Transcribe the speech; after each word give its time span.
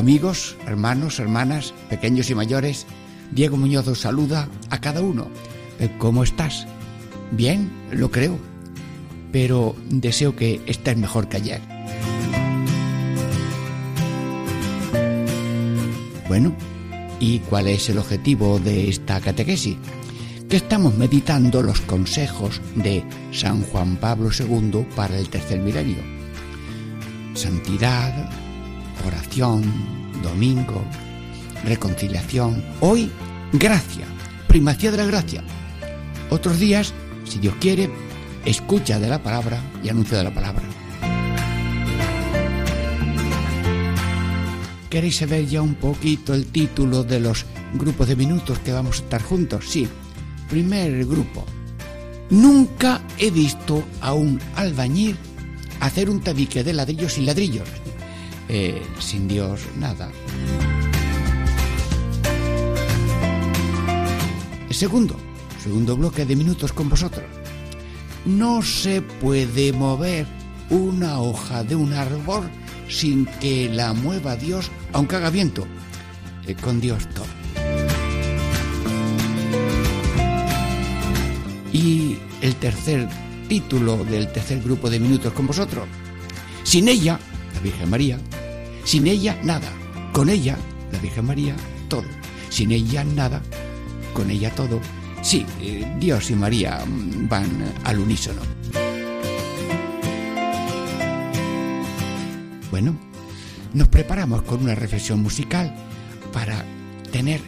Amigos, 0.00 0.56
hermanos, 0.66 1.18
hermanas, 1.18 1.74
pequeños 1.90 2.30
y 2.30 2.34
mayores, 2.34 2.86
Diego 3.32 3.58
Muñoz 3.58 3.86
os 3.86 4.00
saluda 4.00 4.48
a 4.70 4.80
cada 4.80 5.02
uno. 5.02 5.28
Eh, 5.78 5.90
¿Cómo 5.98 6.22
estás? 6.22 6.66
Bien, 7.32 7.70
lo 7.92 8.10
creo, 8.10 8.38
pero 9.30 9.76
deseo 9.90 10.34
que 10.34 10.62
estés 10.64 10.96
mejor 10.96 11.28
que 11.28 11.36
ayer. 11.36 11.60
Bueno, 16.28 16.54
¿y 17.20 17.40
cuál 17.40 17.68
es 17.68 17.90
el 17.90 17.98
objetivo 17.98 18.58
de 18.58 18.88
esta 18.88 19.20
catequesis? 19.20 19.76
Que 20.48 20.56
estamos 20.56 20.96
meditando 20.96 21.62
los 21.62 21.82
consejos 21.82 22.62
de 22.74 23.04
San 23.32 23.64
Juan 23.64 23.96
Pablo 23.96 24.30
II 24.32 24.86
para 24.96 25.18
el 25.18 25.28
tercer 25.28 25.60
milenio. 25.60 26.02
Santidad, 27.34 28.30
oración, 29.06 29.62
domingo, 30.22 30.84
reconciliación. 31.64 32.64
Hoy, 32.80 33.10
gracia, 33.52 34.06
primacía 34.48 34.90
de 34.90 34.96
la 34.98 35.06
gracia. 35.06 35.42
Otros 36.30 36.58
días, 36.58 36.92
si 37.24 37.38
Dios 37.38 37.54
quiere, 37.60 37.90
escucha 38.44 38.98
de 38.98 39.08
la 39.08 39.22
palabra 39.22 39.60
y 39.82 39.88
anuncio 39.88 40.16
de 40.16 40.24
la 40.24 40.34
palabra. 40.34 40.62
¿Queréis 44.88 45.16
saber 45.18 45.46
ya 45.46 45.62
un 45.62 45.74
poquito 45.74 46.34
el 46.34 46.46
título 46.46 47.04
de 47.04 47.20
los 47.20 47.46
grupos 47.74 48.08
de 48.08 48.16
minutos 48.16 48.58
que 48.58 48.72
vamos 48.72 48.98
a 48.98 49.02
estar 49.04 49.22
juntos? 49.22 49.66
Sí. 49.68 49.88
Primer 50.48 51.06
grupo. 51.06 51.44
Nunca 52.30 53.00
he 53.18 53.30
visto 53.30 53.84
a 54.00 54.14
un 54.14 54.40
albañil 54.56 55.16
hacer 55.80 56.10
un 56.10 56.20
tabique 56.20 56.64
de 56.64 56.72
ladrillos 56.72 57.18
y 57.18 57.22
ladrillos. 57.22 57.68
Eh, 58.52 58.82
sin 58.98 59.28
Dios, 59.28 59.60
nada. 59.78 60.10
Segundo, 64.70 65.16
segundo 65.62 65.96
bloque 65.96 66.26
de 66.26 66.34
minutos 66.34 66.72
con 66.72 66.88
vosotros. 66.88 67.24
No 68.24 68.60
se 68.60 69.02
puede 69.02 69.72
mover 69.72 70.26
una 70.68 71.20
hoja 71.20 71.62
de 71.62 71.76
un 71.76 71.92
árbol 71.92 72.50
sin 72.88 73.26
que 73.40 73.70
la 73.72 73.92
mueva 73.92 74.34
Dios, 74.34 74.68
aunque 74.92 75.14
haga 75.14 75.30
viento. 75.30 75.64
Eh, 76.44 76.56
con 76.60 76.80
Dios 76.80 77.08
todo. 77.14 77.26
Y 81.72 82.18
el 82.42 82.56
tercer 82.56 83.08
título 83.48 84.04
del 84.04 84.32
tercer 84.32 84.60
grupo 84.60 84.90
de 84.90 84.98
minutos 84.98 85.32
con 85.34 85.46
vosotros. 85.46 85.86
Sin 86.64 86.88
ella, 86.88 87.20
la 87.54 87.60
Virgen 87.60 87.88
María, 87.88 88.18
sin 88.84 89.06
ella, 89.06 89.38
nada. 89.42 89.68
Con 90.12 90.28
ella, 90.28 90.56
la 90.92 90.98
Virgen 90.98 91.26
María, 91.26 91.54
todo. 91.88 92.04
Sin 92.48 92.72
ella, 92.72 93.04
nada. 93.04 93.40
Con 94.12 94.30
ella, 94.30 94.50
todo. 94.50 94.80
Sí, 95.22 95.44
eh, 95.60 95.86
Dios 95.98 96.30
y 96.30 96.34
María 96.34 96.84
mm, 96.86 97.28
van 97.28 97.74
al 97.84 97.98
unísono. 97.98 98.40
Bueno, 102.70 102.96
nos 103.74 103.88
preparamos 103.88 104.42
con 104.42 104.62
una 104.62 104.74
reflexión 104.74 105.20
musical 105.20 105.74
para 106.32 106.64
tener 107.12 107.40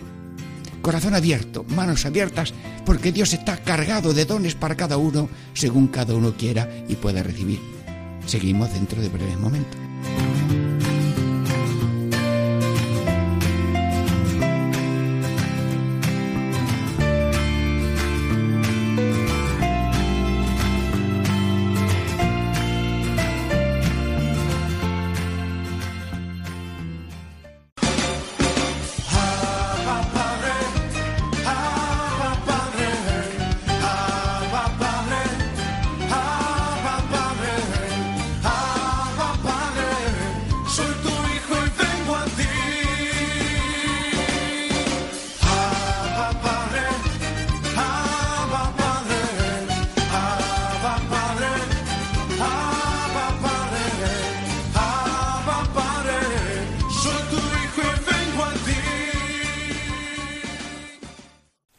corazón 0.83 1.15
abierto, 1.15 1.65
manos 1.69 2.05
abiertas, 2.05 2.53
porque 2.85 3.13
Dios 3.13 3.33
está 3.33 3.57
cargado 3.57 4.13
de 4.13 4.25
dones 4.25 4.55
para 4.55 4.75
cada 4.75 4.97
uno, 4.97 5.29
según 5.55 5.87
cada 5.87 6.15
uno 6.15 6.35
quiera 6.37 6.69
y 6.89 6.97
pueda 6.97 7.23
recibir. 7.23 7.61
Seguimos 8.27 8.73
dentro 8.73 9.01
de 9.01 9.09
breves 9.09 9.39
momentos. 9.39 9.79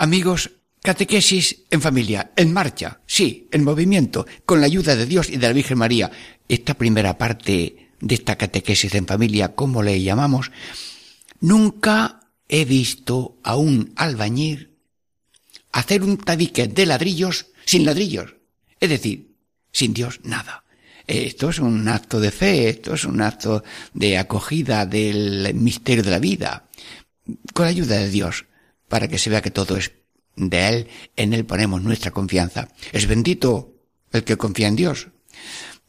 Amigos, 0.03 0.51
catequesis 0.81 1.63
en 1.71 1.79
familia, 1.79 2.33
en 2.35 2.51
marcha, 2.51 2.99
sí, 3.07 3.47
en 3.53 3.63
movimiento, 3.63 4.27
con 4.45 4.59
la 4.59 4.65
ayuda 4.65 4.97
de 4.97 5.05
Dios 5.05 5.29
y 5.29 5.37
de 5.37 5.47
la 5.47 5.53
Virgen 5.53 5.77
María. 5.77 6.11
Esta 6.49 6.73
primera 6.73 7.17
parte 7.17 7.87
de 8.01 8.15
esta 8.15 8.35
catequesis 8.35 8.93
en 8.95 9.07
familia, 9.07 9.55
como 9.55 9.81
le 9.81 10.03
llamamos, 10.03 10.51
nunca 11.39 12.19
he 12.49 12.65
visto 12.65 13.37
a 13.43 13.55
un 13.55 13.93
albañil 13.95 14.75
hacer 15.71 16.03
un 16.03 16.17
tabique 16.17 16.67
de 16.67 16.85
ladrillos 16.85 17.45
sin 17.65 17.85
ladrillos. 17.85 18.35
Es 18.81 18.89
decir, 18.89 19.37
sin 19.71 19.93
Dios 19.93 20.19
nada. 20.25 20.65
Esto 21.07 21.49
es 21.49 21.59
un 21.59 21.87
acto 21.87 22.19
de 22.19 22.31
fe, 22.31 22.67
esto 22.67 22.95
es 22.95 23.05
un 23.05 23.21
acto 23.21 23.63
de 23.93 24.17
acogida 24.17 24.85
del 24.85 25.53
misterio 25.53 26.03
de 26.03 26.11
la 26.11 26.19
vida, 26.19 26.67
con 27.53 27.63
la 27.63 27.69
ayuda 27.69 27.99
de 27.99 28.09
Dios 28.09 28.43
para 28.93 29.07
que 29.07 29.17
se 29.17 29.31
vea 29.31 29.41
que 29.41 29.49
todo 29.49 29.75
es 29.75 29.91
de 30.35 30.69
Él, 30.69 30.87
en 31.15 31.33
Él 31.33 31.45
ponemos 31.45 31.81
nuestra 31.81 32.11
confianza. 32.11 32.67
Es 32.91 33.07
bendito 33.07 33.73
el 34.11 34.23
que 34.23 34.37
confía 34.37 34.67
en 34.67 34.75
Dios. 34.75 35.07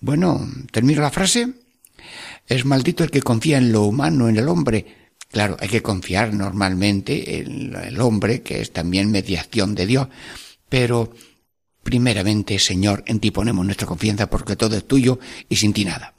Bueno, 0.00 0.40
termino 0.72 1.02
la 1.02 1.10
frase. 1.10 1.52
Es 2.46 2.64
maldito 2.64 3.04
el 3.04 3.10
que 3.10 3.20
confía 3.20 3.58
en 3.58 3.72
lo 3.72 3.82
humano, 3.82 4.30
en 4.30 4.38
el 4.38 4.48
hombre. 4.48 5.10
Claro, 5.30 5.58
hay 5.60 5.68
que 5.68 5.82
confiar 5.82 6.32
normalmente 6.32 7.40
en 7.40 7.74
el 7.74 8.00
hombre, 8.00 8.40
que 8.40 8.62
es 8.62 8.72
también 8.72 9.10
mediación 9.10 9.74
de 9.74 9.84
Dios. 9.84 10.08
Pero, 10.70 11.12
primeramente, 11.82 12.58
Señor, 12.58 13.04
en 13.06 13.20
ti 13.20 13.30
ponemos 13.30 13.66
nuestra 13.66 13.86
confianza 13.86 14.30
porque 14.30 14.56
todo 14.56 14.78
es 14.78 14.88
tuyo 14.88 15.18
y 15.50 15.56
sin 15.56 15.74
ti 15.74 15.84
nada. 15.84 16.14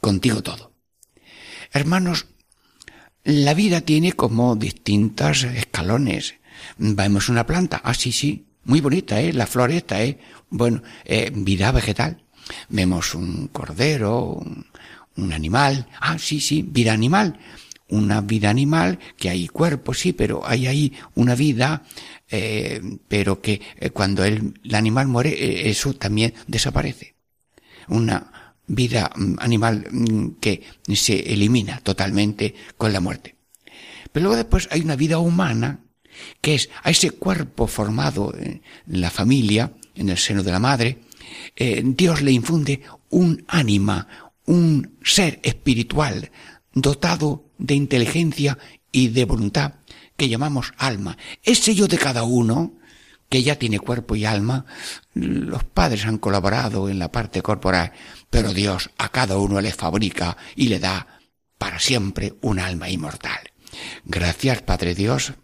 Contigo 0.00 0.44
todo. 0.44 0.70
Hermanos, 1.72 2.26
la 3.24 3.54
vida 3.54 3.80
tiene 3.82 4.12
como 4.12 4.56
distintos 4.56 5.44
escalones. 5.44 6.34
Vemos 6.78 7.28
una 7.28 7.46
planta, 7.46 7.80
ah, 7.84 7.94
sí, 7.94 8.12
sí, 8.12 8.46
muy 8.64 8.80
bonita, 8.80 9.20
¿eh? 9.20 9.32
La 9.32 9.46
floresta, 9.46 10.02
¿eh? 10.02 10.18
Bueno, 10.48 10.82
eh, 11.04 11.30
vida 11.34 11.72
vegetal. 11.72 12.22
Vemos 12.68 13.14
un 13.14 13.48
cordero, 13.48 14.40
un, 15.16 15.32
animal, 15.32 15.86
ah, 16.00 16.18
sí, 16.18 16.40
sí, 16.40 16.62
vida 16.62 16.92
animal. 16.92 17.38
Una 17.88 18.20
vida 18.20 18.50
animal, 18.50 18.98
que 19.16 19.30
hay 19.30 19.48
cuerpo, 19.48 19.92
sí, 19.94 20.12
pero 20.12 20.46
hay 20.46 20.66
ahí 20.66 20.92
una 21.14 21.34
vida, 21.34 21.82
eh, 22.28 22.80
pero 23.08 23.40
que 23.42 23.60
eh, 23.76 23.90
cuando 23.90 24.24
el, 24.24 24.54
el 24.64 24.74
animal 24.74 25.08
muere, 25.08 25.30
eh, 25.30 25.68
eso 25.68 25.92
también 25.94 26.32
desaparece. 26.46 27.16
Una, 27.88 28.29
vida 28.70 29.10
mm, 29.14 29.34
animal 29.38 29.86
mm, 29.90 30.28
que 30.40 30.62
se 30.94 31.32
elimina 31.32 31.80
totalmente 31.80 32.54
con 32.76 32.92
la 32.92 33.00
muerte. 33.00 33.34
Pero 34.12 34.24
luego 34.24 34.36
después 34.36 34.68
hay 34.70 34.80
una 34.80 34.96
vida 34.96 35.18
humana 35.18 35.80
que 36.40 36.54
es 36.54 36.70
a 36.82 36.90
ese 36.90 37.10
cuerpo 37.12 37.66
formado 37.66 38.34
en 38.36 38.62
la 38.86 39.10
familia, 39.10 39.72
en 39.94 40.08
el 40.08 40.18
seno 40.18 40.42
de 40.42 40.52
la 40.52 40.58
madre, 40.58 40.98
eh, 41.56 41.82
Dios 41.84 42.22
le 42.22 42.32
infunde 42.32 42.82
un 43.10 43.44
ánima, 43.48 44.32
un 44.46 44.98
ser 45.02 45.40
espiritual 45.42 46.30
dotado 46.72 47.44
de 47.58 47.74
inteligencia 47.74 48.58
y 48.92 49.08
de 49.08 49.24
voluntad 49.24 49.74
que 50.16 50.28
llamamos 50.28 50.72
alma. 50.76 51.16
Ese 51.42 51.74
yo 51.74 51.86
de 51.86 51.98
cada 51.98 52.24
uno, 52.24 52.74
que 53.28 53.42
ya 53.42 53.56
tiene 53.56 53.78
cuerpo 53.78 54.16
y 54.16 54.24
alma, 54.24 54.66
los 55.14 55.64
padres 55.64 56.04
han 56.04 56.18
colaborado 56.18 56.88
en 56.88 56.98
la 56.98 57.12
parte 57.12 57.42
corporal, 57.42 57.92
pero 58.30 58.54
Dios 58.54 58.90
a 58.96 59.10
cada 59.10 59.36
uno 59.36 59.60
le 59.60 59.72
fabrica 59.72 60.36
y 60.56 60.68
le 60.68 60.78
da 60.78 61.20
para 61.58 61.78
siempre 61.78 62.34
un 62.40 62.58
alma 62.58 62.88
inmortal. 62.88 63.50
Gracias, 64.04 64.62
Padre 64.62 64.94
Dios, 64.94 65.34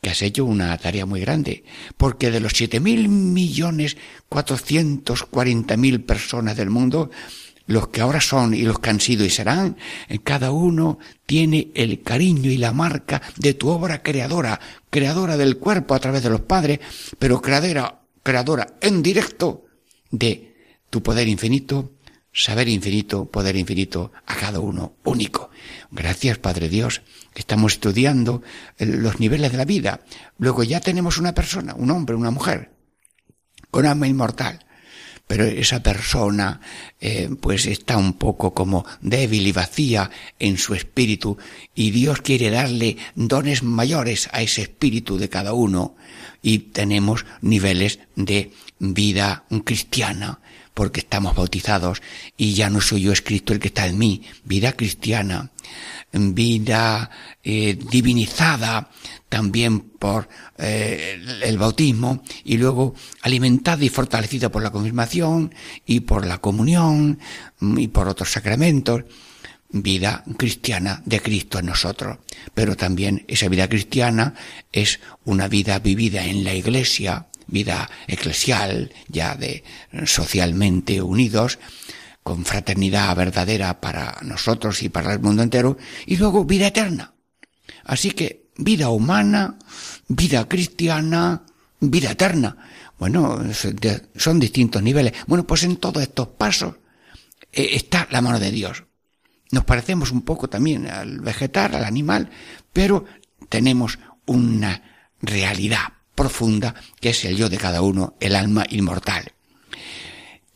que 0.00 0.10
has 0.10 0.22
hecho 0.22 0.44
una 0.44 0.76
tarea 0.78 1.06
muy 1.06 1.20
grande, 1.20 1.64
porque 1.96 2.30
de 2.30 2.40
los 2.40 2.52
siete 2.52 2.80
mil 2.80 3.08
millones 3.08 3.96
cuatrocientos 4.28 5.24
cuarenta 5.24 5.76
mil 5.76 6.02
personas 6.02 6.56
del 6.56 6.70
mundo, 6.70 7.10
los 7.66 7.88
que 7.88 8.00
ahora 8.00 8.20
son 8.20 8.54
y 8.54 8.62
los 8.62 8.78
que 8.78 8.90
han 8.90 9.00
sido 9.00 9.24
y 9.24 9.30
serán, 9.30 9.76
cada 10.24 10.52
uno 10.52 10.98
tiene 11.26 11.68
el 11.74 12.02
cariño 12.02 12.50
y 12.50 12.56
la 12.56 12.72
marca 12.72 13.20
de 13.36 13.54
tu 13.54 13.68
obra 13.68 14.02
creadora, 14.02 14.58
creadora 14.88 15.36
del 15.36 15.58
cuerpo 15.58 15.94
a 15.94 15.98
través 15.98 16.22
de 16.22 16.30
los 16.30 16.40
padres, 16.40 16.80
pero 17.18 17.42
creadora, 17.42 18.00
creadora 18.22 18.74
en 18.80 19.02
directo 19.02 19.66
de 20.10 20.54
tu 20.88 21.02
poder 21.02 21.28
infinito, 21.28 21.92
saber 22.32 22.68
infinito, 22.68 23.26
poder 23.26 23.56
infinito, 23.56 24.12
a 24.26 24.34
cada 24.36 24.60
uno 24.60 24.94
único. 25.04 25.50
Gracias, 25.90 26.38
Padre 26.38 26.68
Dios, 26.68 27.02
estamos 27.34 27.74
estudiando 27.74 28.42
los 28.78 29.20
niveles 29.20 29.52
de 29.52 29.58
la 29.58 29.64
vida. 29.64 30.00
Luego 30.38 30.62
ya 30.62 30.80
tenemos 30.80 31.18
una 31.18 31.34
persona, 31.34 31.74
un 31.74 31.90
hombre, 31.90 32.16
una 32.16 32.30
mujer, 32.30 32.72
con 33.70 33.86
alma 33.86 34.06
inmortal. 34.06 34.64
Pero 35.26 35.44
esa 35.44 35.82
persona, 35.82 36.60
eh, 37.00 37.28
pues 37.40 37.66
está 37.66 37.98
un 37.98 38.14
poco 38.14 38.54
como 38.54 38.86
débil 39.02 39.46
y 39.46 39.52
vacía 39.52 40.10
en 40.38 40.56
su 40.56 40.74
espíritu, 40.74 41.36
y 41.74 41.90
Dios 41.90 42.22
quiere 42.22 42.48
darle 42.48 42.96
dones 43.14 43.62
mayores 43.62 44.30
a 44.32 44.40
ese 44.40 44.62
espíritu 44.62 45.18
de 45.18 45.28
cada 45.28 45.52
uno, 45.52 45.96
y 46.40 46.60
tenemos 46.70 47.26
niveles 47.42 47.98
de 48.16 48.52
vida 48.78 49.44
cristiana, 49.64 50.40
porque 50.78 51.00
estamos 51.00 51.34
bautizados 51.34 52.02
y 52.36 52.54
ya 52.54 52.70
no 52.70 52.80
soy 52.80 53.00
yo 53.00 53.10
es 53.10 53.20
Cristo 53.20 53.52
el 53.52 53.58
que 53.58 53.66
está 53.66 53.88
en 53.88 53.98
mí, 53.98 54.22
vida 54.44 54.74
cristiana, 54.74 55.50
vida 56.12 57.10
eh, 57.42 57.76
divinizada 57.90 58.88
también 59.28 59.80
por 59.80 60.28
eh, 60.56 61.20
el 61.42 61.58
bautismo 61.58 62.22
y 62.44 62.58
luego 62.58 62.94
alimentada 63.22 63.84
y 63.84 63.88
fortalecida 63.88 64.52
por 64.52 64.62
la 64.62 64.70
confirmación 64.70 65.52
y 65.84 65.98
por 65.98 66.24
la 66.24 66.38
comunión 66.38 67.18
y 67.60 67.88
por 67.88 68.06
otros 68.06 68.30
sacramentos 68.30 69.02
vida 69.70 70.22
cristiana 70.36 71.02
de 71.04 71.20
Cristo 71.20 71.58
en 71.58 71.66
nosotros. 71.66 72.18
Pero 72.54 72.76
también 72.76 73.24
esa 73.26 73.48
vida 73.48 73.68
cristiana 73.68 74.34
es 74.70 75.00
una 75.24 75.48
vida 75.48 75.80
vivida 75.80 76.24
en 76.24 76.44
la 76.44 76.54
iglesia, 76.54 77.26
vida 77.48 77.90
eclesial, 78.06 78.92
ya 79.08 79.34
de 79.34 79.64
socialmente 80.06 81.02
unidos, 81.02 81.58
con 82.22 82.44
fraternidad 82.44 83.16
verdadera 83.16 83.80
para 83.80 84.18
nosotros 84.22 84.82
y 84.82 84.88
para 84.88 85.12
el 85.12 85.20
mundo 85.20 85.42
entero, 85.42 85.76
y 86.06 86.16
luego 86.16 86.44
vida 86.44 86.68
eterna. 86.68 87.14
Así 87.84 88.10
que 88.10 88.50
vida 88.56 88.90
humana, 88.90 89.58
vida 90.08 90.46
cristiana, 90.46 91.42
vida 91.80 92.12
eterna. 92.12 92.56
Bueno, 92.98 93.40
son 94.16 94.40
distintos 94.40 94.82
niveles. 94.82 95.14
Bueno, 95.26 95.46
pues 95.46 95.62
en 95.62 95.76
todos 95.76 96.02
estos 96.02 96.28
pasos 96.28 96.74
eh, 97.52 97.70
está 97.72 98.06
la 98.10 98.20
mano 98.20 98.38
de 98.38 98.50
Dios. 98.50 98.84
Nos 99.50 99.64
parecemos 99.64 100.10
un 100.10 100.22
poco 100.22 100.48
también 100.48 100.86
al 100.88 101.20
vegetal, 101.20 101.74
al 101.74 101.84
animal, 101.84 102.28
pero 102.72 103.06
tenemos 103.48 103.98
una 104.26 104.82
realidad 105.22 105.94
profunda 106.18 106.74
que 107.00 107.10
es 107.10 107.24
el 107.24 107.36
yo 107.36 107.48
de 107.48 107.58
cada 107.58 107.80
uno, 107.80 108.16
el 108.18 108.34
alma 108.34 108.66
inmortal. 108.70 109.32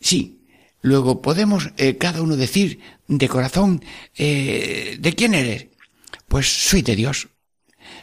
Sí, 0.01 0.41
luego 0.81 1.21
podemos 1.21 1.69
eh, 1.77 1.97
cada 1.97 2.21
uno 2.21 2.35
decir 2.35 2.79
de 3.07 3.29
corazón, 3.29 3.81
eh, 4.17 4.97
¿de 4.99 5.13
quién 5.13 5.33
eres? 5.33 5.67
Pues 6.27 6.67
soy 6.67 6.81
de 6.81 6.97
Dios, 6.97 7.29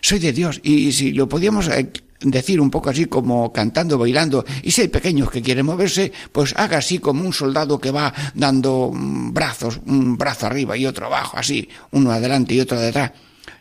soy 0.00 0.20
de 0.20 0.32
Dios. 0.32 0.60
Y 0.62 0.92
si 0.92 1.12
lo 1.12 1.28
podíamos 1.28 1.68
eh, 1.68 1.92
decir 2.20 2.62
un 2.62 2.70
poco 2.70 2.88
así 2.88 3.04
como 3.04 3.52
cantando, 3.52 3.98
bailando, 3.98 4.42
y 4.62 4.70
si 4.70 4.80
hay 4.80 4.88
pequeños 4.88 5.30
que 5.30 5.42
quieren 5.42 5.66
moverse, 5.66 6.12
pues 6.32 6.54
haga 6.56 6.78
así 6.78 6.98
como 6.98 7.26
un 7.26 7.34
soldado 7.34 7.78
que 7.78 7.90
va 7.90 8.14
dando 8.34 8.90
mm, 8.90 9.34
brazos, 9.34 9.80
un 9.84 10.16
brazo 10.16 10.46
arriba 10.46 10.78
y 10.78 10.86
otro 10.86 11.06
abajo, 11.06 11.36
así, 11.36 11.68
uno 11.90 12.10
adelante 12.10 12.54
y 12.54 12.60
otro 12.60 12.80
detrás 12.80 13.12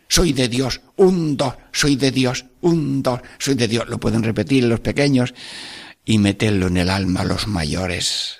soy 0.10 0.34
de 0.34 0.50
Dios, 0.50 0.82
un 0.98 1.38
dos, 1.38 1.54
soy 1.72 1.96
de 1.96 2.12
Dios, 2.12 2.46
un 2.62 3.04
dos, 3.04 3.22
soy 3.38 3.54
de 3.54 3.68
Dios. 3.68 3.88
Lo 3.88 4.00
pueden 4.00 4.24
repetir 4.24 4.64
los 4.64 4.80
pequeños 4.80 5.36
y 6.04 6.18
meterlo 6.18 6.68
en 6.68 6.78
el 6.78 6.90
alma 6.90 7.24
los 7.24 7.48
mayores. 7.48 8.40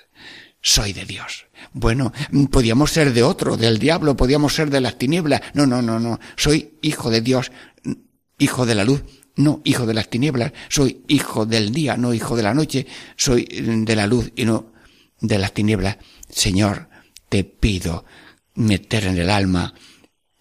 Soy 0.60 0.92
de 0.92 1.06
Dios. 1.06 1.46
Bueno, 1.72 2.12
podíamos 2.50 2.90
ser 2.90 3.12
de 3.12 3.22
otro, 3.22 3.56
del 3.56 3.78
diablo, 3.78 4.16
podíamos 4.16 4.52
ser 4.52 4.68
de 4.68 4.80
las 4.80 4.98
tinieblas. 4.98 5.42
No, 5.54 5.64
no, 5.64 5.80
no, 5.80 6.00
no. 6.00 6.18
Soy 6.36 6.74
hijo 6.82 7.08
de 7.08 7.20
Dios, 7.20 7.52
hijo 8.38 8.66
de 8.66 8.74
la 8.74 8.84
luz, 8.84 9.04
no 9.36 9.62
hijo 9.64 9.86
de 9.86 9.94
las 9.94 10.10
tinieblas. 10.10 10.52
Soy 10.68 11.04
hijo 11.06 11.46
del 11.46 11.70
día, 11.70 11.96
no 11.96 12.12
hijo 12.12 12.36
de 12.36 12.42
la 12.42 12.52
noche. 12.52 12.86
Soy 13.16 13.44
de 13.44 13.96
la 13.96 14.08
luz 14.08 14.32
y 14.34 14.44
no 14.44 14.72
de 15.20 15.38
las 15.38 15.54
tinieblas. 15.54 15.98
Señor, 16.28 16.88
te 17.28 17.44
pido 17.44 18.04
meter 18.54 19.06
en 19.06 19.18
el 19.18 19.30
alma 19.30 19.72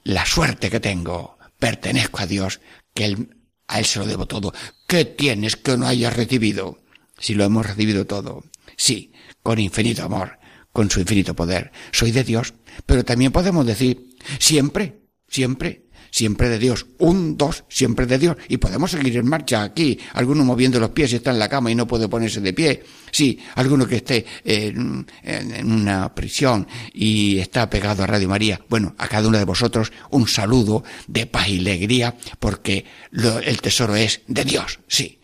la 0.04 0.26
suerte 0.26 0.70
que 0.70 0.80
tengo, 0.80 1.38
pertenezco 1.58 2.20
a 2.20 2.26
Dios, 2.26 2.60
que 2.94 3.06
él, 3.06 3.38
a 3.68 3.80
Él 3.80 3.86
se 3.86 4.00
lo 4.00 4.06
debo 4.06 4.26
todo. 4.26 4.54
¿Qué 4.88 5.06
tienes 5.06 5.56
que 5.56 5.78
no 5.78 5.88
hayas 5.88 6.16
recibido? 6.16 6.80
Si 7.18 7.36
lo 7.36 7.44
hemos 7.44 7.66
recibido 7.66 8.06
todo. 8.06 8.44
Sí, 8.78 9.12
con 9.44 9.60
infinito 9.60 10.04
amor, 10.04 10.40
con 10.72 10.90
su 10.90 11.00
infinito 11.00 11.36
poder. 11.36 11.72
Soy 11.92 12.12
de 12.12 12.24
Dios, 12.24 12.54
pero 12.86 13.04
también 13.04 13.32
podemos 13.32 13.66
decir, 13.66 14.16
siempre, 14.40 15.02
siempre, 15.28 15.89
siempre 16.12 16.50
de 16.50 16.60
Dios. 16.60 16.86
Un, 16.98 17.38
dos, 17.38 17.64
siempre 17.70 18.06
de 18.06 18.18
Dios. 18.18 18.38
Y 18.48 18.58
podemos 18.58 18.92
seguir 18.92 19.18
en 19.18 19.28
marcha 19.28 19.64
aquí. 19.64 19.98
Alguno 20.14 20.44
moviendo 20.44 20.80
los 20.80 20.92
pies 20.92 21.14
y 21.14 21.18
está 21.18 21.32
en 21.32 21.40
la 21.40 21.50
cama 21.50 21.72
y 21.72 21.76
no 21.76 21.88
puede 21.88 22.08
ponerse 22.08 22.42
de 22.42 22.54
pie. 22.54 22.84
Sí, 23.12 23.40
alguno 23.56 23.88
que 23.88 23.98
esté 23.98 24.26
en, 24.44 25.06
una 25.64 26.14
prisión 26.14 26.68
y 26.94 27.40
está 27.40 27.70
pegado 27.70 28.04
a 28.04 28.08
Radio 28.08 28.30
María. 28.30 28.62
Bueno, 28.70 28.96
a 28.98 29.08
cada 29.08 29.28
uno 29.28 29.38
de 29.38 29.46
vosotros 29.46 29.92
un 30.12 30.28
saludo 30.28 30.84
de 31.08 31.26
paz 31.26 31.50
y 31.50 31.60
alegría 31.60 32.16
porque 32.40 32.86
el 33.44 33.62
tesoro 33.62 33.96
es 33.96 34.22
de 34.28 34.44
Dios. 34.44 34.80
Sí, 34.88 35.19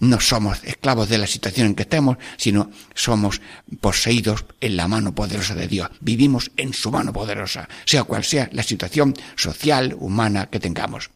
no 0.00 0.20
somos 0.20 0.62
esclavos 0.64 1.08
de 1.08 1.18
la 1.18 1.26
situación 1.26 1.68
en 1.68 1.74
que 1.74 1.82
estemos, 1.82 2.18
sino 2.36 2.70
somos 2.94 3.40
poseídos 3.80 4.44
en 4.60 4.76
la 4.76 4.88
mano 4.88 5.14
poderosa 5.14 5.54
de 5.54 5.68
Dios. 5.68 5.90
Vivimos 6.00 6.50
en 6.56 6.72
su 6.72 6.90
mano 6.90 7.12
poderosa, 7.12 7.68
sea 7.84 8.04
cual 8.04 8.24
sea 8.24 8.48
la 8.52 8.62
situación 8.62 9.14
social, 9.36 9.96
humana 9.98 10.46
que 10.50 10.60
tengamos. 10.60 11.10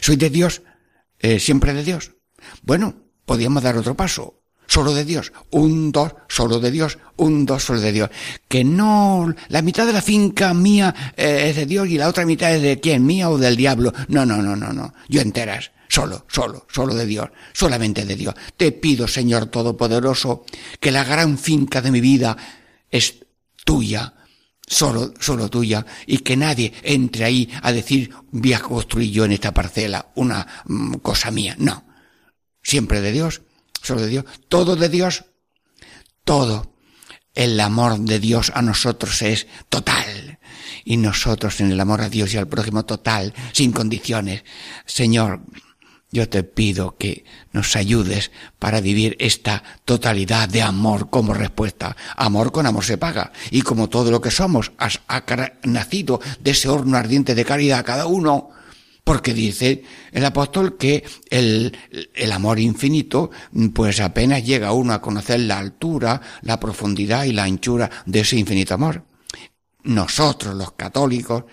¿Soy 0.00 0.16
de 0.16 0.30
Dios? 0.30 0.62
Eh, 1.18 1.40
¿Siempre 1.40 1.74
de 1.74 1.82
Dios? 1.82 2.12
Bueno, 2.62 2.94
podríamos 3.24 3.62
dar 3.62 3.76
otro 3.76 3.96
paso. 3.96 4.42
Solo 4.68 4.94
de 4.94 5.04
Dios. 5.04 5.32
Un, 5.50 5.92
dos, 5.92 6.14
solo 6.28 6.58
de 6.58 6.70
Dios. 6.70 6.98
Un, 7.16 7.46
dos, 7.46 7.62
solo 7.62 7.80
de 7.80 7.92
Dios. 7.92 8.10
Que 8.48 8.64
no, 8.64 9.32
la 9.48 9.62
mitad 9.62 9.86
de 9.86 9.92
la 9.92 10.02
finca 10.02 10.52
mía 10.54 10.94
eh, 11.16 11.46
es 11.50 11.56
de 11.56 11.66
Dios 11.66 11.88
y 11.88 11.98
la 11.98 12.08
otra 12.08 12.26
mitad 12.26 12.54
es 12.54 12.62
de 12.62 12.80
quién, 12.80 13.06
mía 13.06 13.30
o 13.30 13.38
del 13.38 13.56
diablo. 13.56 13.92
No, 14.08 14.26
no, 14.26 14.42
no, 14.42 14.56
no, 14.56 14.72
no. 14.72 14.92
Yo 15.08 15.20
enteras. 15.20 15.70
Solo, 15.96 16.26
solo, 16.28 16.66
solo 16.70 16.94
de 16.94 17.06
Dios, 17.06 17.30
solamente 17.54 18.04
de 18.04 18.16
Dios. 18.16 18.34
Te 18.54 18.70
pido, 18.70 19.08
Señor 19.08 19.46
Todopoderoso, 19.46 20.44
que 20.78 20.90
la 20.90 21.04
gran 21.04 21.38
finca 21.38 21.80
de 21.80 21.90
mi 21.90 22.02
vida 22.02 22.36
es 22.90 23.24
tuya, 23.64 24.12
solo, 24.66 25.14
solo 25.18 25.48
tuya, 25.48 25.86
y 26.06 26.18
que 26.18 26.36
nadie 26.36 26.74
entre 26.82 27.24
ahí 27.24 27.50
a 27.62 27.72
decir, 27.72 28.12
voy 28.30 28.52
a 28.52 28.60
construir 28.60 29.10
yo 29.10 29.24
en 29.24 29.32
esta 29.32 29.54
parcela 29.54 30.12
una 30.16 30.46
mm, 30.66 30.96
cosa 30.96 31.30
mía. 31.30 31.56
No. 31.58 31.86
Siempre 32.62 33.00
de 33.00 33.12
Dios, 33.12 33.40
solo 33.80 34.02
de 34.02 34.08
Dios, 34.08 34.26
todo 34.50 34.76
de 34.76 34.90
Dios, 34.90 35.24
todo. 36.24 36.74
El 37.32 37.58
amor 37.58 37.98
de 38.00 38.20
Dios 38.20 38.52
a 38.54 38.60
nosotros 38.60 39.22
es 39.22 39.46
total. 39.70 40.40
Y 40.84 40.98
nosotros 40.98 41.58
en 41.62 41.72
el 41.72 41.80
amor 41.80 42.02
a 42.02 42.10
Dios 42.10 42.34
y 42.34 42.36
al 42.36 42.48
prójimo 42.48 42.84
total, 42.84 43.32
sin 43.52 43.72
condiciones. 43.72 44.44
Señor, 44.84 45.40
yo 46.16 46.28
te 46.30 46.42
pido 46.42 46.96
que 46.96 47.24
nos 47.52 47.76
ayudes 47.76 48.30
para 48.58 48.80
vivir 48.80 49.16
esta 49.18 49.62
totalidad 49.84 50.48
de 50.48 50.62
amor 50.62 51.10
como 51.10 51.34
respuesta. 51.34 51.94
Amor 52.16 52.52
con 52.52 52.64
amor 52.64 52.84
se 52.84 52.96
paga. 52.96 53.32
Y 53.50 53.60
como 53.60 53.90
todo 53.90 54.10
lo 54.10 54.22
que 54.22 54.30
somos 54.30 54.72
ha, 54.78 54.90
nacido 55.64 56.20
de 56.40 56.52
ese 56.52 56.70
horno 56.70 56.96
ardiente 56.96 57.34
de 57.34 57.44
caridad 57.44 57.80
a 57.80 57.84
cada 57.84 58.06
uno, 58.06 58.48
porque 59.04 59.34
dice 59.34 59.84
el 60.10 60.24
apóstol 60.24 60.78
que 60.78 61.04
el, 61.28 61.76
el, 62.14 62.32
amor 62.32 62.58
infinito, 62.58 63.30
pues 63.74 64.00
apenas 64.00 64.42
llega 64.42 64.72
uno 64.72 64.94
a 64.94 65.02
conocer 65.02 65.40
la 65.40 65.58
altura, 65.58 66.22
la 66.40 66.58
profundidad 66.58 67.24
y 67.24 67.32
la 67.32 67.44
anchura 67.44 67.90
de 68.06 68.20
ese 68.20 68.38
infinito 68.38 68.72
amor. 68.72 69.04
Nosotros 69.84 70.54
los 70.54 70.72
católicos 70.72 71.44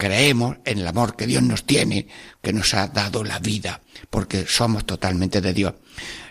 creemos 0.00 0.56
en 0.64 0.78
el 0.78 0.86
amor 0.86 1.14
que 1.14 1.26
Dios 1.26 1.42
nos 1.42 1.64
tiene, 1.64 2.06
que 2.40 2.54
nos 2.54 2.72
ha 2.72 2.88
dado 2.88 3.22
la 3.22 3.38
vida, 3.38 3.82
porque 4.08 4.46
somos 4.48 4.86
totalmente 4.86 5.42
de 5.42 5.52
Dios. 5.52 5.74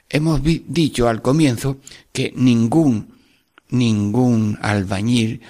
Hemos 0.10 0.42
dicho 0.44 1.08
al 1.08 1.22
comienzo 1.22 1.78
que 2.12 2.34
ningún, 2.36 3.14
ningún 3.70 4.58
albañil 4.64 5.42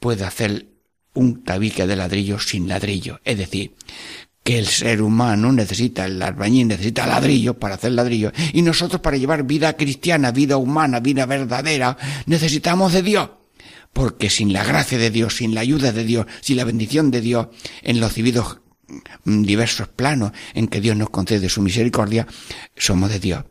puede 0.00 0.24
hacer 0.24 0.66
un 1.14 1.44
tabique 1.44 1.86
de 1.86 1.94
ladrillo 1.94 2.40
sin 2.40 2.66
ladrillo. 2.66 3.20
Es 3.24 3.38
decir, 3.38 3.72
que 4.42 4.58
el 4.58 4.66
ser 4.66 5.00
humano 5.00 5.52
necesita, 5.52 6.06
el 6.06 6.20
albañil 6.20 6.66
necesita 6.66 7.06
ladrillo 7.06 7.54
para 7.56 7.76
hacer 7.76 7.92
ladrillo, 7.92 8.32
y 8.52 8.62
nosotros 8.62 9.00
para 9.00 9.16
llevar 9.16 9.44
vida 9.44 9.76
cristiana, 9.76 10.32
vida 10.32 10.56
humana, 10.56 10.98
vida 10.98 11.24
verdadera, 11.24 11.96
necesitamos 12.26 12.92
de 12.92 13.02
Dios. 13.02 13.30
Porque 13.92 14.30
sin 14.30 14.52
la 14.52 14.64
gracia 14.64 14.98
de 14.98 15.10
Dios, 15.10 15.36
sin 15.36 15.54
la 15.54 15.60
ayuda 15.60 15.92
de 15.92 16.04
Dios, 16.04 16.26
sin 16.40 16.56
la 16.56 16.64
bendición 16.64 17.10
de 17.10 17.20
Dios 17.20 17.48
en 17.82 18.00
los 18.00 18.12
cividos 18.12 18.60
mm, 19.24 19.42
diversos 19.42 19.88
planos 19.88 20.32
en 20.54 20.68
que 20.68 20.80
Dios 20.80 20.96
nos 20.96 21.10
concede 21.10 21.48
su 21.48 21.62
misericordia, 21.62 22.26
somos 22.76 23.10
de 23.10 23.20
Dios 23.20 23.44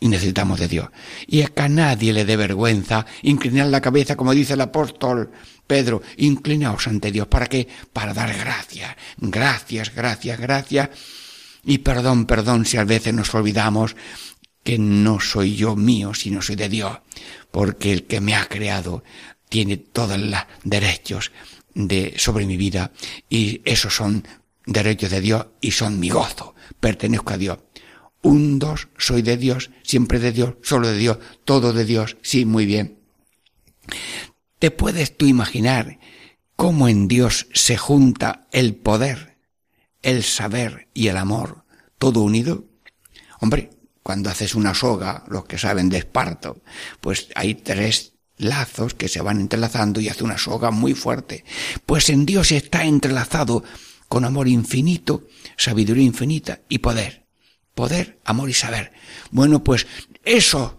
y 0.00 0.08
necesitamos 0.08 0.60
de 0.60 0.68
Dios. 0.68 0.88
Y 1.26 1.40
es 1.40 1.50
que 1.50 1.62
a 1.62 1.68
nadie 1.68 2.12
le 2.12 2.24
dé 2.26 2.36
vergüenza 2.36 3.06
inclinar 3.22 3.68
la 3.68 3.80
cabeza, 3.80 4.16
como 4.16 4.34
dice 4.34 4.52
el 4.52 4.60
apóstol 4.60 5.30
Pedro, 5.66 6.02
inclinaos 6.18 6.86
ante 6.86 7.10
Dios. 7.10 7.26
¿Para 7.26 7.46
qué? 7.46 7.68
Para 7.92 8.12
dar 8.12 8.36
gracias, 8.36 8.96
gracias, 9.16 9.94
gracias, 9.94 10.38
gracias. 10.38 10.90
Y 11.64 11.78
perdón, 11.78 12.26
perdón 12.26 12.66
si 12.66 12.76
a 12.76 12.84
veces 12.84 13.14
nos 13.14 13.34
olvidamos 13.34 13.96
que 14.62 14.78
no 14.78 15.20
soy 15.20 15.56
yo 15.56 15.76
mío, 15.76 16.12
sino 16.14 16.42
soy 16.42 16.56
de 16.56 16.68
Dios, 16.68 16.98
porque 17.50 17.92
el 17.92 18.04
que 18.04 18.20
me 18.20 18.34
ha 18.34 18.46
creado 18.46 19.04
tiene 19.54 19.76
todos 19.76 20.18
los 20.18 20.40
derechos 20.64 21.30
de, 21.76 22.14
sobre 22.16 22.44
mi 22.44 22.56
vida 22.56 22.90
y 23.30 23.62
esos 23.64 23.94
son 23.94 24.26
derechos 24.66 25.12
de 25.12 25.20
Dios 25.20 25.46
y 25.60 25.70
son 25.70 26.00
mi 26.00 26.10
gozo. 26.10 26.56
Pertenezco 26.80 27.34
a 27.34 27.38
Dios 27.38 27.58
un 28.22 28.58
dos, 28.58 28.88
soy 28.98 29.22
de 29.22 29.36
Dios, 29.36 29.70
siempre 29.84 30.18
de 30.18 30.32
Dios, 30.32 30.54
solo 30.62 30.88
de 30.88 30.98
Dios, 30.98 31.18
todo 31.44 31.72
de 31.72 31.84
Dios, 31.84 32.16
sí, 32.20 32.44
muy 32.44 32.66
bien. 32.66 32.98
¿Te 34.58 34.72
puedes 34.72 35.16
tú 35.16 35.26
imaginar 35.26 36.00
cómo 36.56 36.88
en 36.88 37.06
Dios 37.06 37.46
se 37.54 37.76
junta 37.76 38.48
el 38.50 38.74
poder, 38.74 39.36
el 40.02 40.24
saber 40.24 40.88
y 40.94 41.06
el 41.06 41.16
amor, 41.16 41.64
todo 41.98 42.22
unido? 42.22 42.64
Hombre, 43.38 43.70
cuando 44.02 44.30
haces 44.30 44.56
una 44.56 44.74
soga, 44.74 45.22
los 45.28 45.44
que 45.44 45.58
saben 45.58 45.90
de 45.90 45.98
esparto, 45.98 46.60
pues 47.00 47.28
hay 47.36 47.54
tres 47.54 48.13
lazos 48.36 48.94
que 48.94 49.08
se 49.08 49.20
van 49.20 49.40
entrelazando 49.40 50.00
y 50.00 50.08
hace 50.08 50.24
una 50.24 50.38
soga 50.38 50.70
muy 50.70 50.94
fuerte. 50.94 51.44
Pues 51.86 52.08
en 52.10 52.26
Dios 52.26 52.52
está 52.52 52.84
entrelazado 52.84 53.64
con 54.08 54.24
amor 54.24 54.48
infinito, 54.48 55.26
sabiduría 55.56 56.04
infinita 56.04 56.60
y 56.68 56.78
poder. 56.78 57.24
Poder, 57.74 58.20
amor 58.24 58.50
y 58.50 58.54
saber. 58.54 58.92
Bueno, 59.30 59.64
pues 59.64 59.86
eso 60.24 60.78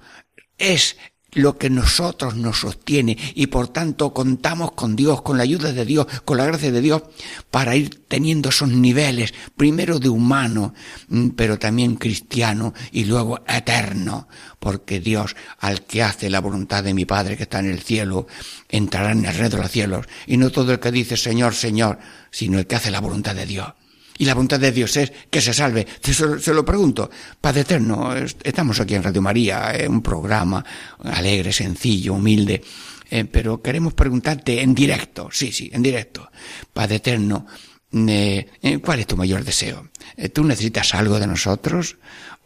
es 0.57 0.97
lo 1.35 1.57
que 1.57 1.69
nosotros 1.69 2.35
nos 2.35 2.59
sostiene 2.61 3.17
y 3.35 3.47
por 3.47 3.67
tanto 3.67 4.13
contamos 4.13 4.71
con 4.71 4.95
Dios, 4.95 5.21
con 5.21 5.37
la 5.37 5.43
ayuda 5.43 5.71
de 5.71 5.85
Dios, 5.85 6.07
con 6.25 6.37
la 6.37 6.45
gracia 6.45 6.71
de 6.71 6.81
Dios 6.81 7.03
para 7.51 7.75
ir 7.75 8.05
teniendo 8.07 8.49
esos 8.49 8.69
niveles, 8.69 9.33
primero 9.55 9.99
de 9.99 10.09
humano, 10.09 10.73
mm, 11.09 11.29
pero 11.29 11.59
también 11.59 11.95
cristiano 11.95 12.73
y 12.91 13.05
luego 13.05 13.41
eterno, 13.47 14.27
porque 14.59 14.99
Dios 14.99 15.35
al 15.59 15.83
que 15.83 16.03
hace 16.03 16.29
la 16.29 16.41
voluntad 16.41 16.83
de 16.83 16.93
mi 16.93 17.05
Padre 17.05 17.37
que 17.37 17.43
está 17.43 17.59
en 17.59 17.69
el 17.69 17.81
cielo, 17.81 18.27
entrará 18.69 19.11
en 19.11 19.25
el 19.25 19.35
red 19.35 19.51
de 19.51 19.57
los 19.57 19.71
cielos 19.71 20.05
y 20.25 20.37
no 20.37 20.49
todo 20.49 20.71
el 20.71 20.79
que 20.79 20.91
dice 20.91 21.17
Señor, 21.17 21.53
Señor, 21.53 21.99
sino 22.31 22.57
el 22.57 22.67
que 22.67 22.75
hace 22.75 22.91
la 22.91 23.01
voluntad 23.01 23.35
de 23.35 23.45
Dios. 23.45 23.67
Y 24.17 24.25
la 24.25 24.33
voluntad 24.33 24.59
de 24.59 24.71
Dios 24.71 24.95
es 24.97 25.11
que 25.29 25.41
se 25.41 25.53
salve. 25.53 25.85
Se, 26.01 26.53
lo 26.53 26.63
pregunto. 26.63 27.09
Padre 27.41 27.61
Eterno, 27.61 28.13
estamos 28.15 28.79
aquí 28.79 28.95
en 28.95 29.03
Radio 29.03 29.21
María, 29.21 29.75
en 29.75 29.91
un 29.91 30.01
programa 30.01 30.63
alegre, 31.03 31.51
sencillo, 31.51 32.13
humilde, 32.13 32.63
eh, 33.09 33.25
pero 33.25 33.61
queremos 33.61 33.93
preguntarte 33.93 34.61
en 34.61 34.73
directo, 34.73 35.29
sí, 35.31 35.51
sí, 35.51 35.69
en 35.73 35.83
directo. 35.83 36.29
Padre 36.71 36.95
Eterno, 36.95 37.45
eh, 37.91 38.47
eh, 38.61 38.77
¿cuál 38.79 38.99
es 38.99 39.07
tu 39.07 39.17
mayor 39.17 39.43
deseo? 39.43 39.89
¿Tú 40.33 40.43
necesitas 40.45 40.93
algo 40.95 41.19
de 41.19 41.27
nosotros? 41.27 41.97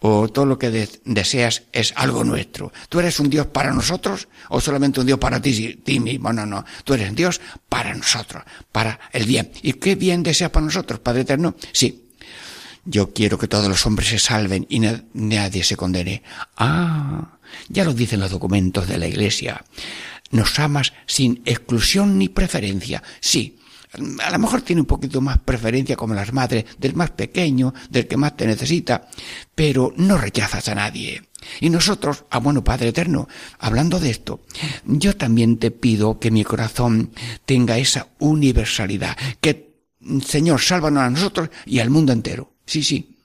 ¿O 0.01 0.29
todo 0.29 0.45
lo 0.45 0.57
que 0.57 0.87
deseas 1.03 1.63
es 1.73 1.93
algo 1.95 2.23
nuestro? 2.23 2.71
¿Tú 2.87 2.99
eres 2.99 3.19
un 3.19 3.29
Dios 3.29 3.47
para 3.47 3.73
nosotros 3.73 4.29
o 4.49 4.61
solamente 4.61 5.01
un 5.01 5.05
Dios 5.05 5.19
para 5.19 5.41
ti, 5.41 5.75
ti 5.83 5.99
mismo? 5.99 6.31
No, 6.31 6.45
no. 6.45 6.63
Tú 6.83 6.93
eres 6.93 7.13
Dios 7.15 7.41
para 7.67 7.93
nosotros, 7.93 8.43
para 8.71 8.99
el 9.11 9.25
bien. 9.25 9.51
¿Y 9.61 9.73
qué 9.73 9.95
bien 9.95 10.23
deseas 10.23 10.51
para 10.51 10.65
nosotros, 10.65 10.99
Padre 10.99 11.21
Eterno? 11.21 11.55
Sí. 11.73 12.05
Yo 12.85 13.13
quiero 13.13 13.37
que 13.37 13.49
todos 13.49 13.67
los 13.67 13.85
hombres 13.85 14.07
se 14.07 14.19
salven 14.19 14.65
y 14.69 14.81
nadie 15.13 15.63
se 15.63 15.75
condene. 15.75 16.23
Ah, 16.55 17.37
ya 17.67 17.83
lo 17.83 17.93
dicen 17.93 18.21
los 18.21 18.31
documentos 18.31 18.87
de 18.87 18.97
la 18.97 19.07
Iglesia. 19.07 19.63
Nos 20.31 20.57
amas 20.59 20.93
sin 21.05 21.41
exclusión 21.45 22.17
ni 22.17 22.29
preferencia. 22.29 23.03
Sí, 23.19 23.58
a 23.91 24.31
lo 24.31 24.39
mejor 24.39 24.61
tiene 24.61 24.81
un 24.81 24.87
poquito 24.87 25.19
más 25.21 25.39
preferencia 25.39 25.95
como 25.95 26.13
las 26.13 26.31
madres 26.31 26.65
del 26.77 26.95
más 26.95 27.11
pequeño, 27.11 27.73
del 27.89 28.07
que 28.07 28.17
más 28.17 28.37
te 28.37 28.45
necesita, 28.45 29.07
pero 29.55 29.93
no 29.97 30.17
rechazas 30.17 30.67
a 30.69 30.75
nadie. 30.75 31.23
Y 31.59 31.69
nosotros, 31.69 32.25
a 32.29 32.37
ah, 32.37 32.39
bueno 32.39 32.63
Padre 32.63 32.89
Eterno, 32.89 33.27
hablando 33.59 33.99
de 33.99 34.11
esto, 34.11 34.41
yo 34.85 35.15
también 35.15 35.57
te 35.57 35.71
pido 35.71 36.19
que 36.19 36.31
mi 36.31 36.43
corazón 36.43 37.11
tenga 37.45 37.77
esa 37.77 38.07
universalidad, 38.19 39.17
que 39.41 39.69
Señor, 40.25 40.61
sálvanos 40.61 41.03
a 41.03 41.09
nosotros 41.09 41.49
y 41.65 41.79
al 41.79 41.89
mundo 41.89 42.13
entero. 42.13 42.53
Sí, 42.65 42.83
sí, 42.83 43.17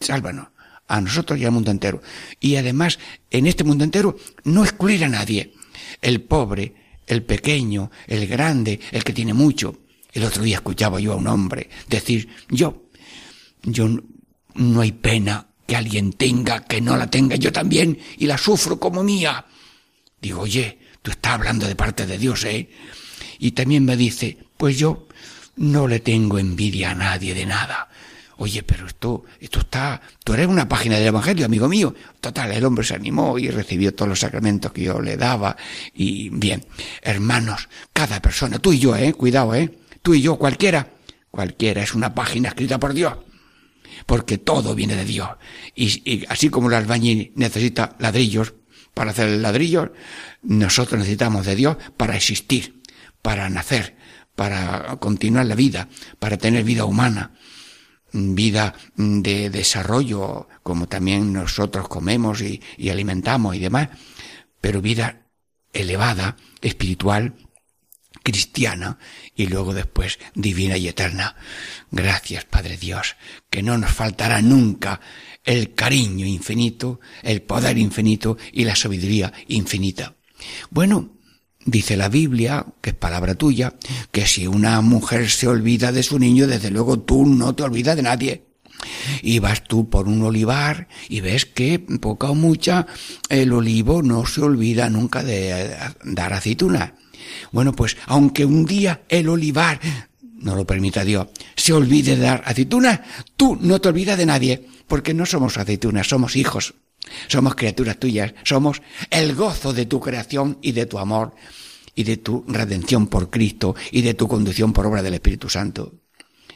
sálvanos 0.00 0.48
a 0.86 1.00
nosotros 1.00 1.38
y 1.38 1.44
al 1.44 1.52
mundo 1.52 1.70
entero. 1.70 2.02
Y 2.38 2.56
además, 2.56 2.98
en 3.30 3.46
este 3.46 3.64
mundo 3.64 3.84
entero, 3.84 4.16
no 4.44 4.62
excluir 4.62 5.04
a 5.04 5.08
nadie. 5.08 5.54
El 6.00 6.20
pobre, 6.22 6.74
el 7.06 7.22
pequeño, 7.22 7.90
el 8.06 8.26
grande, 8.26 8.80
el 8.90 9.02
que 9.02 9.12
tiene 9.12 9.34
mucho. 9.34 9.78
El 10.12 10.24
otro 10.24 10.42
día 10.42 10.56
escuchaba 10.56 11.00
yo 11.00 11.14
a 11.14 11.16
un 11.16 11.26
hombre 11.26 11.70
decir, 11.88 12.28
yo, 12.48 12.84
yo 13.62 13.88
no 14.54 14.80
hay 14.80 14.92
pena 14.92 15.46
que 15.66 15.76
alguien 15.76 16.12
tenga 16.12 16.64
que 16.64 16.80
no 16.80 16.96
la 16.96 17.08
tenga 17.08 17.36
yo 17.36 17.52
también 17.52 17.98
y 18.18 18.26
la 18.26 18.36
sufro 18.36 18.78
como 18.78 19.02
mía. 19.02 19.46
Digo, 20.20 20.42
oye, 20.42 20.78
tú 21.00 21.10
estás 21.10 21.32
hablando 21.32 21.66
de 21.66 21.74
parte 21.74 22.06
de 22.06 22.18
Dios, 22.18 22.44
¿eh? 22.44 22.68
Y 23.38 23.52
también 23.52 23.84
me 23.84 23.96
dice, 23.96 24.38
pues 24.56 24.78
yo 24.78 25.08
no 25.56 25.88
le 25.88 26.00
tengo 26.00 26.38
envidia 26.38 26.90
a 26.90 26.94
nadie 26.94 27.34
de 27.34 27.46
nada. 27.46 27.88
Oye, 28.36 28.62
pero 28.62 28.86
esto, 28.86 29.24
esto 29.40 29.60
está, 29.60 30.00
tú 30.24 30.34
eres 30.34 30.48
una 30.48 30.68
página 30.68 30.96
del 30.96 31.08
Evangelio, 31.08 31.46
amigo 31.46 31.68
mío. 31.68 31.94
Total, 32.20 32.50
el 32.52 32.64
hombre 32.64 32.84
se 32.84 32.94
animó 32.94 33.38
y 33.38 33.50
recibió 33.50 33.94
todos 33.94 34.08
los 34.08 34.20
sacramentos 34.20 34.72
que 34.72 34.82
yo 34.82 35.00
le 35.00 35.16
daba. 35.16 35.56
Y 35.94 36.28
bien, 36.30 36.64
hermanos, 37.02 37.68
cada 37.92 38.20
persona, 38.20 38.58
tú 38.58 38.72
y 38.72 38.78
yo, 38.78 38.96
eh, 38.96 39.12
cuidado, 39.12 39.54
eh, 39.54 39.70
tú 40.02 40.14
y 40.14 40.22
yo, 40.22 40.36
cualquiera, 40.36 40.90
cualquiera 41.30 41.82
es 41.82 41.94
una 41.94 42.14
página 42.14 42.48
escrita 42.48 42.78
por 42.78 42.92
Dios, 42.92 43.16
porque 44.06 44.38
todo 44.38 44.74
viene 44.74 44.96
de 44.96 45.04
Dios. 45.04 45.28
Y, 45.74 46.24
así 46.28 46.50
como 46.50 46.68
el 46.68 46.74
albañil 46.74 47.32
necesita 47.36 47.96
ladrillos 47.98 48.54
para 48.94 49.12
hacer 49.12 49.28
el 49.28 49.42
ladrillo, 49.42 49.92
nosotros 50.42 50.98
necesitamos 50.98 51.46
de 51.46 51.56
Dios 51.56 51.76
para 51.96 52.16
existir, 52.16 52.82
para 53.22 53.48
nacer, 53.48 53.96
para 54.34 54.96
continuar 54.96 55.46
la 55.46 55.54
vida, 55.54 55.88
para 56.18 56.36
tener 56.36 56.64
vida 56.64 56.84
humana, 56.84 57.32
vida 58.12 58.74
de 58.96 59.48
desarrollo, 59.48 60.48
como 60.62 60.86
también 60.88 61.32
nosotros 61.32 61.88
comemos 61.88 62.42
y, 62.42 62.60
y 62.76 62.90
alimentamos 62.90 63.56
y 63.56 63.60
demás, 63.60 63.88
pero 64.60 64.82
vida 64.82 65.22
elevada, 65.72 66.36
espiritual, 66.60 67.34
cristiana 68.22 68.98
y 69.34 69.46
luego 69.46 69.74
después 69.74 70.18
divina 70.34 70.76
y 70.76 70.88
eterna. 70.88 71.36
Gracias, 71.90 72.44
Padre 72.44 72.76
Dios, 72.76 73.16
que 73.50 73.62
no 73.62 73.78
nos 73.78 73.92
faltará 73.92 74.40
nunca 74.42 75.00
el 75.44 75.74
cariño 75.74 76.26
infinito, 76.26 77.00
el 77.22 77.42
poder 77.42 77.78
infinito 77.78 78.36
y 78.52 78.64
la 78.64 78.76
sabiduría 78.76 79.32
infinita. 79.48 80.14
Bueno, 80.70 81.12
dice 81.64 81.96
la 81.96 82.08
Biblia, 82.08 82.66
que 82.80 82.90
es 82.90 82.96
palabra 82.96 83.34
tuya, 83.34 83.74
que 84.10 84.26
si 84.26 84.46
una 84.46 84.80
mujer 84.80 85.30
se 85.30 85.48
olvida 85.48 85.92
de 85.92 86.02
su 86.02 86.18
niño, 86.18 86.46
desde 86.46 86.70
luego 86.70 87.00
tú 87.00 87.26
no 87.26 87.54
te 87.54 87.62
olvidas 87.62 87.96
de 87.96 88.02
nadie. 88.02 88.46
Y 89.22 89.38
vas 89.38 89.62
tú 89.62 89.88
por 89.88 90.08
un 90.08 90.22
olivar 90.22 90.88
y 91.08 91.20
ves 91.20 91.46
que 91.46 91.78
poca 91.78 92.30
o 92.30 92.34
mucha 92.34 92.86
el 93.28 93.52
olivo 93.52 94.02
no 94.02 94.26
se 94.26 94.40
olvida 94.40 94.90
nunca 94.90 95.22
de 95.22 95.76
dar 96.02 96.32
aceituna. 96.32 96.94
Bueno, 97.50 97.72
pues 97.72 97.96
aunque 98.06 98.44
un 98.44 98.64
día 98.64 99.02
el 99.08 99.28
olivar, 99.28 99.80
no 100.38 100.56
lo 100.56 100.66
permita 100.66 101.04
Dios, 101.04 101.28
se 101.56 101.72
olvide 101.72 102.16
de 102.16 102.22
dar 102.22 102.42
aceitunas, 102.44 103.00
tú 103.36 103.56
no 103.60 103.80
te 103.80 103.88
olvidas 103.88 104.18
de 104.18 104.26
nadie, 104.26 104.66
porque 104.86 105.14
no 105.14 105.26
somos 105.26 105.56
aceitunas, 105.58 106.08
somos 106.08 106.36
hijos, 106.36 106.74
somos 107.28 107.54
criaturas 107.54 107.98
tuyas, 107.98 108.34
somos 108.44 108.82
el 109.10 109.34
gozo 109.34 109.72
de 109.72 109.86
tu 109.86 110.00
creación 110.00 110.58
y 110.62 110.72
de 110.72 110.86
tu 110.86 110.98
amor 110.98 111.34
y 111.94 112.04
de 112.04 112.16
tu 112.16 112.44
redención 112.48 113.06
por 113.06 113.30
Cristo 113.30 113.74
y 113.90 114.02
de 114.02 114.14
tu 114.14 114.28
conducción 114.28 114.72
por 114.72 114.86
obra 114.86 115.02
del 115.02 115.14
Espíritu 115.14 115.48
Santo. 115.48 115.94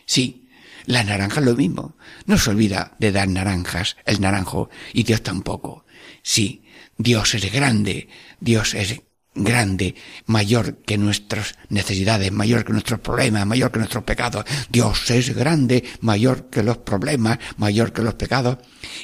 Sí, 0.04 0.48
la 0.86 1.02
naranja 1.02 1.40
es 1.40 1.46
lo 1.46 1.56
mismo. 1.56 1.96
No 2.26 2.38
se 2.38 2.50
olvida 2.50 2.94
de 2.98 3.12
dar 3.12 3.28
naranjas, 3.28 3.96
el 4.06 4.20
naranjo, 4.20 4.70
y 4.92 5.02
Dios 5.02 5.22
tampoco. 5.22 5.84
Sí, 6.22 6.62
Dios 6.96 7.34
es 7.34 7.52
grande, 7.52 8.08
Dios 8.40 8.74
es 8.74 9.02
grande, 9.36 9.94
mayor 10.24 10.78
que 10.78 10.98
nuestras 10.98 11.54
necesidades, 11.68 12.32
mayor 12.32 12.64
que 12.64 12.72
nuestros 12.72 13.00
problemas, 13.00 13.46
mayor 13.46 13.70
que 13.70 13.78
nuestros 13.78 14.04
pecados. 14.04 14.44
Dios 14.70 15.10
es 15.10 15.34
grande, 15.34 15.84
mayor 16.00 16.48
que 16.50 16.62
los 16.62 16.78
problemas, 16.78 17.38
mayor 17.58 17.92
que 17.92 18.02
los 18.02 18.14
pecados. 18.14 18.58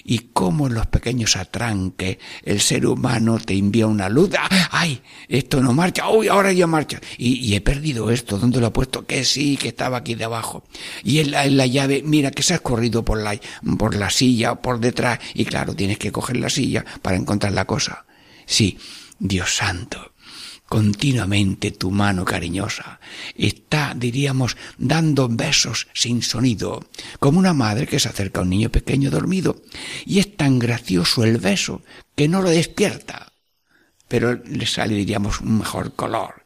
Y 0.04 0.30
como 0.32 0.66
en 0.66 0.74
los 0.74 0.86
pequeños 0.86 1.36
atranques 1.36 2.18
el 2.42 2.60
ser 2.60 2.86
humano 2.86 3.38
te 3.38 3.54
envía 3.54 3.86
una 3.86 4.08
luz, 4.08 4.30
¡ay! 4.70 5.02
Esto 5.28 5.60
no 5.60 5.72
marcha, 5.72 6.08
¡uy! 6.08 6.28
Ahora 6.28 6.52
ya 6.52 6.66
marcha. 6.66 7.00
Y, 7.18 7.54
he 7.54 7.60
perdido 7.60 8.10
esto, 8.10 8.38
¿dónde 8.38 8.60
lo 8.60 8.68
he 8.68 8.70
puesto? 8.70 9.06
Que 9.06 9.24
sí, 9.24 9.56
que 9.56 9.68
estaba 9.68 9.98
aquí 9.98 10.14
debajo. 10.14 10.64
Y 11.04 11.18
en 11.18 11.32
la, 11.32 11.44
en 11.44 11.56
la 11.56 11.66
llave, 11.66 12.02
mira, 12.04 12.30
que 12.30 12.42
se 12.42 12.54
ha 12.54 12.58
corrido 12.60 13.04
por 13.04 13.20
la, 13.20 13.38
por 13.78 13.94
la 13.94 14.08
silla, 14.08 14.54
por 14.54 14.80
detrás. 14.80 15.18
Y 15.34 15.44
claro, 15.44 15.74
tienes 15.74 15.98
que 15.98 16.10
coger 16.10 16.38
la 16.38 16.48
silla 16.48 16.84
para 17.02 17.16
encontrar 17.16 17.52
la 17.52 17.66
cosa. 17.66 18.06
Sí, 18.46 18.78
Dios 19.18 19.56
santo 19.56 20.12
continuamente 20.72 21.70
tu 21.70 21.90
mano 21.90 22.24
cariñosa. 22.24 22.98
Está, 23.36 23.92
diríamos, 23.94 24.56
dando 24.78 25.28
besos 25.28 25.88
sin 25.92 26.22
sonido, 26.22 26.82
como 27.20 27.38
una 27.38 27.52
madre 27.52 27.86
que 27.86 28.00
se 28.00 28.08
acerca 28.08 28.40
a 28.40 28.44
un 28.44 28.48
niño 28.48 28.70
pequeño 28.70 29.10
dormido, 29.10 29.60
y 30.06 30.18
es 30.18 30.34
tan 30.34 30.58
gracioso 30.58 31.24
el 31.24 31.36
beso 31.36 31.82
que 32.16 32.26
no 32.26 32.40
lo 32.40 32.48
despierta, 32.48 33.34
pero 34.08 34.40
le 34.46 34.64
sale, 34.64 34.94
diríamos, 34.94 35.42
un 35.42 35.58
mejor 35.58 35.92
color 35.92 36.41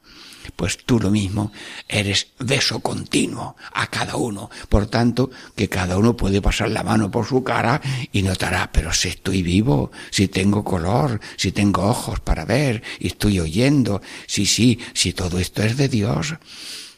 pues 0.54 0.78
tú 0.78 1.00
lo 1.00 1.10
mismo 1.10 1.52
eres 1.88 2.28
beso 2.38 2.80
continuo 2.80 3.56
a 3.72 3.86
cada 3.88 4.16
uno. 4.16 4.50
Por 4.68 4.86
tanto, 4.86 5.30
que 5.54 5.68
cada 5.68 5.98
uno 5.98 6.16
puede 6.16 6.42
pasar 6.42 6.70
la 6.70 6.82
mano 6.82 7.10
por 7.10 7.26
su 7.26 7.42
cara 7.42 7.80
y 8.12 8.22
notará, 8.22 8.70
pero 8.72 8.92
si 8.92 9.08
estoy 9.08 9.42
vivo, 9.42 9.90
si 10.10 10.28
tengo 10.28 10.64
color, 10.64 11.20
si 11.36 11.52
tengo 11.52 11.82
ojos 11.82 12.20
para 12.20 12.44
ver 12.44 12.82
y 12.98 13.08
estoy 13.08 13.40
oyendo, 13.40 14.02
sí, 14.26 14.46
sí, 14.46 14.78
si 14.92 15.12
todo 15.12 15.38
esto 15.38 15.62
es 15.62 15.76
de 15.76 15.88
Dios, 15.88 16.34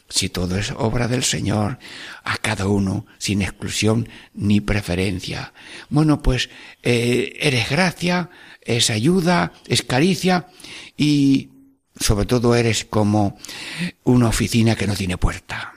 si 0.09 0.29
todo 0.29 0.57
es 0.57 0.71
obra 0.71 1.07
del 1.07 1.23
Señor, 1.23 1.77
a 2.23 2.37
cada 2.37 2.67
uno, 2.67 3.05
sin 3.17 3.41
exclusión 3.41 4.09
ni 4.33 4.59
preferencia. 4.59 5.53
Bueno, 5.89 6.21
pues 6.21 6.49
eh, 6.83 7.37
eres 7.39 7.69
gracia, 7.69 8.29
es 8.61 8.89
ayuda, 8.89 9.53
es 9.67 9.83
caricia 9.83 10.47
y 10.97 11.49
sobre 12.09 12.25
todo 12.25 12.55
eres 12.55 12.85
como 12.85 13.37
una 14.03 14.29
oficina 14.29 14.75
que 14.75 14.87
no 14.87 14.95
tiene 14.95 15.19
puerta. 15.19 15.73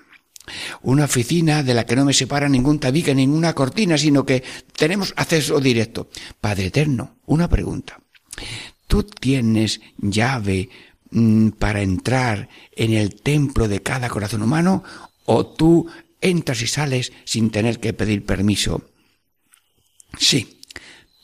Una 0.80 1.04
oficina 1.04 1.62
de 1.62 1.74
la 1.74 1.84
que 1.84 1.94
no 1.94 2.06
me 2.06 2.14
separa 2.14 2.48
ningún 2.48 2.78
tabique, 2.80 3.14
ninguna 3.14 3.52
cortina, 3.52 3.98
sino 3.98 4.24
que 4.24 4.42
tenemos 4.74 5.12
acceso 5.16 5.60
directo. 5.60 6.08
Padre 6.40 6.68
Eterno, 6.68 7.18
una 7.26 7.50
pregunta. 7.50 8.00
¿Tú 8.86 9.02
tienes 9.02 9.82
llave 9.98 10.70
mm, 11.10 11.48
para 11.50 11.82
entrar 11.82 12.48
en 12.74 12.94
el 12.94 13.20
templo 13.20 13.68
de 13.68 13.82
cada 13.82 14.08
corazón 14.08 14.40
humano 14.40 14.84
o 15.26 15.44
tú 15.44 15.86
entras 16.22 16.62
y 16.62 16.66
sales 16.66 17.12
sin 17.26 17.50
tener 17.50 17.78
que 17.78 17.92
pedir 17.92 18.24
permiso? 18.24 18.88
Sí, 20.18 20.62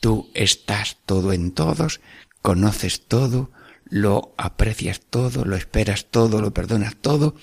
tú 0.01 0.29
estás 0.35 0.97
todo 1.07 1.33
en 1.33 1.51
todos, 1.51 1.99
conoces 2.43 3.07
todo, 3.07 3.49
lo 3.89 4.33
aprecias 4.37 5.01
todo, 5.09 5.45
lo 5.45 5.55
esperas 5.55 6.07
todo, 6.09 6.41
lo 6.41 6.53
perdonas 6.53 6.95
todo, 6.95 7.35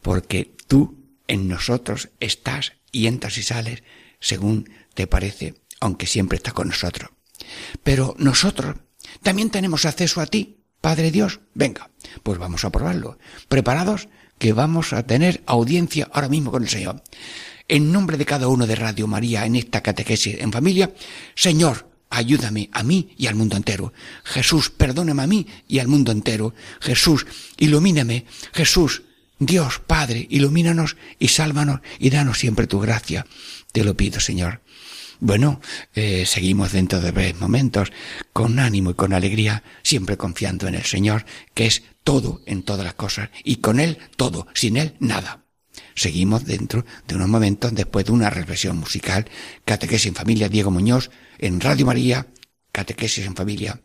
porque 0.00 0.54
tú 0.66 0.98
en 1.28 1.48
nosotros 1.48 2.10
estás 2.20 2.72
y 2.90 3.06
entras 3.06 3.38
y 3.38 3.42
sales 3.42 3.82
según 4.20 4.70
te 4.94 5.06
parece, 5.06 5.54
aunque 5.80 6.06
siempre 6.06 6.36
estás 6.36 6.54
con 6.54 6.68
nosotros. 6.68 7.10
Pero 7.82 8.14
nosotros 8.18 8.76
también 9.22 9.50
tenemos 9.50 9.84
acceso 9.84 10.20
a 10.20 10.26
ti, 10.26 10.58
Padre 10.80 11.10
Dios. 11.10 11.40
Venga, 11.54 11.90
pues 12.22 12.38
vamos 12.38 12.64
a 12.64 12.70
probarlo. 12.70 13.18
¿Preparados? 13.48 14.08
Que 14.38 14.52
vamos 14.52 14.92
a 14.92 15.06
tener 15.06 15.42
audiencia 15.46 16.08
ahora 16.12 16.28
mismo 16.28 16.50
con 16.50 16.62
el 16.62 16.68
Señor. 16.68 17.02
En 17.68 17.92
nombre 17.92 18.16
de 18.16 18.26
cada 18.26 18.48
uno 18.48 18.66
de 18.66 18.74
Radio 18.74 19.06
María 19.06 19.46
en 19.46 19.56
esta 19.56 19.82
catequesis 19.82 20.40
en 20.40 20.52
familia, 20.52 20.92
Señor, 21.34 21.91
ayúdame 22.12 22.68
a 22.72 22.82
mí 22.82 23.14
y 23.16 23.26
al 23.26 23.34
mundo 23.34 23.56
entero. 23.56 23.92
Jesús, 24.24 24.70
perdóname 24.70 25.22
a 25.22 25.26
mí 25.26 25.46
y 25.66 25.78
al 25.78 25.88
mundo 25.88 26.12
entero. 26.12 26.54
Jesús, 26.80 27.26
ilumíname. 27.58 28.26
Jesús, 28.52 29.02
Dios 29.38 29.80
Padre, 29.86 30.26
ilumínanos 30.30 30.96
y 31.18 31.28
sálvanos 31.28 31.80
y 31.98 32.10
danos 32.10 32.38
siempre 32.38 32.66
tu 32.66 32.78
gracia. 32.78 33.26
Te 33.72 33.82
lo 33.82 33.96
pido, 33.96 34.20
Señor. 34.20 34.60
Bueno, 35.20 35.60
eh, 35.94 36.24
seguimos 36.26 36.72
dentro 36.72 37.00
de 37.00 37.12
breves 37.12 37.40
momentos, 37.40 37.92
con 38.32 38.58
ánimo 38.58 38.90
y 38.90 38.94
con 38.94 39.12
alegría, 39.12 39.62
siempre 39.82 40.16
confiando 40.16 40.66
en 40.66 40.74
el 40.74 40.84
Señor, 40.84 41.24
que 41.54 41.66
es 41.66 41.84
todo 42.02 42.42
en 42.44 42.64
todas 42.64 42.84
las 42.84 42.94
cosas, 42.94 43.30
y 43.44 43.56
con 43.56 43.78
Él 43.78 43.98
todo, 44.16 44.48
sin 44.52 44.76
Él 44.76 44.96
nada. 44.98 45.41
Seguimos 45.94 46.44
dentro 46.44 46.84
de 47.06 47.14
unos 47.14 47.28
momentos 47.28 47.74
después 47.74 48.06
de 48.06 48.12
una 48.12 48.30
reflexión 48.30 48.76
musical, 48.76 49.28
Catequesis 49.64 50.06
en 50.06 50.14
Familia 50.14 50.48
Diego 50.48 50.70
Muñoz, 50.70 51.10
en 51.38 51.60
Radio 51.60 51.86
María, 51.86 52.26
Catequesis 52.72 53.26
en 53.26 53.36
Familia. 53.36 53.80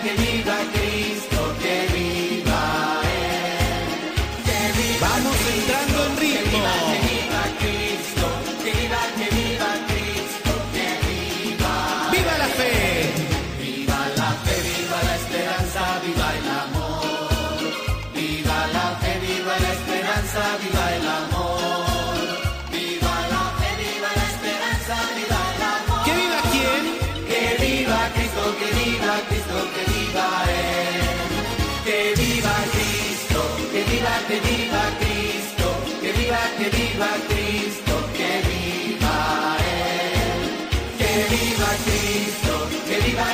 Que 0.00 0.12
viva, 0.14 0.87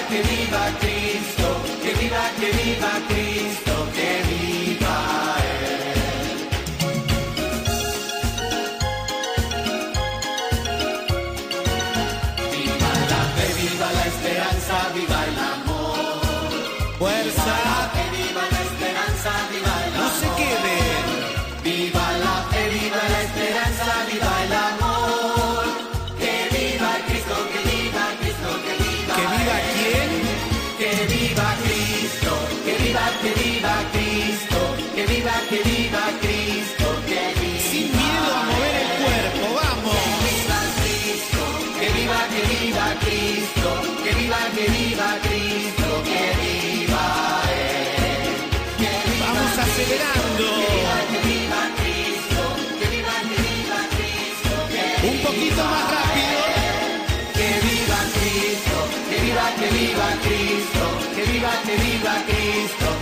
que 0.08 0.22
viva, 0.22 0.22
que 0.22 0.22
viva 0.22 0.62
Cristo, 0.80 1.46
que 1.82 1.92
viva, 1.94 2.30
que 2.38 2.50
viva 2.52 2.92
Cristo, 3.08 3.73
viva 59.94 60.16
Cristo, 60.22 61.14
que 61.14 61.22
viva, 61.22 61.50
que 61.64 61.76
viva 61.76 62.14
Cristo, 62.26 62.93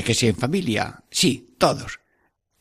Catequesis 0.00 0.30
en 0.30 0.36
familia, 0.36 1.04
sí, 1.10 1.54
todos. 1.58 2.00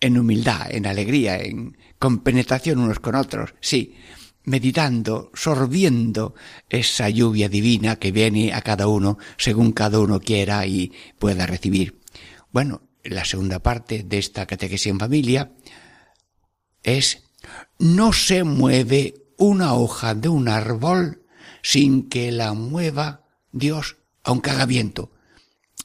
En 0.02 0.18
humildad, 0.18 0.68
en 0.72 0.86
alegría, 0.86 1.38
en 1.40 1.78
compenetración 1.98 2.80
unos 2.80 3.00
con 3.00 3.16
otros, 3.16 3.56
sí. 3.62 3.96
Meditando, 4.44 5.32
sorbiendo 5.34 6.36
esa 6.70 7.10
lluvia 7.10 7.48
divina 7.48 7.96
que 7.96 8.12
viene 8.12 8.54
a 8.54 8.62
cada 8.62 8.88
uno 8.88 9.18
según 9.38 9.72
cada 9.72 10.00
uno 10.00 10.20
quiera 10.20 10.66
y 10.66 10.92
pueda 11.18 11.46
recibir. 11.46 12.02
Bueno, 12.52 12.82
la 13.04 13.24
segunda 13.24 13.60
parte 13.60 14.04
de 14.04 14.18
esta 14.18 14.46
catequesis 14.46 14.88
en 14.88 15.00
familia 15.00 15.54
es 16.84 17.24
no 17.78 18.12
se 18.12 18.44
mueve 18.44 19.14
una 19.38 19.76
hoja 19.76 20.14
de 20.14 20.28
un 20.28 20.50
árbol 20.50 21.24
sin 21.62 22.10
que 22.10 22.34
la 22.34 22.54
mueva 22.54 23.28
Dios, 23.54 23.98
aunque 24.24 24.50
haga 24.50 24.66
viento. 24.66 25.12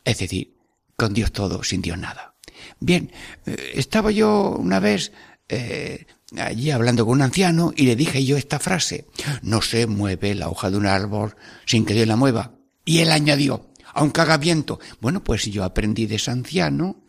Es 0.04 0.18
decir, 0.18 0.53
con 0.96 1.14
Dios 1.14 1.32
todo, 1.32 1.62
sin 1.62 1.82
Dios 1.82 1.98
nada. 1.98 2.34
Bien, 2.80 3.10
eh, 3.46 3.72
estaba 3.74 4.10
yo 4.10 4.56
una 4.58 4.80
vez 4.80 5.12
eh, 5.48 6.06
allí 6.36 6.70
hablando 6.70 7.04
con 7.04 7.14
un 7.14 7.22
anciano 7.22 7.72
y 7.76 7.84
le 7.84 7.96
dije 7.96 8.24
yo 8.24 8.36
esta 8.36 8.58
frase, 8.58 9.06
no 9.42 9.62
se 9.62 9.86
mueve 9.86 10.34
la 10.34 10.48
hoja 10.48 10.70
de 10.70 10.76
un 10.76 10.86
árbol 10.86 11.36
sin 11.66 11.84
que 11.84 11.94
Dios 11.94 12.06
la 12.06 12.16
mueva. 12.16 12.52
Y 12.84 12.98
él 12.98 13.10
añadió, 13.10 13.70
aunque 13.94 14.20
haga 14.20 14.36
viento. 14.36 14.78
Bueno, 15.00 15.22
pues 15.22 15.44
yo 15.46 15.64
aprendí 15.64 16.06
de 16.06 16.16
ese 16.16 16.30
anciano 16.30 17.04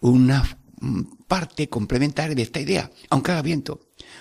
una 0.00 0.58
mm, 0.80 1.02
parte 1.26 1.68
complementaria 1.68 2.34
de 2.34 2.42
esta 2.42 2.60
idea, 2.60 2.90
aunque 3.10 3.32
haga 3.32 3.42
viento. 3.42 3.80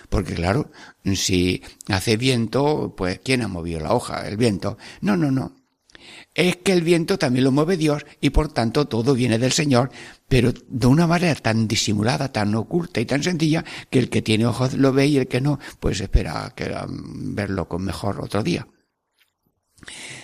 Porque 0.09 0.33
claro, 0.33 0.71
si 1.15 1.61
hace 1.87 2.17
viento, 2.17 2.93
pues 2.95 3.19
¿quién 3.23 3.41
ha 3.41 3.47
movido 3.47 3.79
la 3.79 3.93
hoja? 3.93 4.27
El 4.27 4.37
viento. 4.37 4.77
No, 5.01 5.17
no, 5.17 5.31
no 5.31 5.55
es 6.37 6.57
que 6.57 6.71
el 6.71 6.83
viento 6.83 7.17
también 7.17 7.43
lo 7.43 7.51
mueve 7.51 7.77
Dios 7.77 8.05
y 8.21 8.29
por 8.29 8.53
tanto 8.53 8.87
todo 8.87 9.15
viene 9.15 9.39
del 9.39 9.51
Señor, 9.51 9.89
pero 10.27 10.53
de 10.67 10.87
una 10.87 11.07
manera 11.07 11.33
tan 11.33 11.67
disimulada, 11.67 12.31
tan 12.31 12.53
oculta 12.53 13.01
y 13.01 13.07
tan 13.07 13.23
sencilla 13.23 13.65
que 13.89 13.97
el 13.97 14.09
que 14.09 14.21
tiene 14.21 14.45
ojos 14.45 14.75
lo 14.75 14.93
ve 14.93 15.07
y 15.07 15.17
el 15.17 15.27
que 15.27 15.41
no, 15.41 15.59
pues 15.79 15.99
espera 15.99 16.53
que 16.55 16.71
verlo 16.87 17.67
con 17.67 17.83
mejor 17.83 18.21
otro 18.21 18.43
día. 18.43 18.67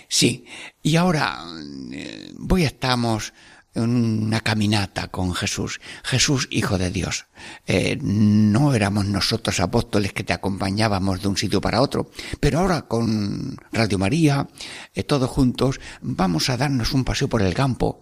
Sí, 0.07 0.45
y 0.83 0.97
ahora 0.97 1.43
eh, 1.91 2.31
voy 2.37 2.63
estamos 2.63 3.31
en 3.31 3.52
una 3.75 4.39
caminata 4.41 5.07
con 5.07 5.33
Jesús, 5.33 5.79
Jesús 6.03 6.47
Hijo 6.51 6.77
de 6.77 6.91
Dios. 6.91 7.25
Eh, 7.65 7.97
no 8.01 8.73
éramos 8.73 9.05
nosotros 9.05 9.59
apóstoles 9.59 10.13
que 10.13 10.23
te 10.23 10.33
acompañábamos 10.33 11.21
de 11.21 11.27
un 11.27 11.37
sitio 11.37 11.59
para 11.61 11.81
otro, 11.81 12.11
pero 12.39 12.59
ahora 12.59 12.83
con 12.83 13.57
Radio 13.71 13.97
María, 13.97 14.47
eh, 14.93 15.03
todos 15.03 15.29
juntos, 15.29 15.79
vamos 16.01 16.49
a 16.49 16.57
darnos 16.57 16.93
un 16.93 17.03
paseo 17.03 17.27
por 17.27 17.41
el 17.41 17.53
campo. 17.53 18.01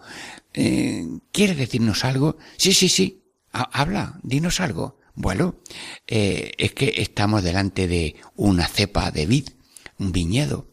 Eh, 0.53 1.07
¿Quiere 1.31 1.55
decirnos 1.55 2.03
algo? 2.03 2.37
Sí, 2.57 2.73
sí, 2.73 2.89
sí. 2.89 3.23
Ha- 3.53 3.69
habla, 3.81 4.19
dinos 4.23 4.59
algo. 4.59 4.99
Bueno, 5.13 5.55
eh, 6.07 6.51
es 6.57 6.73
que 6.73 6.93
estamos 6.97 7.43
delante 7.43 7.87
de 7.87 8.15
una 8.35 8.67
cepa 8.67 9.11
de 9.11 9.25
vid, 9.25 9.49
un 9.99 10.11
viñedo, 10.13 10.71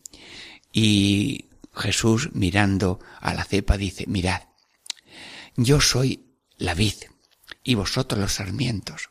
y 0.73 1.47
Jesús 1.75 2.31
mirando 2.33 3.01
a 3.21 3.35
la 3.35 3.45
cepa 3.45 3.77
dice, 3.77 4.05
mirad, 4.07 4.43
yo 5.59 5.81
soy 5.81 6.37
la 6.57 6.73
vid 6.75 6.94
y 7.64 7.75
vosotros 7.75 8.21
los 8.21 8.35
sarmientos. 8.35 9.11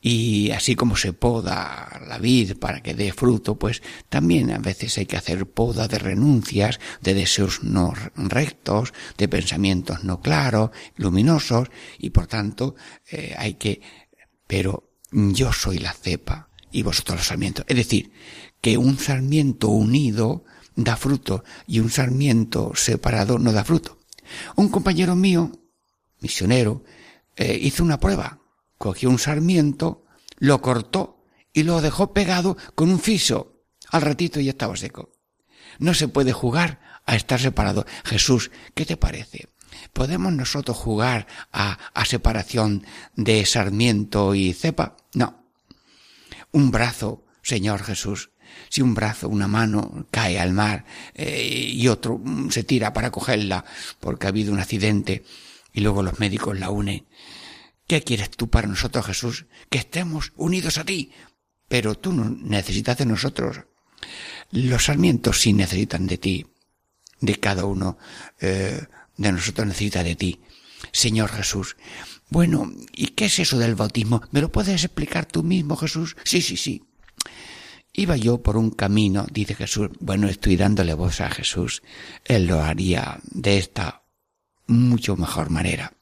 Y 0.00 0.52
así 0.52 0.76
como 0.76 0.94
se 0.94 1.12
poda 1.12 2.00
la 2.06 2.18
vid 2.18 2.58
para 2.58 2.80
que 2.80 2.94
dé 2.94 3.12
fruto, 3.12 3.58
pues 3.58 3.82
también 4.08 4.52
a 4.52 4.58
veces 4.58 4.96
hay 4.98 5.06
que 5.06 5.16
hacer 5.16 5.50
poda 5.50 5.88
de 5.88 5.98
renuncias, 5.98 6.78
de 7.00 7.14
deseos 7.14 7.64
no 7.64 7.92
rectos, 8.14 8.94
de 9.18 9.26
pensamientos 9.26 10.04
no 10.04 10.20
claros, 10.20 10.70
luminosos, 10.94 11.70
y 11.98 12.10
por 12.10 12.28
tanto 12.28 12.76
eh, 13.10 13.34
hay 13.36 13.54
que... 13.54 13.80
Pero 14.46 14.92
yo 15.10 15.52
soy 15.52 15.78
la 15.78 15.92
cepa 15.92 16.50
y 16.70 16.82
vosotros 16.82 17.18
los 17.18 17.26
sarmientos. 17.26 17.64
Es 17.68 17.76
decir, 17.76 18.12
que 18.60 18.78
un 18.78 18.96
sarmiento 18.96 19.68
unido 19.70 20.44
da 20.76 20.96
fruto 20.96 21.42
y 21.66 21.80
un 21.80 21.90
sarmiento 21.90 22.72
separado 22.76 23.40
no 23.40 23.52
da 23.52 23.64
fruto. 23.64 24.05
Un 24.56 24.68
compañero 24.68 25.14
mío, 25.16 25.52
misionero, 26.20 26.84
eh, 27.36 27.58
hizo 27.60 27.82
una 27.82 28.00
prueba. 28.00 28.40
Cogió 28.78 29.10
un 29.10 29.18
sarmiento, 29.18 30.04
lo 30.38 30.60
cortó 30.60 31.24
y 31.52 31.62
lo 31.62 31.80
dejó 31.80 32.12
pegado 32.12 32.56
con 32.74 32.90
un 32.90 33.00
fiso. 33.00 33.62
Al 33.90 34.02
ratito 34.02 34.40
ya 34.40 34.50
estaba 34.50 34.76
seco. 34.76 35.12
No 35.78 35.94
se 35.94 36.08
puede 36.08 36.32
jugar 36.32 36.80
a 37.06 37.16
estar 37.16 37.40
separado. 37.40 37.86
Jesús, 38.04 38.50
¿qué 38.74 38.84
te 38.84 38.96
parece? 38.96 39.48
¿Podemos 39.92 40.32
nosotros 40.32 40.76
jugar 40.76 41.26
a, 41.52 41.78
a 41.94 42.04
separación 42.04 42.84
de 43.14 43.44
sarmiento 43.46 44.34
y 44.34 44.52
cepa? 44.52 44.96
No. 45.14 45.44
Un 46.52 46.70
brazo, 46.70 47.24
Señor 47.42 47.82
Jesús, 47.82 48.30
si 48.68 48.82
un 48.82 48.94
brazo, 48.94 49.28
una 49.28 49.48
mano 49.48 50.06
cae 50.10 50.38
al 50.38 50.52
mar 50.52 50.84
eh, 51.14 51.70
y 51.72 51.88
otro 51.88 52.18
mm, 52.18 52.50
se 52.50 52.64
tira 52.64 52.92
para 52.92 53.10
cogerla 53.10 53.64
porque 54.00 54.26
ha 54.26 54.30
habido 54.30 54.52
un 54.52 54.60
accidente 54.60 55.24
y 55.72 55.80
luego 55.80 56.02
los 56.02 56.18
médicos 56.18 56.58
la 56.58 56.70
unen. 56.70 57.06
¿Qué 57.86 58.02
quieres 58.02 58.30
tú 58.30 58.48
para 58.48 58.66
nosotros, 58.66 59.06
Jesús? 59.06 59.46
Que 59.70 59.78
estemos 59.78 60.32
unidos 60.36 60.78
a 60.78 60.84
ti. 60.84 61.12
Pero 61.68 61.96
tú 61.96 62.12
no 62.12 62.24
necesitas 62.30 62.98
de 62.98 63.06
nosotros. 63.06 63.58
Los 64.50 64.86
sarmientos 64.86 65.40
sí 65.40 65.52
necesitan 65.52 66.06
de 66.06 66.18
ti. 66.18 66.46
De 67.20 67.38
cada 67.38 67.64
uno 67.64 67.98
eh, 68.40 68.86
de 69.16 69.32
nosotros 69.32 69.66
necesita 69.66 70.02
de 70.02 70.16
ti. 70.16 70.40
Señor 70.92 71.30
Jesús. 71.30 71.76
Bueno, 72.28 72.72
¿y 72.92 73.08
qué 73.08 73.26
es 73.26 73.38
eso 73.38 73.58
del 73.58 73.76
bautismo? 73.76 74.22
¿Me 74.32 74.40
lo 74.40 74.50
puedes 74.50 74.82
explicar 74.82 75.26
tú 75.26 75.42
mismo, 75.42 75.76
Jesús? 75.76 76.16
Sí, 76.24 76.42
sí, 76.42 76.56
sí. 76.56 76.82
Iba 77.98 78.18
yo 78.18 78.42
por 78.42 78.58
un 78.58 78.70
camino, 78.70 79.26
dice 79.32 79.54
Jesús, 79.54 79.88
bueno, 80.00 80.28
estoy 80.28 80.56
dándole 80.56 80.92
voz 80.92 81.22
a 81.22 81.30
Jesús, 81.30 81.82
Él 82.26 82.46
lo 82.46 82.62
haría 82.62 83.18
de 83.22 83.56
esta 83.56 84.02
mucho 84.66 85.16
mejor 85.16 85.48
manera. 85.48 85.94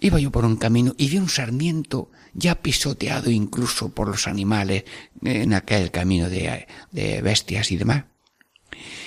Iba 0.00 0.18
yo 0.18 0.32
por 0.32 0.44
un 0.44 0.56
camino 0.56 0.96
y 0.98 1.08
vi 1.08 1.18
un 1.18 1.28
sarmiento 1.28 2.10
ya 2.34 2.60
pisoteado 2.60 3.30
incluso 3.30 3.90
por 3.90 4.08
los 4.08 4.26
animales 4.26 4.82
en 5.22 5.54
aquel 5.54 5.92
camino 5.92 6.28
de, 6.28 6.66
de 6.90 7.22
bestias 7.22 7.70
y 7.70 7.76
demás. 7.76 8.06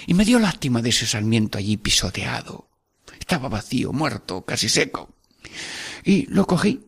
Y 0.08 0.14
me 0.14 0.24
dio 0.24 0.40
lástima 0.40 0.82
de 0.82 0.90
ese 0.90 1.06
sarmiento 1.06 1.58
allí 1.58 1.76
pisoteado. 1.76 2.70
Estaba 3.20 3.50
vacío, 3.50 3.92
muerto, 3.92 4.46
casi 4.46 4.70
seco. 4.70 5.16
Y 6.06 6.28
lo 6.28 6.48
cogí. 6.48 6.80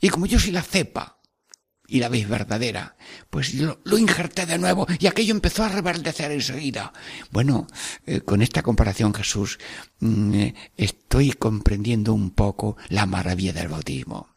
Y 0.00 0.08
como 0.10 0.26
yo 0.26 0.38
soy 0.38 0.52
la 0.52 0.62
cepa 0.62 1.15
y 1.88 2.00
la 2.00 2.08
veis 2.08 2.28
verdadera, 2.28 2.96
pues 3.30 3.54
lo, 3.54 3.78
injerté 3.98 4.46
de 4.46 4.58
nuevo 4.58 4.86
y 4.98 5.06
aquello 5.06 5.34
empezó 5.34 5.64
a 5.64 5.68
reverdecer 5.68 6.30
enseguida. 6.30 6.92
Bueno, 7.30 7.66
eh, 8.06 8.20
con 8.20 8.42
esta 8.42 8.62
comparación, 8.62 9.14
Jesús, 9.14 9.58
mm, 10.00 10.42
estoy 10.76 11.32
comprendiendo 11.32 12.12
un 12.12 12.30
poco 12.30 12.76
la 12.88 13.06
maravilla 13.06 13.52
del 13.52 13.68
bautismo. 13.68 14.36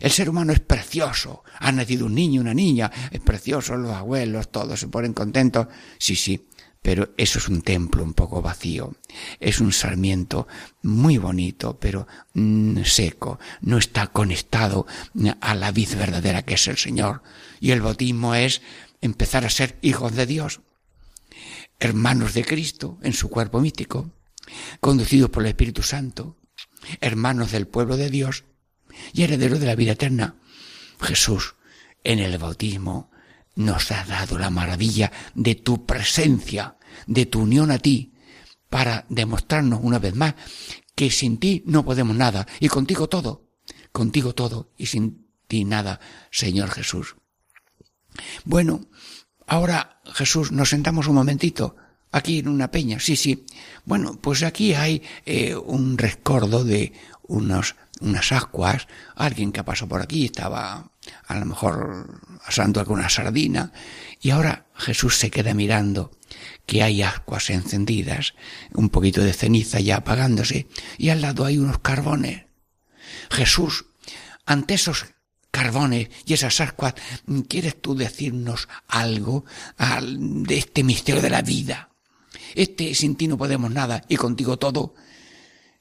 El 0.00 0.10
ser 0.10 0.30
humano 0.30 0.52
es 0.52 0.60
precioso. 0.60 1.44
Ha 1.58 1.72
nacido 1.72 2.06
un 2.06 2.14
niño, 2.14 2.40
una 2.40 2.54
niña, 2.54 2.90
es 3.10 3.20
precioso, 3.20 3.76
los 3.76 3.92
abuelos, 3.92 4.50
todos 4.50 4.80
se 4.80 4.88
ponen 4.88 5.12
contentos. 5.12 5.68
Sí, 5.98 6.16
sí, 6.16 6.48
pero 6.82 7.12
eso 7.16 7.38
es 7.38 7.48
un 7.48 7.62
templo 7.62 8.02
un 8.02 8.14
poco 8.14 8.40
vacío. 8.40 8.96
Es 9.40 9.60
un 9.60 9.72
sarmiento 9.72 10.46
muy 10.82 11.18
bonito, 11.18 11.78
pero 11.78 12.06
mm, 12.34 12.82
seco. 12.84 13.38
No 13.60 13.78
está 13.78 14.08
conectado 14.08 14.86
a 15.40 15.54
la 15.54 15.70
vid 15.72 15.94
verdadera 15.96 16.42
que 16.42 16.54
es 16.54 16.68
el 16.68 16.76
Señor. 16.76 17.22
Y 17.60 17.72
el 17.72 17.80
bautismo 17.80 18.34
es 18.34 18.62
empezar 19.00 19.44
a 19.44 19.50
ser 19.50 19.78
hijos 19.82 20.14
de 20.14 20.26
Dios, 20.26 20.60
hermanos 21.78 22.34
de 22.34 22.44
Cristo 22.44 22.98
en 23.02 23.12
su 23.12 23.28
cuerpo 23.28 23.60
místico, 23.60 24.10
conducidos 24.80 25.30
por 25.30 25.42
el 25.42 25.50
Espíritu 25.50 25.82
Santo, 25.82 26.36
hermanos 27.00 27.52
del 27.52 27.66
pueblo 27.66 27.96
de 27.96 28.10
Dios 28.10 28.44
y 29.12 29.22
herederos 29.22 29.60
de 29.60 29.66
la 29.66 29.76
vida 29.76 29.92
eterna. 29.92 30.36
Jesús, 31.00 31.54
en 32.02 32.18
el 32.18 32.38
bautismo, 32.38 33.10
nos 33.58 33.90
ha 33.90 34.04
dado 34.04 34.38
la 34.38 34.50
maravilla 34.50 35.10
de 35.34 35.56
tu 35.56 35.84
presencia, 35.84 36.76
de 37.08 37.26
tu 37.26 37.40
unión 37.40 37.72
a 37.72 37.78
ti, 37.78 38.14
para 38.70 39.04
demostrarnos 39.08 39.80
una 39.82 39.98
vez 39.98 40.14
más 40.14 40.34
que 40.94 41.10
sin 41.10 41.38
ti 41.38 41.64
no 41.66 41.84
podemos 41.84 42.16
nada 42.16 42.46
y 42.60 42.68
contigo 42.68 43.08
todo, 43.08 43.48
contigo 43.90 44.34
todo 44.34 44.72
y 44.76 44.86
sin 44.86 45.26
ti 45.48 45.64
nada, 45.64 45.98
Señor 46.30 46.70
Jesús. 46.70 47.16
Bueno, 48.44 48.86
ahora 49.46 50.00
Jesús, 50.04 50.52
nos 50.52 50.70
sentamos 50.70 51.08
un 51.08 51.16
momentito 51.16 51.74
aquí 52.12 52.38
en 52.38 52.48
una 52.48 52.70
peña, 52.70 53.00
sí, 53.00 53.16
sí. 53.16 53.44
Bueno, 53.84 54.18
pues 54.20 54.44
aquí 54.44 54.74
hay 54.74 55.02
eh, 55.26 55.56
un 55.56 55.98
rescordo 55.98 56.62
de 56.62 56.92
unos, 57.22 57.74
unas 58.00 58.30
ascuas, 58.30 58.86
alguien 59.16 59.50
que 59.50 59.64
pasó 59.64 59.88
por 59.88 60.00
aquí 60.00 60.26
estaba 60.26 60.92
a 61.26 61.36
lo 61.36 61.46
mejor 61.46 62.20
asando 62.44 62.80
alguna 62.80 63.08
sardina, 63.08 63.72
y 64.20 64.30
ahora 64.30 64.66
Jesús 64.74 65.16
se 65.16 65.30
queda 65.30 65.54
mirando 65.54 66.12
que 66.66 66.82
hay 66.82 67.02
ascuas 67.02 67.50
encendidas, 67.50 68.34
un 68.74 68.90
poquito 68.90 69.22
de 69.22 69.32
ceniza 69.32 69.80
ya 69.80 69.96
apagándose, 69.96 70.66
y 70.98 71.10
al 71.10 71.22
lado 71.22 71.44
hay 71.44 71.58
unos 71.58 71.78
carbones. 71.78 72.46
Jesús, 73.30 73.86
ante 74.44 74.74
esos 74.74 75.06
carbones 75.50 76.10
y 76.26 76.34
esas 76.34 76.60
ascuas, 76.60 76.94
¿quieres 77.48 77.80
tú 77.80 77.94
decirnos 77.94 78.68
algo 78.86 79.44
de 79.78 80.58
este 80.58 80.84
misterio 80.84 81.22
de 81.22 81.30
la 81.30 81.42
vida? 81.42 81.90
Este 82.54 82.94
sin 82.94 83.16
ti 83.16 83.28
no 83.28 83.38
podemos 83.38 83.70
nada 83.70 84.02
y 84.08 84.16
contigo 84.16 84.58
todo. 84.58 84.94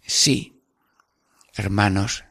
Sí, 0.06 0.63
hermanos, 1.54 2.24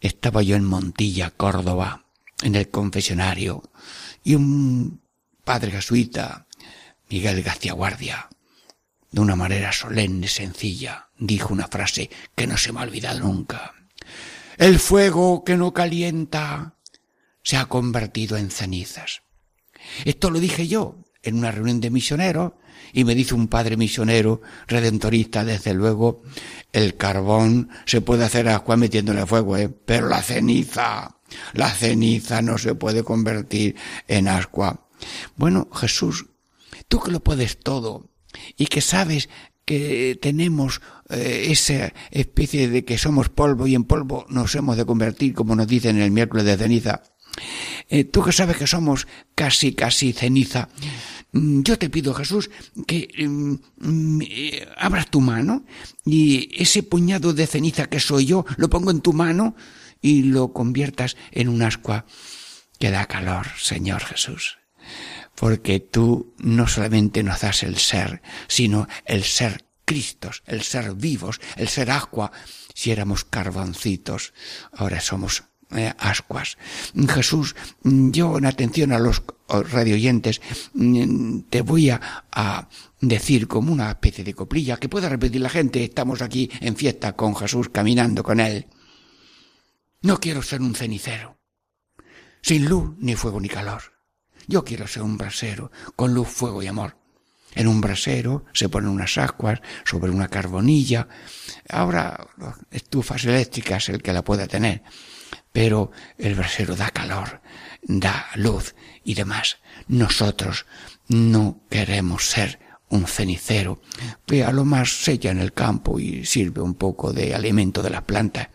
estaba 0.00 0.42
yo 0.42 0.56
en 0.56 0.64
Montilla, 0.64 1.30
Córdoba, 1.30 2.04
en 2.42 2.54
el 2.54 2.70
confesionario, 2.70 3.62
y 4.24 4.34
un 4.34 5.02
padre 5.44 5.70
jesuita, 5.70 6.46
Miguel 7.08 7.42
García 7.42 7.74
Guardia, 7.74 8.28
de 9.10 9.20
una 9.20 9.36
manera 9.36 9.72
solemne, 9.72 10.28
sencilla, 10.28 11.10
dijo 11.18 11.52
una 11.52 11.68
frase 11.68 12.10
que 12.34 12.46
no 12.46 12.56
se 12.56 12.72
me 12.72 12.80
ha 12.80 12.84
olvidado 12.84 13.20
nunca. 13.20 13.74
El 14.56 14.78
fuego 14.78 15.44
que 15.44 15.56
no 15.56 15.72
calienta 15.72 16.76
se 17.42 17.56
ha 17.56 17.66
convertido 17.66 18.36
en 18.36 18.50
cenizas. 18.50 19.22
Esto 20.04 20.30
lo 20.30 20.38
dije 20.38 20.68
yo 20.68 21.02
en 21.22 21.36
una 21.36 21.50
reunión 21.50 21.80
de 21.80 21.90
misioneros 21.90 22.52
y 22.92 23.04
me 23.04 23.14
dice 23.14 23.34
un 23.34 23.48
padre 23.48 23.76
misionero 23.76 24.40
redentorista, 24.66 25.44
desde 25.44 25.74
luego, 25.74 26.22
el 26.72 26.96
carbón 26.96 27.68
se 27.86 28.00
puede 28.00 28.24
hacer 28.24 28.48
agua 28.48 28.76
metiéndole 28.76 29.26
fuego, 29.26 29.56
¿eh? 29.56 29.68
pero 29.68 30.08
la 30.08 30.22
ceniza, 30.22 31.16
la 31.52 31.70
ceniza 31.70 32.42
no 32.42 32.58
se 32.58 32.74
puede 32.74 33.04
convertir 33.04 33.76
en 34.08 34.28
agua. 34.28 34.88
Bueno, 35.36 35.68
Jesús, 35.72 36.26
tú 36.88 37.00
que 37.00 37.10
lo 37.10 37.20
puedes 37.20 37.58
todo 37.58 38.10
y 38.56 38.66
que 38.66 38.80
sabes 38.80 39.28
que 39.64 40.18
tenemos 40.20 40.80
eh, 41.10 41.46
esa 41.50 41.92
especie 42.10 42.68
de 42.68 42.84
que 42.84 42.98
somos 42.98 43.28
polvo 43.28 43.66
y 43.66 43.74
en 43.74 43.84
polvo 43.84 44.26
nos 44.28 44.54
hemos 44.54 44.76
de 44.76 44.84
convertir, 44.84 45.34
como 45.34 45.54
nos 45.54 45.68
dicen 45.68 45.96
en 45.96 46.02
el 46.02 46.10
miércoles 46.10 46.44
de 46.44 46.56
ceniza, 46.56 47.02
eh, 47.88 48.04
tú 48.04 48.22
que 48.22 48.32
sabes 48.32 48.56
que 48.56 48.66
somos 48.66 49.06
casi, 49.34 49.72
casi 49.74 50.12
ceniza, 50.12 50.68
Mm, 51.32 51.62
yo 51.62 51.78
te 51.78 51.90
pido, 51.90 52.14
Jesús, 52.14 52.50
que 52.86 53.08
mm, 53.16 53.54
mm, 53.78 54.22
eh, 54.22 54.68
abras 54.76 55.10
tu 55.10 55.20
mano 55.20 55.64
y 56.04 56.50
ese 56.60 56.82
puñado 56.82 57.32
de 57.32 57.46
ceniza 57.46 57.86
que 57.86 58.00
soy 58.00 58.26
yo 58.26 58.44
lo 58.56 58.68
pongo 58.68 58.90
en 58.90 59.00
tu 59.00 59.12
mano 59.12 59.54
y 60.00 60.24
lo 60.24 60.52
conviertas 60.52 61.16
en 61.30 61.48
un 61.48 61.62
ascua 61.62 62.06
que 62.78 62.90
da 62.90 63.06
calor, 63.06 63.46
Señor 63.58 64.02
Jesús. 64.04 64.58
Porque 65.36 65.78
tú 65.78 66.34
no 66.38 66.66
solamente 66.66 67.22
nos 67.22 67.40
das 67.40 67.62
el 67.62 67.76
ser, 67.78 68.22
sino 68.48 68.88
el 69.04 69.24
ser 69.24 69.66
Cristos, 69.84 70.42
el 70.46 70.62
ser 70.62 70.94
vivos, 70.94 71.40
el 71.56 71.68
ser 71.68 71.90
agua. 71.90 72.30
Si 72.74 72.92
éramos 72.92 73.24
carboncitos, 73.24 74.32
ahora 74.72 75.00
somos 75.00 75.44
eh, 75.72 75.92
ascuas. 75.98 76.58
Jesús, 77.08 77.54
yo 77.82 78.38
en 78.38 78.46
atención 78.46 78.92
a 78.92 78.98
los 78.98 79.22
radioyentes, 79.48 80.40
mm, 80.74 81.40
te 81.50 81.62
voy 81.62 81.90
a, 81.90 82.24
a, 82.32 82.68
decir 83.00 83.48
como 83.48 83.72
una 83.72 83.90
especie 83.90 84.24
de 84.24 84.34
coplilla 84.34 84.76
que 84.76 84.88
pueda 84.88 85.08
repetir 85.08 85.40
la 85.40 85.48
gente, 85.48 85.82
estamos 85.82 86.22
aquí 86.22 86.50
en 86.60 86.76
fiesta 86.76 87.14
con 87.14 87.34
Jesús, 87.36 87.68
caminando 87.70 88.22
con 88.22 88.40
Él. 88.40 88.66
No 90.02 90.18
quiero 90.18 90.42
ser 90.42 90.60
un 90.60 90.74
cenicero, 90.74 91.38
sin 92.42 92.66
luz, 92.66 92.94
ni 92.98 93.14
fuego, 93.14 93.40
ni 93.40 93.48
calor. 93.48 93.82
Yo 94.48 94.64
quiero 94.64 94.86
ser 94.86 95.02
un 95.02 95.16
brasero, 95.16 95.70
con 95.94 96.14
luz, 96.14 96.28
fuego 96.28 96.62
y 96.62 96.66
amor. 96.66 96.96
En 97.54 97.68
un 97.68 97.80
brasero 97.80 98.44
se 98.52 98.68
ponen 98.68 98.90
unas 98.90 99.18
ascuas 99.18 99.60
sobre 99.84 100.10
una 100.10 100.28
carbonilla. 100.28 101.08
Ahora, 101.68 102.28
estufas 102.70 103.24
eléctricas, 103.24 103.88
el 103.88 104.02
que 104.02 104.12
la 104.12 104.22
pueda 104.22 104.46
tener 104.46 104.82
pero 105.52 105.90
el 106.18 106.34
brasero 106.34 106.76
da 106.76 106.90
calor, 106.90 107.40
da 107.82 108.28
luz 108.34 108.74
y 109.04 109.14
demás. 109.14 109.58
Nosotros 109.88 110.66
no 111.08 111.62
queremos 111.68 112.26
ser 112.26 112.60
un 112.88 113.06
cenicero 113.06 113.80
que 114.26 114.44
a 114.44 114.52
lo 114.52 114.64
más 114.64 115.02
sella 115.02 115.30
en 115.30 115.38
el 115.38 115.52
campo 115.52 115.98
y 115.98 116.24
sirve 116.24 116.60
un 116.60 116.74
poco 116.74 117.12
de 117.12 117.34
alimento 117.34 117.82
de 117.82 117.90
las 117.90 118.02
plantas. 118.02 118.48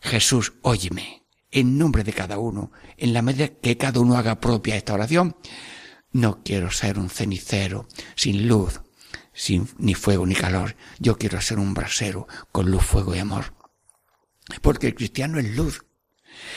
Jesús, 0.00 0.54
óyeme, 0.62 1.22
en 1.50 1.78
nombre 1.78 2.02
de 2.02 2.12
cada 2.12 2.38
uno, 2.38 2.72
en 2.96 3.12
la 3.12 3.22
medida 3.22 3.48
que 3.48 3.76
cada 3.76 4.00
uno 4.00 4.16
haga 4.16 4.40
propia 4.40 4.76
esta 4.76 4.94
oración, 4.94 5.36
no 6.10 6.42
quiero 6.42 6.70
ser 6.70 6.98
un 6.98 7.08
cenicero 7.08 7.86
sin 8.16 8.48
luz, 8.48 8.80
sin 9.32 9.68
ni 9.78 9.94
fuego 9.94 10.26
ni 10.26 10.34
calor. 10.34 10.76
Yo 10.98 11.16
quiero 11.16 11.40
ser 11.40 11.58
un 11.58 11.74
brasero 11.74 12.26
con 12.50 12.70
luz, 12.70 12.82
fuego 12.82 13.14
y 13.14 13.18
amor. 13.18 13.54
Porque 14.60 14.88
el 14.88 14.94
cristiano 14.94 15.38
es 15.38 15.56
luz, 15.56 15.84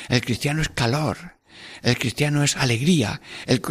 el 0.09 0.21
cristiano 0.21 0.61
es 0.61 0.69
calor, 0.69 1.37
el 1.81 1.97
cristiano 1.97 2.43
es 2.43 2.55
alegría, 2.55 3.21
el, 3.45 3.61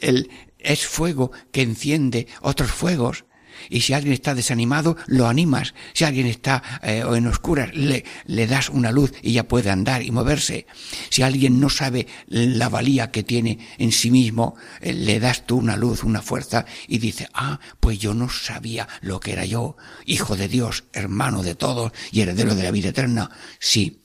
el, 0.00 0.30
es 0.58 0.86
fuego 0.86 1.32
que 1.52 1.62
enciende 1.62 2.26
otros 2.40 2.70
fuegos. 2.70 3.24
Y 3.70 3.80
si 3.80 3.92
alguien 3.92 4.14
está 4.14 4.34
desanimado, 4.34 4.96
lo 5.06 5.26
animas. 5.26 5.74
Si 5.92 6.04
alguien 6.04 6.26
está 6.26 6.62
eh, 6.82 7.04
en 7.06 7.26
oscuras, 7.26 7.74
le, 7.74 8.04
le 8.26 8.46
das 8.46 8.68
una 8.68 8.92
luz 8.92 9.12
y 9.22 9.32
ya 9.32 9.48
puede 9.48 9.70
andar 9.70 10.02
y 10.02 10.10
moverse. 10.10 10.66
Si 11.10 11.22
alguien 11.22 11.60
no 11.60 11.70
sabe 11.70 12.06
la 12.26 12.68
valía 12.68 13.10
que 13.10 13.22
tiene 13.22 13.58
en 13.78 13.92
sí 13.92 14.10
mismo, 14.10 14.56
eh, 14.80 14.92
le 14.92 15.20
das 15.20 15.46
tú 15.46 15.56
una 15.56 15.76
luz, 15.76 16.04
una 16.04 16.22
fuerza 16.22 16.66
y 16.88 16.98
dice, 16.98 17.28
ah, 17.34 17.60
pues 17.80 17.98
yo 17.98 18.14
no 18.14 18.28
sabía 18.28 18.88
lo 19.00 19.20
que 19.20 19.32
era 19.32 19.44
yo, 19.44 19.76
hijo 20.04 20.36
de 20.36 20.48
Dios, 20.48 20.84
hermano 20.92 21.42
de 21.42 21.54
todos 21.54 21.92
y 22.10 22.20
heredero 22.20 22.54
de 22.54 22.62
la 22.62 22.70
vida 22.70 22.90
eterna. 22.90 23.30
Sí, 23.58 24.00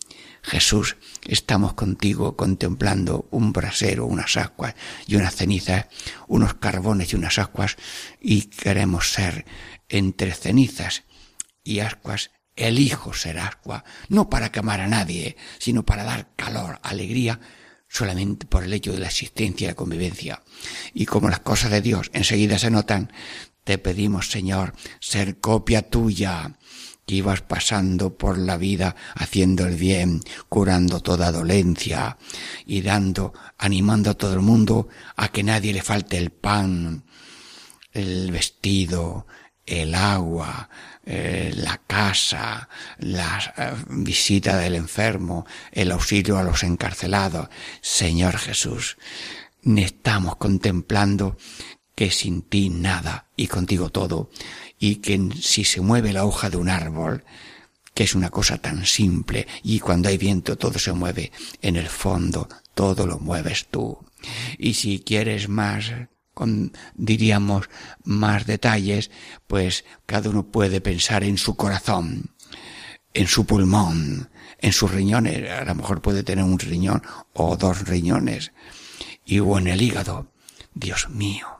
Jesús, 0.50 0.98
estamos 1.28 1.74
contigo 1.74 2.36
contemplando 2.36 3.28
un 3.30 3.54
brasero, 3.54 4.08
unas 4.08 4.36
ascuas 4.36 4.74
y 5.06 5.16
unas 5.16 5.36
cenizas, 5.36 5.86
unos 6.28 6.56
carbones 6.56 7.14
y 7.14 7.16
unas 7.16 7.38
ascuas, 7.38 7.78
y 8.20 8.44
queremos 8.44 9.14
ser 9.14 9.46
entre 9.90 10.34
cenizas 10.34 11.04
y 11.64 11.82
ascuas 11.82 12.32
el 12.56 12.80
Hijo 12.80 13.14
ser 13.14 13.38
ascua, 13.38 13.84
no 14.10 14.28
para 14.30 14.52
quemar 14.52 14.82
a 14.82 14.88
nadie, 14.88 15.38
sino 15.60 15.86
para 15.86 16.04
dar 16.04 16.30
calor, 16.36 16.80
alegría, 16.82 17.40
solamente 17.88 18.48
por 18.48 18.64
el 18.64 18.74
hecho 18.74 18.92
de 18.92 19.00
la 19.00 19.08
existencia 19.08 19.66
y 19.66 19.68
la 19.70 19.76
convivencia. 19.76 20.42
Y 20.96 21.06
como 21.06 21.30
las 21.30 21.40
cosas 21.40 21.70
de 21.70 21.82
Dios 21.82 22.10
enseguida 22.12 22.58
se 22.58 22.72
notan, 22.72 23.14
te 23.64 23.78
pedimos, 23.78 24.32
Señor, 24.32 24.74
ser 25.00 25.40
copia 25.40 25.84
tuya, 25.84 26.58
que 27.10 27.15
ibas 27.15 27.41
pasando 27.41 28.15
por 28.15 28.38
la 28.38 28.56
vida 28.56 28.95
haciendo 29.15 29.65
el 29.65 29.76
bien, 29.76 30.22
curando 30.48 31.00
toda 31.00 31.32
dolencia 31.32 32.19
y 32.67 32.84
dando, 32.84 33.34
animando 33.58 34.12
a 34.12 34.13
todo 34.13 34.36
el 34.36 34.41
mundo 34.41 34.89
a 35.15 35.30
que 35.30 35.41
nadie 35.41 35.74
le 35.74 35.82
falte 35.82 36.19
el 36.19 36.30
pan, 36.30 37.04
el 37.93 38.32
vestido, 38.32 39.26
el 39.65 39.95
agua, 39.95 40.69
eh, 41.04 41.52
la 41.56 41.80
casa, 41.80 42.69
la 43.00 43.39
eh, 43.58 43.74
visita 43.88 44.58
del 44.58 44.76
enfermo, 44.76 45.48
el 45.72 45.91
auxilio 45.91 46.38
a 46.38 46.43
los 46.43 46.62
encarcelados. 46.62 47.50
Señor 47.82 48.38
Jesús, 48.38 48.98
estamos 49.63 50.36
contemplando 50.36 51.38
que 51.95 52.12
sin 52.12 52.43
ti 52.43 52.69
nada 52.69 53.26
y 53.36 53.48
contigo 53.48 53.89
todo, 53.89 54.30
y 54.80 54.98
que 54.98 55.30
si 55.42 55.65
se 55.65 55.82
mueve 55.82 56.13
la 56.13 56.26
hoja 56.26 56.50
de 56.50 56.58
un 56.58 56.70
árbol, 56.70 57.24
que 57.94 58.04
es 58.04 58.15
una 58.15 58.30
cosa 58.30 58.58
tan 58.58 58.86
simple, 58.86 59.46
y 59.62 59.80
cuando 59.80 60.10
hay 60.10 60.18
viento 60.18 60.58
todo 60.58 60.80
se 60.80 60.94
mueve, 60.94 61.32
en 61.62 61.76
el 61.76 61.89
fondo 61.89 62.48
todo 62.74 63.06
lo 63.06 63.20
mueves 63.20 63.68
tú. 63.70 64.00
Y 64.58 64.74
si 64.76 65.00
quieres 65.00 65.50
más, 65.50 65.92
con, 66.34 66.72
diríamos, 66.96 67.70
más 68.06 68.46
detalles, 68.46 69.12
pues 69.48 69.84
cada 70.06 70.30
uno 70.30 70.48
puede 70.48 70.80
pensar 70.80 71.26
en 71.26 71.38
su 71.38 71.56
corazón, 71.56 72.32
en 73.13 73.28
su 73.28 73.46
pulmón, 73.46 74.30
en 74.60 74.72
sus 74.72 74.92
riñones, 74.92 75.50
a 75.50 75.65
lo 75.65 75.76
mejor 75.76 76.02
puede 76.02 76.24
tener 76.24 76.46
un 76.46 76.60
riñón 76.60 77.04
o 77.34 77.58
dos 77.58 77.88
riñones, 77.88 78.54
y 79.26 79.39
o 79.39 79.58
en 79.58 79.68
el 79.68 79.82
hígado. 79.82 80.32
Dios 80.74 81.10
mío, 81.10 81.59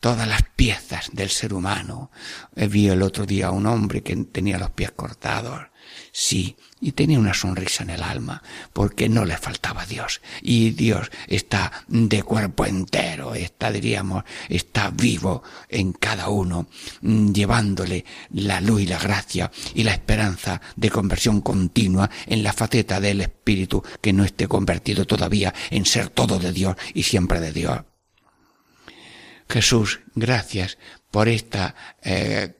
todas 0.00 0.28
las 0.28 0.42
piezas 0.56 1.10
del 1.12 1.30
ser 1.30 1.54
humano. 1.54 2.10
Vi 2.54 2.88
el 2.88 3.02
otro 3.02 3.26
día 3.26 3.48
a 3.48 3.52
un 3.52 3.66
hombre 3.66 4.02
que 4.02 4.16
tenía 4.16 4.58
los 4.58 4.70
pies 4.70 4.92
cortados. 4.92 5.66
Sí, 6.12 6.56
y 6.80 6.92
tenía 6.92 7.18
una 7.18 7.34
sonrisa 7.34 7.82
en 7.82 7.90
el 7.90 8.02
alma, 8.02 8.42
porque 8.72 9.08
no 9.08 9.24
le 9.24 9.36
faltaba 9.36 9.86
Dios. 9.86 10.20
Y 10.42 10.70
Dios 10.70 11.10
está 11.26 11.84
de 11.86 12.22
cuerpo 12.22 12.66
entero, 12.66 13.34
está, 13.34 13.70
diríamos, 13.70 14.24
está 14.48 14.90
vivo 14.90 15.42
en 15.68 15.92
cada 15.92 16.28
uno, 16.28 16.68
mm, 17.02 17.32
llevándole 17.32 18.04
la 18.30 18.60
luz 18.60 18.82
y 18.82 18.86
la 18.86 18.98
gracia 18.98 19.50
y 19.74 19.84
la 19.84 19.92
esperanza 19.92 20.60
de 20.76 20.90
conversión 20.90 21.40
continua 21.40 22.10
en 22.26 22.42
la 22.42 22.52
faceta 22.52 23.00
del 23.00 23.22
Espíritu 23.22 23.82
que 24.00 24.12
no 24.12 24.24
esté 24.24 24.46
convertido 24.46 25.06
todavía 25.06 25.54
en 25.70 25.86
ser 25.86 26.10
todo 26.10 26.38
de 26.38 26.52
Dios 26.52 26.76
y 26.94 27.02
siempre 27.02 27.40
de 27.40 27.52
Dios. 27.52 27.87
Jesús, 29.48 30.00
gracias 30.14 30.78
por 31.10 31.28
esta, 31.28 31.74
eh, 32.02 32.54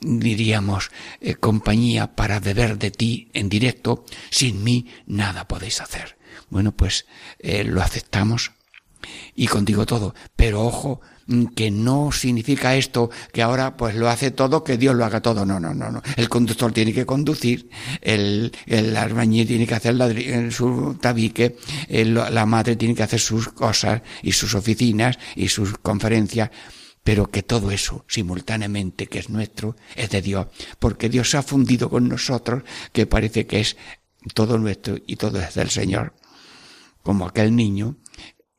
diríamos, 0.00 0.90
eh, 1.20 1.34
compañía 1.34 2.14
para 2.14 2.40
beber 2.40 2.78
de 2.78 2.90
ti 2.90 3.30
en 3.32 3.48
directo. 3.48 4.04
Sin 4.30 4.64
mí 4.64 4.86
nada 5.06 5.46
podéis 5.46 5.80
hacer. 5.80 6.18
Bueno, 6.50 6.72
pues 6.72 7.06
eh, 7.38 7.64
lo 7.64 7.82
aceptamos 7.82 8.52
y 9.34 9.46
contigo 9.46 9.86
todo. 9.86 10.14
Pero 10.34 10.62
ojo, 10.62 11.00
mm, 11.26 11.46
que 11.46 11.70
no 11.70 12.12
significa 12.12 12.76
esto 12.76 13.10
que 13.32 13.42
ahora 13.42 13.76
pues 13.76 13.94
lo 13.94 14.08
hace 14.08 14.30
todo, 14.30 14.64
que 14.64 14.76
Dios 14.76 14.94
lo 14.94 15.04
haga 15.04 15.20
todo. 15.20 15.44
No, 15.44 15.60
no, 15.60 15.74
no, 15.74 15.90
no. 15.90 16.02
El 16.16 16.28
conductor 16.28 16.72
tiene 16.72 16.92
que 16.92 17.06
conducir, 17.06 17.68
el, 18.00 18.52
el 18.66 18.96
albañil 18.96 19.46
tiene 19.46 19.66
que 19.66 19.74
hacer 19.74 19.96
su 20.52 20.96
tabique, 21.00 21.56
la 21.88 22.46
madre 22.46 22.76
tiene 22.76 22.94
que 22.94 23.02
hacer 23.02 23.20
sus 23.20 23.48
cosas 23.48 24.02
y 24.22 24.32
sus 24.32 24.54
oficinas 24.54 25.18
y 25.34 25.48
sus 25.48 25.78
conferencias 25.78 26.50
pero 27.06 27.30
que 27.30 27.44
todo 27.44 27.70
eso 27.70 28.04
simultáneamente 28.08 29.06
que 29.06 29.20
es 29.20 29.30
nuestro 29.30 29.76
es 29.94 30.10
de 30.10 30.20
Dios, 30.20 30.48
porque 30.80 31.08
Dios 31.08 31.30
se 31.30 31.36
ha 31.36 31.42
fundido 31.44 31.88
con 31.88 32.08
nosotros 32.08 32.64
que 32.92 33.06
parece 33.06 33.46
que 33.46 33.60
es 33.60 33.76
todo 34.34 34.58
nuestro 34.58 34.96
y 35.06 35.14
todo 35.14 35.40
es 35.40 35.54
del 35.54 35.70
Señor, 35.70 36.14
como 37.04 37.28
aquel 37.28 37.54
niño 37.54 37.94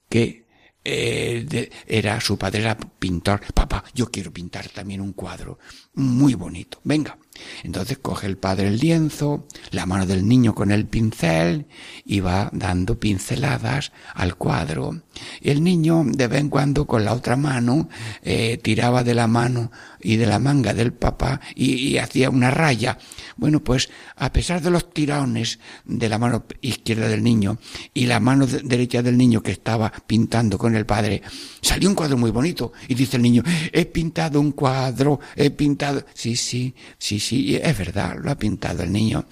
que 0.09 0.45
eh, 0.83 1.69
era 1.85 2.19
su 2.21 2.37
padre 2.37 2.61
era 2.61 2.77
pintor. 2.77 3.41
Papá, 3.53 3.83
yo 3.93 4.09
quiero 4.09 4.31
pintar 4.31 4.69
también 4.69 5.01
un 5.01 5.13
cuadro 5.13 5.59
muy 5.95 6.33
bonito. 6.33 6.79
Venga. 6.83 7.17
Entonces 7.63 7.97
coge 7.97 8.27
el 8.27 8.37
padre 8.37 8.67
el 8.67 8.79
lienzo, 8.79 9.47
la 9.71 9.85
mano 9.85 10.05
del 10.05 10.27
niño 10.27 10.55
con 10.55 10.71
el 10.71 10.85
pincel 10.85 11.67
y 12.05 12.19
va 12.19 12.49
dando 12.53 12.99
pinceladas 12.99 13.91
al 14.13 14.35
cuadro. 14.35 15.01
El 15.41 15.63
niño 15.63 16.03
de 16.05 16.27
vez 16.27 16.41
en 16.41 16.49
cuando 16.49 16.85
con 16.85 17.03
la 17.05 17.13
otra 17.13 17.35
mano 17.35 17.89
eh, 18.21 18.57
tiraba 18.61 19.03
de 19.03 19.13
la 19.13 19.27
mano 19.27 19.71
y 19.99 20.17
de 20.17 20.27
la 20.27 20.39
manga 20.39 20.73
del 20.73 20.93
papá 20.93 21.41
y, 21.55 21.73
y 21.73 21.97
hacía 21.97 22.29
una 22.29 22.51
raya. 22.51 22.97
Bueno, 23.35 23.63
pues 23.63 23.89
a 24.15 24.31
pesar 24.31 24.61
de 24.61 24.71
los 24.71 24.93
tirones 24.93 25.59
de 25.85 26.09
la 26.09 26.17
mano 26.17 26.45
izquierda 26.61 27.07
del 27.07 27.23
niño 27.23 27.57
y 27.93 28.05
la 28.05 28.19
mano 28.19 28.47
derecha 28.47 29.01
del 29.01 29.17
niño 29.17 29.41
que 29.41 29.51
estaba 29.51 29.91
pintando 30.05 30.57
con 30.57 30.75
el 30.75 30.85
padre, 30.85 31.21
salió 31.61 31.89
un 31.89 31.95
cuadro 31.95 32.17
muy 32.17 32.31
bonito. 32.31 32.73
Y 32.87 32.95
dice 32.95 33.17
el 33.17 33.23
niño, 33.23 33.43
he 33.71 33.85
pintado 33.85 34.39
un 34.39 34.51
cuadro, 34.51 35.19
he 35.35 35.49
pintado. 35.51 36.05
Sí, 36.13 36.35
sí, 36.35 36.73
sí, 36.97 37.19
sí, 37.19 37.19
es 37.31 37.77
verdad, 37.77 38.17
lo 38.21 38.31
ha 38.31 38.35
pintado 38.35 38.83
el 38.83 38.91
niño 38.91 39.25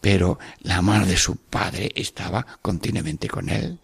pero 0.00 0.38
la 0.62 0.80
mano 0.80 1.06
de 1.06 1.16
su 1.16 1.36
padre 1.36 1.90
estaba 1.94 2.46
continuamente 2.62 3.28
con 3.28 3.48
él. 3.48 3.78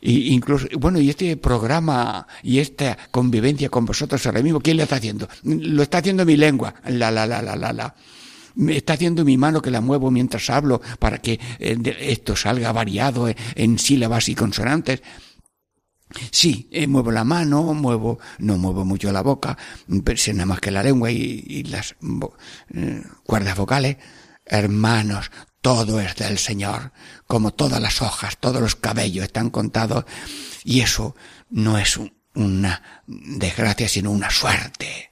Y 0.00 0.32
incluso, 0.32 0.66
bueno, 0.78 0.98
y 1.00 1.10
este 1.10 1.36
programa 1.36 2.26
y 2.42 2.58
esta 2.58 2.96
convivencia 3.10 3.68
con 3.68 3.84
vosotros 3.84 4.24
ahora 4.26 4.42
mismo, 4.42 4.60
¿quién 4.60 4.78
le 4.78 4.84
está 4.84 4.96
haciendo? 4.96 5.28
Lo 5.42 5.82
está 5.82 5.98
haciendo 5.98 6.24
mi 6.24 6.36
lengua, 6.36 6.74
la, 6.86 7.10
la, 7.10 7.26
la, 7.26 7.42
la, 7.42 7.56
la, 7.56 7.72
la. 7.72 7.94
Me 8.54 8.78
está 8.78 8.94
haciendo 8.94 9.24
mi 9.24 9.36
mano 9.36 9.62
que 9.62 9.70
la 9.70 9.80
muevo 9.80 10.10
mientras 10.10 10.50
hablo 10.50 10.80
para 10.98 11.18
que 11.18 11.38
eh, 11.58 11.96
esto 12.00 12.34
salga 12.34 12.72
variado 12.72 13.32
en 13.54 13.78
sílabas 13.78 14.28
y 14.28 14.34
consonantes. 14.34 15.02
Sí, 16.30 16.68
eh, 16.72 16.86
muevo 16.86 17.10
la 17.12 17.24
mano, 17.24 17.62
muevo, 17.74 18.18
no 18.38 18.58
muevo 18.58 18.84
mucho 18.84 19.12
la 19.12 19.22
boca, 19.22 19.56
pero 20.04 20.18
si 20.18 20.32
nada 20.32 20.46
más 20.46 20.60
que 20.60 20.70
la 20.70 20.82
lengua 20.82 21.10
y, 21.10 21.62
las 21.64 21.94
eh, 22.74 23.02
cuerdas 23.24 23.56
vocales. 23.56 23.96
Hermanos, 24.44 25.30
todo 25.60 26.00
es 26.00 26.16
del 26.16 26.38
Señor, 26.38 26.92
como 27.26 27.52
todas 27.52 27.80
las 27.80 28.02
hojas, 28.02 28.38
todos 28.38 28.60
los 28.60 28.74
cabellos 28.74 29.24
están 29.24 29.50
contados, 29.50 30.04
y 30.64 30.80
eso 30.80 31.14
no 31.50 31.78
es 31.78 31.96
un, 31.96 32.12
una 32.34 33.02
desgracia, 33.06 33.88
sino 33.88 34.10
una 34.10 34.30
suerte. 34.30 35.10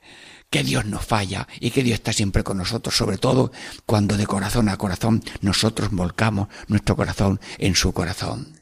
Que 0.50 0.64
Dios 0.64 0.86
no 0.86 0.98
falla 0.98 1.46
y 1.60 1.70
que 1.70 1.82
Dios 1.82 1.98
está 1.98 2.14
siempre 2.14 2.42
con 2.42 2.56
nosotros, 2.56 2.96
sobre 2.96 3.18
todo 3.18 3.52
cuando 3.84 4.16
de 4.16 4.26
corazón 4.26 4.70
a 4.70 4.78
corazón 4.78 5.22
nosotros 5.42 5.90
volcamos 5.90 6.48
nuestro 6.68 6.96
corazón 6.96 7.38
en 7.58 7.74
su 7.74 7.92
corazón. 7.92 8.58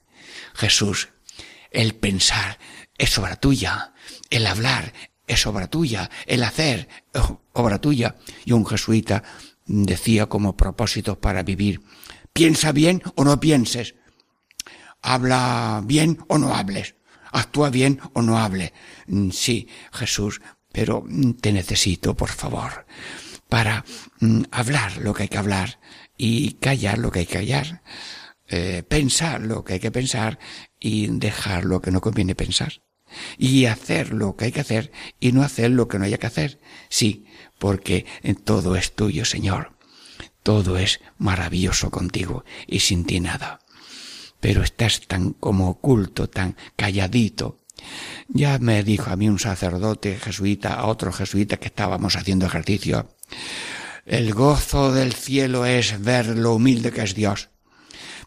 Jesús, 0.55 1.11
el 1.71 1.95
pensar 1.95 2.59
es 2.99 3.17
obra 3.19 3.37
tuya, 3.37 3.93
el 4.31 4.47
hablar 4.47 4.93
es 5.27 5.47
obra 5.47 5.69
tuya, 5.69 6.11
el 6.27 6.43
hacer 6.43 6.89
es 7.13 7.23
obra 7.53 7.81
tuya. 7.81 8.17
Y 8.45 8.53
un 8.53 8.67
jesuita 8.67 9.23
decía 9.67 10.27
como 10.27 10.57
propósitos 10.57 11.19
para 11.19 11.43
vivir, 11.43 11.83
piensa 12.33 12.73
bien 12.73 13.03
o 13.15 13.25
no 13.25 13.41
pienses, 13.41 13.95
habla 15.03 15.83
bien 15.85 16.19
o 16.29 16.39
no 16.39 16.55
hables, 16.55 16.95
actúa 17.33 17.71
bien 17.71 18.01
o 18.13 18.23
no 18.23 18.39
hables. 18.39 18.73
Sí, 19.33 19.69
Jesús, 19.93 20.41
pero 20.73 21.05
te 21.41 21.53
necesito, 21.53 22.17
por 22.17 22.31
favor, 22.31 22.87
para 23.49 23.85
mm, 24.21 24.43
hablar 24.51 24.99
lo 24.99 25.15
que 25.15 25.25
hay 25.25 25.29
que 25.29 25.39
hablar 25.39 25.79
y 26.17 26.53
callar 26.55 26.99
lo 26.99 27.11
que 27.11 27.21
hay 27.21 27.27
que 27.27 27.35
callar, 27.35 27.83
eh, 28.49 28.85
pensar 28.87 29.41
lo 29.41 29.65
que 29.65 29.75
hay 29.75 29.81
que 29.81 29.91
pensar 29.91 30.39
y 30.79 31.09
dejar 31.09 31.65
lo 31.65 31.81
que 31.81 31.91
no 31.91 32.01
conviene 32.01 32.35
pensar. 32.35 32.83
Y 33.39 33.67
hacer 33.67 34.13
lo 34.13 34.37
que 34.37 34.47
hay 34.47 34.53
que 34.53 34.61
hacer 34.61 34.91
y 35.21 35.33
no 35.33 35.43
hacer 35.43 35.71
lo 35.71 35.89
que 35.89 35.99
no 35.99 36.05
haya 36.05 36.19
que 36.19 36.27
hacer. 36.27 36.61
Sí, 36.89 37.25
porque 37.59 38.05
todo 38.45 38.77
es 38.77 38.95
tuyo, 38.95 39.25
Señor. 39.25 39.77
Todo 40.43 40.77
es 40.79 41.01
maravilloso 41.19 41.91
contigo 41.91 42.45
y 42.67 42.81
sin 42.81 43.05
ti 43.05 43.21
nada. 43.21 43.61
Pero 44.41 44.63
estás 44.63 45.01
tan 45.07 45.33
como 45.33 45.69
oculto, 45.69 46.29
tan 46.29 46.57
calladito. 46.77 47.59
Ya 48.29 48.59
me 48.59 48.83
dijo 48.83 49.11
a 49.11 49.17
mí 49.17 49.29
un 49.29 49.39
sacerdote 49.39 50.19
jesuita, 50.19 50.75
a 50.75 50.87
otro 50.87 51.13
jesuita 51.13 51.57
que 51.59 51.67
estábamos 51.67 52.17
haciendo 52.17 52.47
ejercicio, 52.47 53.09
el 54.05 54.35
gozo 54.35 54.93
del 54.93 55.15
cielo 55.15 55.67
es 55.67 56.01
ver 56.01 56.27
lo 56.27 56.55
humilde 56.55 56.93
que 56.93 57.03
es 57.03 57.15
Dios. 57.15 57.51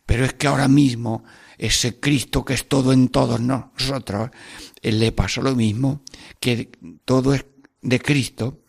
Pero 0.06 0.26
es 0.26 0.34
que 0.34 0.48
ahora 0.48 0.68
mismo 0.68 1.24
ese 1.60 2.00
Cristo 2.00 2.44
que 2.44 2.54
es 2.56 2.68
todo 2.68 2.94
en 2.94 3.10
todos 3.10 3.40
nosotros, 3.42 4.32
le 4.82 5.12
pasa 5.12 5.42
lo 5.42 5.56
mismo, 5.56 6.02
que 6.40 6.72
todo 7.06 7.34
es 7.34 7.46
de 7.82 8.00
Cristo, 8.00 8.64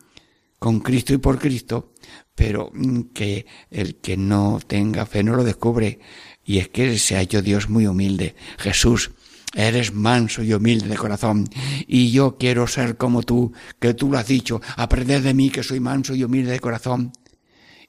con 0.58 0.80
Cristo 0.80 1.14
y 1.14 1.18
por 1.18 1.38
Cristo, 1.38 1.94
pero 2.34 2.70
que 3.14 3.46
el 3.70 3.96
que 3.96 4.16
no 4.16 4.60
tenga 4.66 5.06
fe 5.06 5.22
no 5.22 5.34
lo 5.36 5.44
descubre. 5.44 6.00
Y 6.44 6.58
es 6.58 6.68
que 6.68 6.98
se 6.98 7.16
ha 7.16 7.22
hecho 7.22 7.42
Dios 7.42 7.70
muy 7.70 7.86
humilde. 7.86 8.34
Jesús, 8.58 9.12
eres 9.54 9.94
manso 9.94 10.42
y 10.42 10.52
humilde 10.52 10.88
de 10.88 10.96
corazón, 10.96 11.48
y 11.86 12.10
yo 12.10 12.36
quiero 12.38 12.66
ser 12.66 12.96
como 12.96 13.22
tú, 13.22 13.52
que 13.78 13.94
tú 13.94 14.10
lo 14.10 14.18
has 14.18 14.26
dicho, 14.26 14.60
aprended 14.76 15.22
de 15.22 15.34
mí 15.34 15.50
que 15.50 15.62
soy 15.62 15.80
manso 15.80 16.14
y 16.14 16.24
humilde 16.24 16.52
de 16.52 16.60
corazón, 16.60 17.12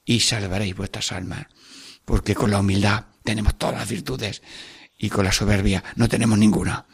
y 0.04 0.20
salvaréis 0.20 0.76
vuestras 0.76 1.12
almas, 1.12 1.46
porque 2.04 2.34
con 2.34 2.50
la 2.50 2.60
humildad 2.60 3.06
tenemos 3.22 3.56
todas 3.56 3.76
las 3.76 3.88
virtudes, 3.88 4.42
y 5.02 5.10
con 5.10 5.26
la 5.26 5.32
soberbia 5.32 5.84
no 5.96 6.08
tenemos 6.08 6.38
ninguna. 6.38 6.86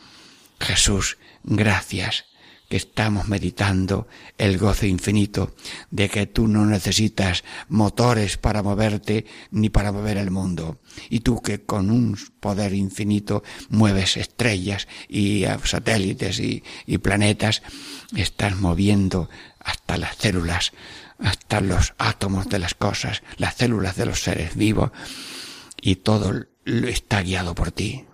Jesús, 0.59 1.18
gracias, 1.44 2.24
que 2.68 2.78
estamos 2.78 3.28
meditando 3.28 4.09
el 4.38 4.59
gozo 4.59 4.86
infinito 4.86 5.54
de 5.90 6.09
que 6.09 6.26
tú 6.26 6.48
no 6.48 6.64
necesitas 6.66 7.44
motores 7.68 8.38
para 8.38 8.62
moverte 8.62 9.26
ni 9.50 9.68
para 9.68 9.92
mover 9.92 10.16
el 10.16 10.30
mundo. 10.30 10.80
Y 11.11 11.20
tú 11.20 11.40
que 11.40 11.64
con 11.64 11.90
un 11.90 12.18
poder 12.40 12.74
infinito 12.74 13.42
mueves 13.68 14.16
estrellas 14.16 14.88
y 15.09 15.44
eh, 15.44 15.56
satélites 15.64 16.40
y, 16.40 16.62
y 16.86 16.98
planetas, 16.98 17.62
estás 18.16 18.56
moviendo 18.56 19.28
hasta 19.61 19.98
las 19.98 20.16
células, 20.16 20.72
hasta 21.18 21.61
los 21.61 21.92
átomos 21.98 22.48
de 22.48 22.59
las 22.59 22.74
cosas, 22.74 23.22
las 23.36 23.56
células 23.56 23.96
de 23.96 24.06
los 24.06 24.22
seres 24.22 24.56
vivos, 24.56 24.92
y 25.80 25.96
todo 25.96 26.46
está 26.88 27.22
guiado 27.22 27.54
por 27.54 27.72
ti. 27.72 28.04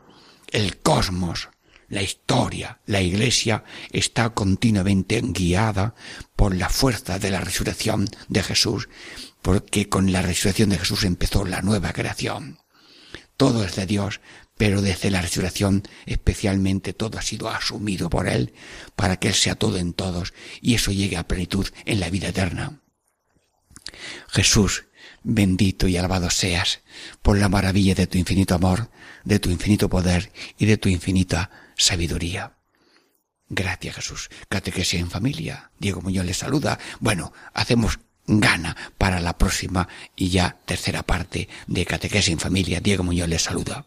El 0.50 0.78
cosmos 0.78 1.48
la 1.88 2.02
historia, 2.02 2.80
la 2.86 3.00
iglesia 3.00 3.64
está 3.90 4.30
continuamente 4.30 5.20
guiada 5.22 5.94
por 6.34 6.54
la 6.54 6.68
fuerza 6.68 7.18
de 7.18 7.30
la 7.30 7.40
resurrección 7.40 8.08
de 8.28 8.42
Jesús, 8.42 8.88
porque 9.42 9.88
con 9.88 10.10
la 10.10 10.22
resurrección 10.22 10.70
de 10.70 10.78
Jesús 10.78 11.04
empezó 11.04 11.44
la 11.44 11.62
nueva 11.62 11.92
creación. 11.92 12.58
Todo 13.36 13.64
es 13.64 13.76
de 13.76 13.86
Dios, 13.86 14.20
pero 14.56 14.82
desde 14.82 15.10
la 15.10 15.20
resurrección 15.20 15.82
especialmente 16.06 16.92
todo 16.94 17.18
ha 17.18 17.22
sido 17.22 17.48
asumido 17.48 18.08
por 18.08 18.28
Él 18.28 18.54
para 18.96 19.18
que 19.18 19.28
Él 19.28 19.34
sea 19.34 19.56
todo 19.56 19.78
en 19.78 19.92
todos 19.92 20.32
y 20.60 20.74
eso 20.74 20.92
llegue 20.92 21.16
a 21.16 21.28
plenitud 21.28 21.68
en 21.84 22.00
la 22.00 22.10
vida 22.10 22.28
eterna. 22.28 22.80
Jesús, 24.28 24.86
bendito 25.24 25.88
y 25.88 25.96
alabado 25.96 26.30
seas 26.30 26.80
por 27.22 27.38
la 27.38 27.48
maravilla 27.48 27.94
de 27.94 28.06
tu 28.06 28.18
infinito 28.18 28.54
amor, 28.54 28.90
de 29.24 29.40
tu 29.40 29.50
infinito 29.50 29.88
poder 29.88 30.30
y 30.58 30.66
de 30.66 30.76
tu 30.76 30.88
infinita 30.88 31.50
sabiduría. 31.76 32.52
Gracias 33.48 33.96
Jesús. 33.96 34.30
Catequesia 34.48 35.00
en 35.00 35.10
familia. 35.10 35.70
Diego 35.78 36.00
Muñoz 36.00 36.24
les 36.24 36.38
saluda. 36.38 36.78
Bueno, 37.00 37.32
hacemos 37.52 37.98
gana 38.26 38.76
para 38.96 39.20
la 39.20 39.36
próxima 39.36 39.88
y 40.16 40.28
ya 40.28 40.58
tercera 40.64 41.02
parte 41.02 41.48
de 41.66 41.84
Catequesia 41.84 42.32
en 42.32 42.38
familia. 42.38 42.80
Diego 42.80 43.04
Muñoz 43.04 43.28
les 43.28 43.42
saluda. 43.42 43.86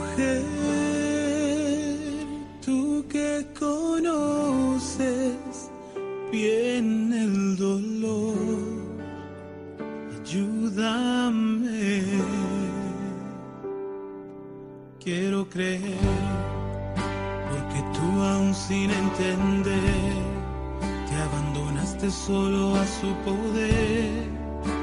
bien 6.41 7.13
el 7.13 7.55
dolor, 7.55 8.35
ayúdame. 10.17 12.01
Quiero 15.03 15.47
creer, 15.49 16.15
porque 17.49 17.79
tú 17.95 18.07
aún 18.23 18.53
sin 18.55 18.89
entender, 18.89 20.13
te 21.07 21.15
abandonaste 21.27 22.09
solo 22.09 22.75
a 22.75 22.85
su 22.87 23.09
poder, 23.27 24.25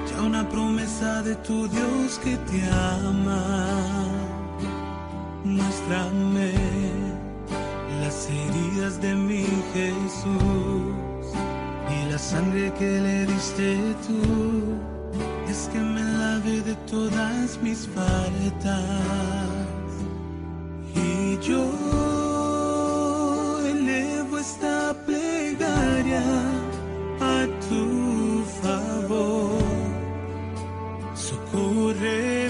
ya 0.08 0.22
una 0.22 0.48
promesa 0.48 1.22
de 1.22 1.34
tu 1.46 1.66
Dios 1.68 2.20
que 2.22 2.36
te 2.48 2.58
ama. 3.04 3.66
Muéstrame 5.44 6.52
las 8.02 8.28
heridas 8.30 9.00
de 9.00 9.14
mi 9.14 9.44
Jesús 9.72 11.07
la 12.10 12.18
sangre 12.18 12.72
que 12.78 13.00
le 13.00 13.26
diste 13.26 13.76
tú. 14.06 14.20
Es 15.48 15.68
que 15.72 15.78
me 15.78 16.02
lave 16.02 16.60
de 16.62 16.74
todas 16.90 17.58
mis 17.62 17.88
faltas. 17.88 18.82
Y 20.94 21.38
yo 21.48 21.64
elevo 23.74 24.38
esta 24.38 24.94
plegaria 25.06 26.24
a 27.20 27.46
tu 27.68 28.44
favor. 28.62 29.62
Socorreme 31.14 32.47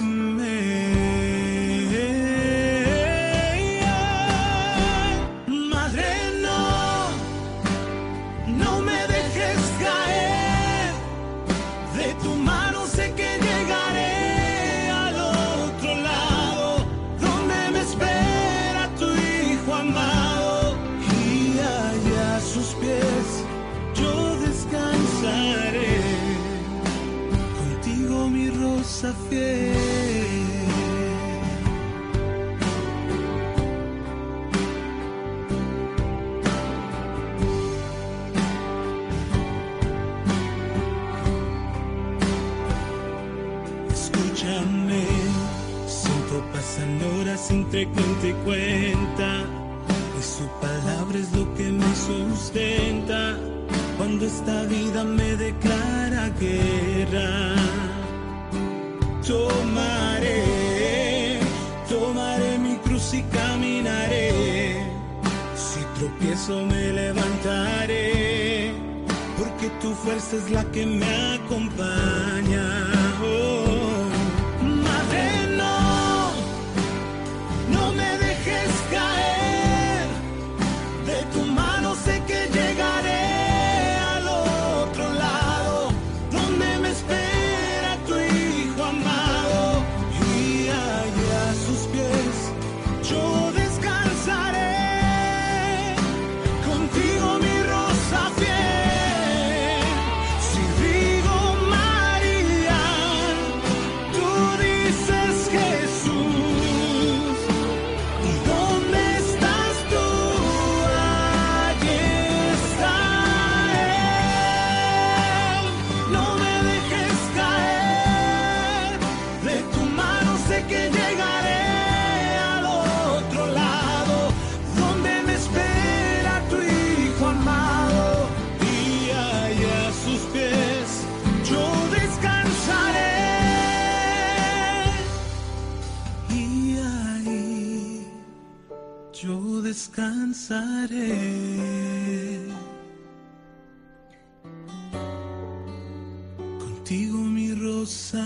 Contigo 146.59 147.19
mi 147.19 147.53
rosa 147.53 148.25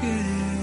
fiel. 0.00 0.57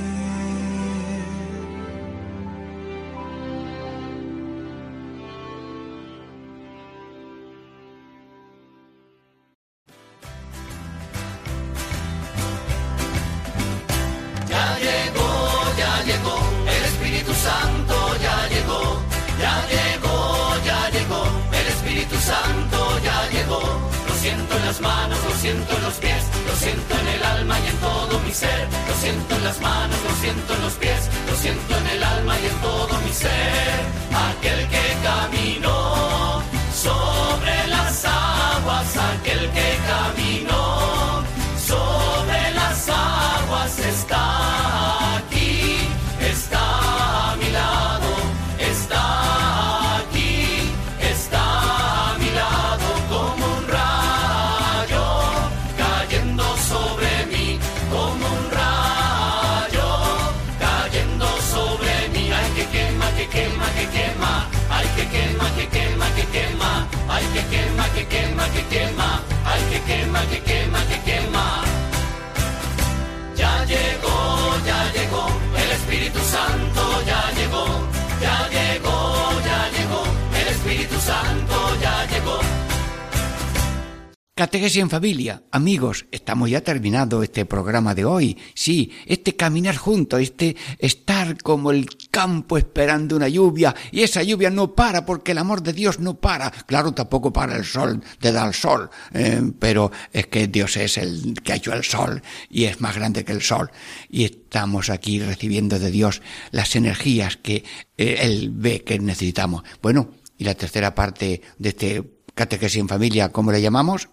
Catequesis 84.37 84.81
en 84.81 84.89
familia, 84.89 85.43
amigos, 85.49 86.07
estamos 86.11 86.49
ya 86.49 86.59
terminando 86.59 87.23
este 87.23 87.45
programa 87.45 87.95
de 87.95 88.03
hoy. 88.03 88.37
Sí, 88.53 88.91
este 89.05 89.37
caminar 89.37 89.77
juntos, 89.77 90.19
este 90.19 90.57
estar 90.77 91.41
como 91.41 91.71
el 91.71 91.87
campo 92.11 92.57
esperando 92.57 93.15
una 93.15 93.29
lluvia 93.29 93.73
y 93.93 94.01
esa 94.01 94.23
lluvia 94.23 94.49
no 94.49 94.75
para 94.75 95.05
porque 95.05 95.31
el 95.31 95.37
amor 95.37 95.63
de 95.63 95.71
Dios 95.71 96.01
no 96.01 96.19
para. 96.19 96.51
Claro, 96.51 96.93
tampoco 96.93 97.31
para 97.31 97.55
el 97.55 97.63
sol 97.63 98.03
de 98.19 98.33
dar 98.33 98.53
sol, 98.53 98.89
eh, 99.13 99.41
pero 99.57 99.89
es 100.11 100.27
que 100.27 100.49
Dios 100.49 100.75
es 100.75 100.97
el 100.97 101.35
que 101.41 101.53
ha 101.53 101.55
hecho 101.55 101.71
el 101.71 101.85
sol 101.85 102.21
y 102.49 102.65
es 102.65 102.81
más 102.81 102.93
grande 102.93 103.23
que 103.23 103.31
el 103.31 103.41
sol 103.41 103.71
y 104.09 104.25
estamos 104.25 104.89
aquí 104.89 105.21
recibiendo 105.21 105.79
de 105.79 105.91
Dios 105.91 106.21
las 106.51 106.75
energías 106.75 107.37
que 107.37 107.63
eh, 107.97 108.17
Él 108.19 108.51
ve 108.53 108.83
que 108.83 108.99
necesitamos. 108.99 109.63
Bueno, 109.81 110.09
y 110.37 110.43
la 110.43 110.55
tercera 110.55 110.93
parte 110.93 111.41
de 111.57 111.69
este 111.69 112.03
catequesis 112.33 112.81
en 112.81 112.89
familia, 112.89 113.31
¿cómo 113.31 113.53
le 113.53 113.61
llamamos? 113.61 114.09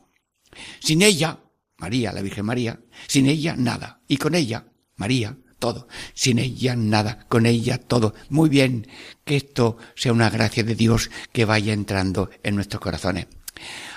Sin 0.80 1.02
ella, 1.02 1.38
María, 1.78 2.12
la 2.12 2.22
Virgen 2.22 2.46
María, 2.46 2.80
sin 3.06 3.26
ella 3.26 3.54
nada. 3.56 4.00
Y 4.08 4.16
con 4.16 4.34
ella, 4.34 4.66
María, 4.96 5.36
todo. 5.58 5.86
Sin 6.14 6.38
ella 6.38 6.74
nada, 6.76 7.26
con 7.28 7.46
ella 7.46 7.78
todo. 7.78 8.14
Muy 8.28 8.48
bien, 8.48 8.88
que 9.24 9.36
esto 9.36 9.78
sea 9.94 10.12
una 10.12 10.30
gracia 10.30 10.64
de 10.64 10.74
Dios 10.74 11.10
que 11.32 11.44
vaya 11.44 11.72
entrando 11.72 12.30
en 12.42 12.56
nuestros 12.56 12.80
corazones. 12.80 13.26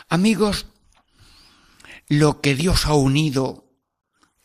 Amigos, 0.09 0.67
lo 2.07 2.41
que 2.41 2.55
Dios 2.55 2.85
ha 2.85 2.93
unido, 2.93 3.65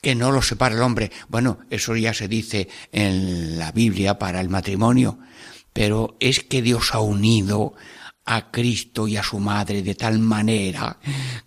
que 0.01 0.15
no 0.15 0.33
lo 0.33 0.41
separa 0.41 0.75
el 0.75 0.81
hombre. 0.81 1.13
Bueno, 1.29 1.59
eso 1.69 1.95
ya 1.95 2.15
se 2.15 2.29
dice 2.29 2.69
en 2.93 3.59
la 3.59 3.71
Biblia 3.73 4.19
para 4.19 4.41
el 4.41 4.49
matrimonio, 4.49 5.19
pero 5.73 6.17
es 6.21 6.41
que 6.41 6.63
Dios 6.63 6.95
ha 6.95 7.01
unido 7.01 7.75
a 8.25 8.51
Cristo 8.51 9.09
y 9.09 9.17
a 9.17 9.23
su 9.23 9.39
madre 9.39 9.83
de 9.83 9.95
tal 9.95 10.19
manera 10.19 10.99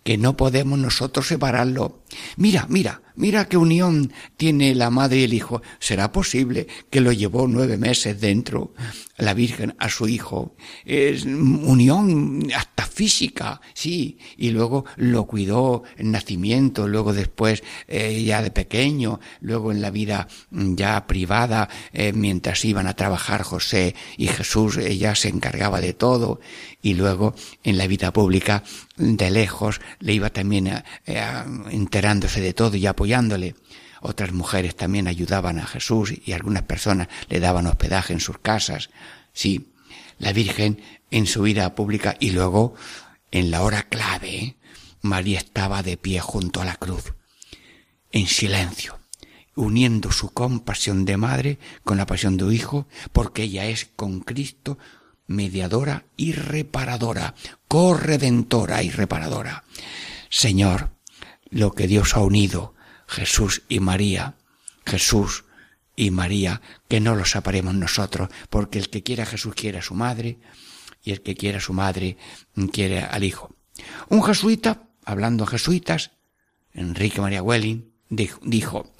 que 0.02 0.18
no 0.18 0.36
podemos 0.36 0.78
nosotros 0.78 1.26
separarlo. 1.26 2.02
Mira, 2.36 2.66
mira, 2.68 3.02
mira 3.14 3.48
qué 3.48 3.56
unión 3.56 4.12
tiene 4.36 4.74
la 4.74 4.90
madre 4.90 5.18
y 5.18 5.24
el 5.24 5.34
hijo. 5.34 5.62
¿Será 5.78 6.12
posible 6.12 6.66
que 6.90 7.00
lo 7.00 7.12
llevó 7.12 7.46
nueve 7.48 7.76
meses 7.76 8.20
dentro 8.20 8.74
la 9.16 9.34
Virgen 9.34 9.74
a 9.78 9.88
su 9.88 10.08
hijo? 10.08 10.56
Es 10.84 11.24
unión 11.24 12.48
hasta 12.54 12.86
física, 12.86 13.60
sí, 13.74 14.18
y 14.36 14.50
luego 14.50 14.84
lo 14.96 15.26
cuidó 15.26 15.82
en 15.96 16.12
nacimiento, 16.12 16.86
luego 16.86 17.12
después 17.12 17.64
eh, 17.88 18.22
ya 18.24 18.40
de 18.40 18.50
pequeño, 18.50 19.20
luego 19.40 19.72
en 19.72 19.82
la 19.82 19.90
vida 19.90 20.28
mm, 20.50 20.76
ya 20.76 21.06
privada, 21.06 21.68
eh, 21.92 22.12
mientras 22.12 22.64
iban 22.64 22.86
a 22.86 22.94
trabajar 22.94 23.42
José 23.42 23.94
y 24.16 24.28
Jesús, 24.28 24.76
ella 24.76 25.14
se 25.16 25.28
encargaba 25.28 25.80
de 25.80 25.92
todo, 25.92 26.40
y 26.82 26.94
luego 26.94 27.34
en 27.64 27.78
la 27.78 27.86
vida 27.86 28.12
pública 28.12 28.62
de 28.96 29.30
lejos 29.30 29.80
le 30.00 30.14
iba 30.14 30.30
también 30.30 30.68
a- 30.68 30.84
a- 31.06 31.46
enterándose 31.70 32.40
de 32.40 32.54
todo 32.54 32.76
y 32.76 32.86
apoyándole. 32.86 33.54
Otras 34.00 34.32
mujeres 34.32 34.76
también 34.76 35.08
ayudaban 35.08 35.58
a 35.58 35.66
Jesús 35.66 36.12
y 36.24 36.32
algunas 36.32 36.62
personas 36.64 37.08
le 37.28 37.40
daban 37.40 37.66
hospedaje 37.66 38.12
en 38.12 38.20
sus 38.20 38.38
casas. 38.38 38.90
Sí, 39.32 39.72
la 40.18 40.32
Virgen 40.32 40.80
en 41.10 41.26
su 41.26 41.42
vida 41.42 41.74
pública 41.74 42.16
y 42.20 42.30
luego 42.30 42.74
en 43.30 43.50
la 43.50 43.62
hora 43.62 43.82
clave, 43.84 44.56
María 45.00 45.38
estaba 45.38 45.82
de 45.82 45.96
pie 45.96 46.20
junto 46.20 46.60
a 46.60 46.64
la 46.64 46.76
cruz, 46.76 47.14
en 48.12 48.26
silencio, 48.26 48.98
uniendo 49.56 50.12
su 50.12 50.30
compasión 50.30 51.04
de 51.04 51.16
madre 51.16 51.58
con 51.82 51.96
la 51.96 52.06
pasión 52.06 52.36
de 52.36 52.54
hijo, 52.54 52.86
porque 53.12 53.42
ella 53.44 53.66
es 53.66 53.86
con 53.96 54.20
Cristo 54.20 54.78
mediadora 55.26 56.04
y 56.16 56.32
reparadora, 56.32 57.34
corredentora 57.68 58.82
y 58.82 58.90
reparadora. 58.90 59.64
Señor, 60.30 60.90
lo 61.50 61.72
que 61.72 61.86
Dios 61.86 62.14
ha 62.14 62.20
unido, 62.20 62.74
Jesús 63.06 63.62
y 63.68 63.80
María, 63.80 64.36
Jesús 64.84 65.44
y 65.96 66.10
María, 66.10 66.60
que 66.88 67.00
no 67.00 67.14
los 67.14 67.30
separemos 67.30 67.74
nosotros, 67.74 68.28
porque 68.50 68.78
el 68.78 68.90
que 68.90 69.02
quiera 69.02 69.22
a 69.22 69.26
Jesús 69.26 69.54
quiere 69.54 69.78
a 69.78 69.82
su 69.82 69.94
madre, 69.94 70.38
y 71.02 71.12
el 71.12 71.22
que 71.22 71.36
quiera 71.36 71.58
a 71.58 71.60
su 71.60 71.72
madre 71.72 72.16
quiere 72.72 73.00
al 73.00 73.24
hijo. 73.24 73.54
Un 74.08 74.22
jesuita, 74.22 74.88
hablando 75.04 75.44
a 75.44 75.48
jesuitas, 75.48 76.12
Enrique 76.72 77.20
María 77.20 77.42
Welling, 77.42 77.92
dijo, 78.08 78.92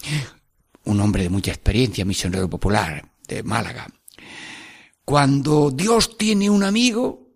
un 0.85 1.01
hombre 1.01 1.23
de 1.23 1.29
mucha 1.29 1.51
experiencia, 1.51 2.05
misionero 2.05 2.49
popular 2.49 3.11
de 3.27 3.43
Málaga, 3.43 3.87
cuando 5.05 5.69
Dios 5.71 6.17
tiene 6.17 6.49
un 6.49 6.63
amigo, 6.63 7.29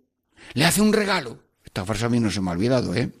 le 0.54 0.64
hace 0.64 0.82
un 0.82 0.92
regalo. 0.92 1.38
Esta 1.64 1.84
frase 1.84 2.04
a 2.04 2.08
mí 2.08 2.18
no 2.18 2.30
se 2.30 2.40
me 2.40 2.50
ha 2.50 2.52
olvidado, 2.52 2.94
¿eh? 2.94 3.12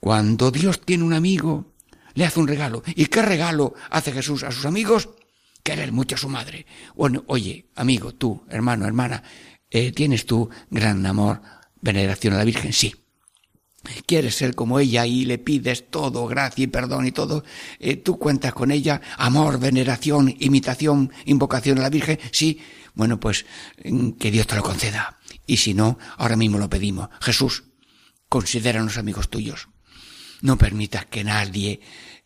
Cuando 0.00 0.50
Dios 0.50 0.80
tiene 0.80 1.04
un 1.04 1.12
amigo, 1.12 1.72
le 2.14 2.24
hace 2.24 2.40
un 2.40 2.48
regalo. 2.48 2.82
¿Y 2.96 3.06
qué 3.06 3.22
regalo 3.22 3.74
hace 3.90 4.12
Jesús 4.12 4.42
a 4.42 4.50
sus 4.50 4.66
amigos? 4.66 5.10
Querer 5.62 5.92
mucho 5.92 6.16
a 6.16 6.18
su 6.18 6.28
madre. 6.28 6.66
Bueno, 6.96 7.22
oye, 7.28 7.66
amigo, 7.76 8.12
tú, 8.12 8.42
hermano, 8.48 8.86
hermana, 8.86 9.22
eh, 9.70 9.92
¿tienes 9.92 10.26
tú 10.26 10.50
gran 10.70 11.06
amor, 11.06 11.40
veneración 11.80 12.34
a 12.34 12.38
la 12.38 12.44
Virgen? 12.44 12.72
Sí. 12.72 12.94
¿Quieres 14.04 14.34
ser 14.34 14.54
como 14.54 14.78
ella 14.78 15.06
y 15.06 15.24
le 15.24 15.38
pides 15.38 15.90
todo, 15.90 16.26
gracia 16.26 16.64
y 16.64 16.66
perdón 16.66 17.06
y 17.06 17.12
todo? 17.12 17.44
Eh, 17.78 17.96
¿Tú 17.96 18.18
cuentas 18.18 18.52
con 18.52 18.70
ella? 18.72 19.00
Amor, 19.16 19.58
veneración, 19.58 20.34
imitación, 20.40 21.12
invocación 21.24 21.78
a 21.78 21.82
la 21.82 21.90
Virgen? 21.90 22.18
Sí. 22.32 22.60
Bueno, 23.00 23.18
pues 23.18 23.46
mm, 23.82 24.10
que 24.10 24.30
Dios 24.30 24.46
te 24.46 24.56
lo 24.56 24.62
conceda. 24.62 25.18
Y 25.46 25.56
si 25.56 25.72
no, 25.72 25.98
ahora 26.18 26.36
mismo 26.36 26.58
lo 26.58 26.68
pedimos. 26.68 27.08
Jesús, 27.22 27.64
considéranos 28.28 28.98
amigos 28.98 29.30
tuyos. 29.30 29.68
No 30.42 30.58
permitas 30.58 31.06
que 31.06 31.24
nadie 31.24 31.80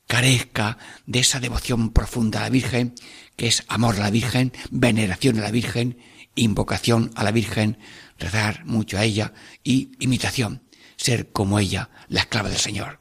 carezca 0.09 0.77
de 1.07 1.21
esa 1.21 1.39
devoción 1.39 1.93
profunda 1.93 2.41
a 2.41 2.43
la 2.43 2.51
Virgen, 2.51 2.97
que 3.37 3.47
es 3.47 3.63
amor 3.69 3.95
a 3.95 4.01
la 4.01 4.11
Virgen, 4.11 4.53
veneración 4.73 5.39
a 5.39 5.43
la 5.43 5.53
Virgen, 5.53 5.99
invocación 6.35 7.13
a 7.15 7.23
la 7.23 7.31
Virgen, 7.31 7.79
rezar 8.19 8.65
mucho 8.65 8.99
a 8.99 9.05
ella 9.05 9.33
y 9.63 9.93
imitación, 10.01 10.65
ser 10.97 11.31
como 11.31 11.61
ella, 11.61 11.91
la 12.09 12.23
esclava 12.23 12.49
del 12.49 12.59
Señor. 12.59 13.01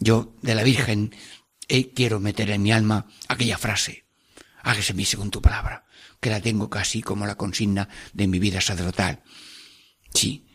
Yo 0.00 0.34
de 0.40 0.54
la 0.54 0.62
Virgen 0.62 1.14
eh, 1.68 1.92
quiero 1.92 2.20
meter 2.20 2.48
en 2.48 2.62
mi 2.62 2.72
alma 2.72 3.06
aquella 3.28 3.58
frase, 3.58 4.06
hágase 4.62 4.94
mí 4.94 5.04
según 5.04 5.30
tu 5.30 5.42
palabra, 5.42 5.84
que 6.22 6.30
la 6.30 6.40
tengo 6.40 6.70
casi 6.70 7.02
como 7.02 7.26
la 7.26 7.34
consigna 7.34 7.88
de 8.14 8.28
mi 8.28 8.38
vida 8.38 8.60
sacerdotal. 8.60 9.24
Sí. 10.14 10.46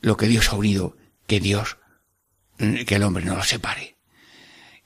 Lo 0.00 0.16
que 0.16 0.28
Dios 0.28 0.48
ha 0.50 0.54
unido, 0.54 0.96
que 1.26 1.40
Dios, 1.40 1.76
que 2.56 2.94
el 2.94 3.02
hombre 3.02 3.24
no 3.24 3.34
lo 3.34 3.42
separe. 3.42 3.96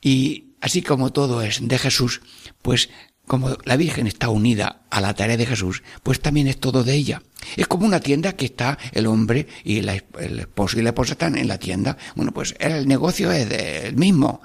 Y 0.01 0.55
así 0.63 0.81
como 0.81 1.13
todo 1.13 1.43
es 1.43 1.69
de 1.69 1.79
Jesús, 1.79 2.23
pues 2.63 2.89
como 3.27 3.59
la 3.65 3.77
Virgen 3.77 4.07
está 4.07 4.31
unida 4.31 4.87
a 4.91 5.03
la 5.03 5.13
tarea 5.13 5.37
de 5.37 5.45
Jesús, 5.45 5.83
pues 6.03 6.21
también 6.21 6.49
es 6.49 6.59
todo 6.59 6.83
de 6.83 6.95
ella. 6.95 7.23
Es 7.57 7.67
como 7.67 7.85
una 7.85 8.01
tienda 8.01 8.33
que 8.33 8.47
está 8.47 8.79
el 8.93 9.07
hombre 9.07 9.49
y 9.65 9.83
la, 9.83 10.03
el 10.19 10.41
esposo 10.41 10.79
y 10.79 10.83
la 10.83 10.91
esposa 10.91 11.13
están 11.13 11.37
en 11.37 11.47
la 11.47 11.59
tienda. 11.59 11.99
Bueno, 12.17 12.33
pues 12.33 12.55
el 12.59 12.89
negocio 12.89 13.31
es 13.31 13.51
el 13.51 13.97
mismo. 13.97 14.41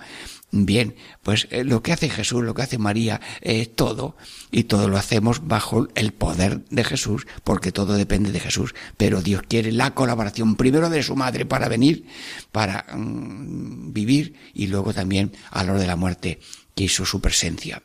Bien, 0.52 0.96
pues 1.22 1.48
eh, 1.52 1.64
lo 1.64 1.84
que 1.84 1.94
hace 1.94 2.10
Jesús, 2.10 2.44
lo 2.44 2.56
que 2.56 2.64
hace 2.64 2.80
María, 2.80 3.22
es 3.42 3.76
todo, 3.76 4.18
y 4.50 4.64
todo 4.64 4.90
lo 4.90 4.98
hacemos 4.98 5.48
bajo 5.48 5.88
el 5.94 6.12
poder 6.12 6.66
de 6.70 6.84
Jesús, 6.84 7.28
porque 7.44 7.72
todo 7.72 7.94
depende 7.94 8.32
de 8.32 8.40
Jesús. 8.40 8.74
Pero 8.98 9.22
Dios 9.22 9.44
quiere 9.48 9.72
la 9.72 9.94
colaboración 9.94 10.56
primero 10.56 10.90
de 10.90 11.04
su 11.04 11.16
madre 11.16 11.46
para 11.46 11.70
venir, 11.70 12.06
para 12.52 12.88
mm, 12.96 13.94
vivir, 13.94 14.34
y 14.54 14.68
luego 14.68 14.92
también 14.92 15.34
a 15.52 15.62
hora 15.62 15.76
de 15.76 15.88
la 15.88 15.96
muerte 15.96 16.40
quiso 16.74 17.06
su 17.06 17.22
presencia. 17.22 17.84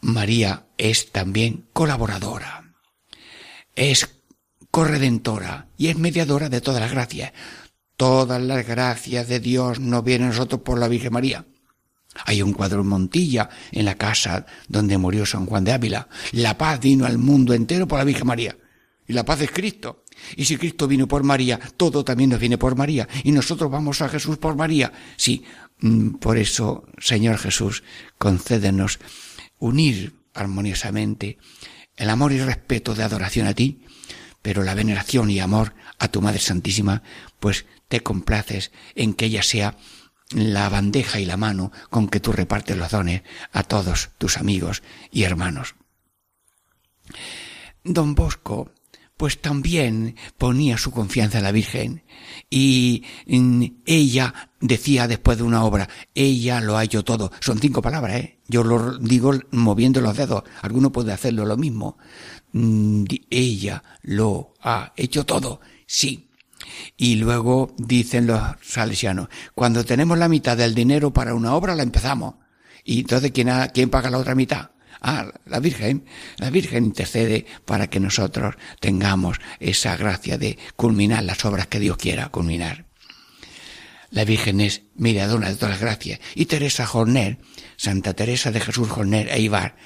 María 0.00 0.66
es 0.78 1.12
también 1.12 1.68
colaboradora, 1.72 2.74
es 3.76 4.08
corredentora 4.70 5.68
y 5.76 5.88
es 5.88 5.96
mediadora 5.96 6.48
de 6.48 6.60
todas 6.60 6.80
las 6.80 6.90
gracias. 6.90 7.32
Todas 8.00 8.40
las 8.40 8.66
gracias 8.66 9.28
de 9.28 9.40
Dios 9.40 9.78
no 9.78 10.02
vienen 10.02 10.28
a 10.28 10.30
nosotros 10.30 10.62
por 10.62 10.78
la 10.78 10.88
Virgen 10.88 11.12
María. 11.12 11.44
Hay 12.24 12.40
un 12.40 12.54
cuadro 12.54 12.80
en 12.80 12.86
Montilla, 12.86 13.50
en 13.72 13.84
la 13.84 13.96
casa 13.96 14.46
donde 14.68 14.96
murió 14.96 15.26
San 15.26 15.44
Juan 15.44 15.64
de 15.64 15.72
Ávila. 15.72 16.08
La 16.32 16.56
paz 16.56 16.80
vino 16.80 17.04
al 17.04 17.18
mundo 17.18 17.52
entero 17.52 17.86
por 17.86 17.98
la 17.98 18.06
Virgen 18.06 18.26
María. 18.26 18.56
Y 19.06 19.12
la 19.12 19.26
paz 19.26 19.42
es 19.42 19.50
Cristo. 19.50 20.04
Y 20.34 20.46
si 20.46 20.56
Cristo 20.56 20.88
vino 20.88 21.06
por 21.06 21.24
María, 21.24 21.60
todo 21.76 22.02
también 22.02 22.30
nos 22.30 22.40
viene 22.40 22.56
por 22.56 22.74
María. 22.74 23.06
Y 23.22 23.32
nosotros 23.32 23.70
vamos 23.70 24.00
a 24.00 24.08
Jesús 24.08 24.38
por 24.38 24.56
María. 24.56 24.90
Sí, 25.18 25.44
mm, 25.80 26.12
por 26.12 26.38
eso, 26.38 26.86
Señor 26.96 27.36
Jesús, 27.36 27.82
concédenos 28.16 28.98
unir 29.58 30.14
armoniosamente 30.32 31.36
el 31.96 32.08
amor 32.08 32.32
y 32.32 32.40
respeto 32.40 32.94
de 32.94 33.02
adoración 33.02 33.46
a 33.46 33.52
ti, 33.52 33.82
pero 34.42 34.62
la 34.62 34.74
veneración 34.74 35.30
y 35.30 35.40
amor 35.40 35.74
a 35.98 36.08
tu 36.08 36.22
Madre 36.22 36.40
Santísima, 36.40 37.02
pues 37.38 37.66
te 37.88 38.02
complaces 38.02 38.72
en 38.94 39.14
que 39.14 39.26
ella 39.26 39.42
sea 39.42 39.76
la 40.30 40.68
bandeja 40.68 41.18
y 41.20 41.26
la 41.26 41.36
mano 41.36 41.72
con 41.90 42.08
que 42.08 42.20
tú 42.20 42.32
repartes 42.32 42.76
los 42.76 42.90
dones 42.90 43.22
a 43.52 43.62
todos 43.64 44.10
tus 44.18 44.36
amigos 44.36 44.82
y 45.10 45.24
hermanos. 45.24 45.74
Don 47.82 48.14
Bosco, 48.14 48.70
pues 49.16 49.40
también 49.40 50.16
ponía 50.38 50.78
su 50.78 50.92
confianza 50.92 51.38
en 51.38 51.44
la 51.44 51.52
Virgen 51.52 52.04
y 52.48 53.04
mm, 53.26 53.64
ella 53.84 54.50
decía 54.60 55.08
después 55.08 55.38
de 55.38 55.44
una 55.44 55.64
obra, 55.64 55.88
ella 56.14 56.60
lo 56.60 56.76
ha 56.76 56.84
hecho 56.84 57.04
todo. 57.04 57.30
Son 57.40 57.58
cinco 57.58 57.82
palabras, 57.82 58.16
¿eh? 58.16 58.38
Yo 58.48 58.64
lo 58.64 58.98
digo 58.98 59.32
moviendo 59.50 60.00
los 60.00 60.16
dedos. 60.16 60.44
Alguno 60.62 60.90
puede 60.90 61.12
hacerlo 61.12 61.44
lo 61.44 61.56
mismo. 61.56 61.98
Mm, 62.52 63.04
ella 63.30 63.82
lo 64.02 64.54
ha 64.62 64.92
hecho 64.96 65.24
todo. 65.24 65.60
Sí, 65.86 66.30
y 66.96 67.16
luego 67.16 67.74
dicen 67.78 68.26
los 68.26 68.40
salesianos, 68.62 69.28
cuando 69.54 69.84
tenemos 69.84 70.18
la 70.18 70.28
mitad 70.28 70.56
del 70.56 70.74
dinero 70.74 71.12
para 71.12 71.34
una 71.34 71.54
obra, 71.54 71.74
la 71.74 71.82
empezamos. 71.82 72.34
Y 72.84 73.00
entonces, 73.00 73.30
¿quién, 73.32 73.50
¿quién 73.72 73.90
paga 73.90 74.10
la 74.10 74.18
otra 74.18 74.34
mitad? 74.34 74.70
Ah, 75.00 75.26
la 75.46 75.60
Virgen. 75.60 76.04
La 76.36 76.50
Virgen 76.50 76.84
intercede 76.84 77.46
para 77.64 77.88
que 77.88 78.00
nosotros 78.00 78.54
tengamos 78.80 79.38
esa 79.58 79.96
gracia 79.96 80.36
de 80.36 80.58
culminar 80.76 81.24
las 81.24 81.44
obras 81.44 81.66
que 81.66 81.80
Dios 81.80 81.96
quiera 81.96 82.28
culminar. 82.28 82.86
La 84.10 84.24
Virgen 84.24 84.60
es 84.60 84.82
mediadora 84.96 85.48
de 85.48 85.54
todas 85.54 85.70
las 85.70 85.80
gracias. 85.80 86.20
Y 86.34 86.46
Teresa 86.46 86.86
Jorner, 86.86 87.38
Santa 87.76 88.12
Teresa 88.14 88.50
de 88.50 88.60
Jesús 88.60 88.88
Jorner 88.88 89.28
e 89.28 89.40
Ibar, 89.40 89.76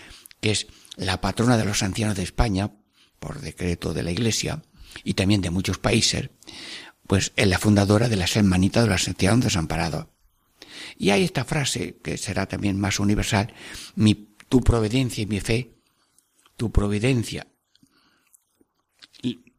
que 0.40 0.52
es 0.52 0.66
la 0.96 1.20
patrona 1.20 1.56
de 1.56 1.64
los 1.64 1.82
ancianos 1.82 2.16
de 2.16 2.22
España, 2.22 2.72
por 3.18 3.40
decreto 3.40 3.92
de 3.92 4.02
la 4.02 4.10
Iglesia, 4.10 4.62
y 5.02 5.14
también 5.14 5.40
de 5.40 5.50
muchos 5.50 5.78
países, 5.78 6.30
pues 7.06 7.32
es 7.36 7.46
la 7.46 7.58
fundadora 7.58 8.08
de 8.08 8.16
las 8.16 8.36
hermanitas 8.36 8.84
de 8.84 8.90
los 8.90 9.08
ancianos 9.08 9.44
desamparados. 9.44 10.06
Y 10.96 11.10
hay 11.10 11.24
esta 11.24 11.44
frase, 11.44 11.98
que 12.02 12.16
será 12.16 12.46
también 12.46 12.78
más 12.78 13.00
universal, 13.00 13.52
mi, 13.96 14.36
tu 14.48 14.60
providencia 14.60 15.22
y 15.22 15.26
mi 15.26 15.40
fe, 15.40 15.74
tu 16.56 16.70
providencia 16.70 17.46
y, 19.22 19.52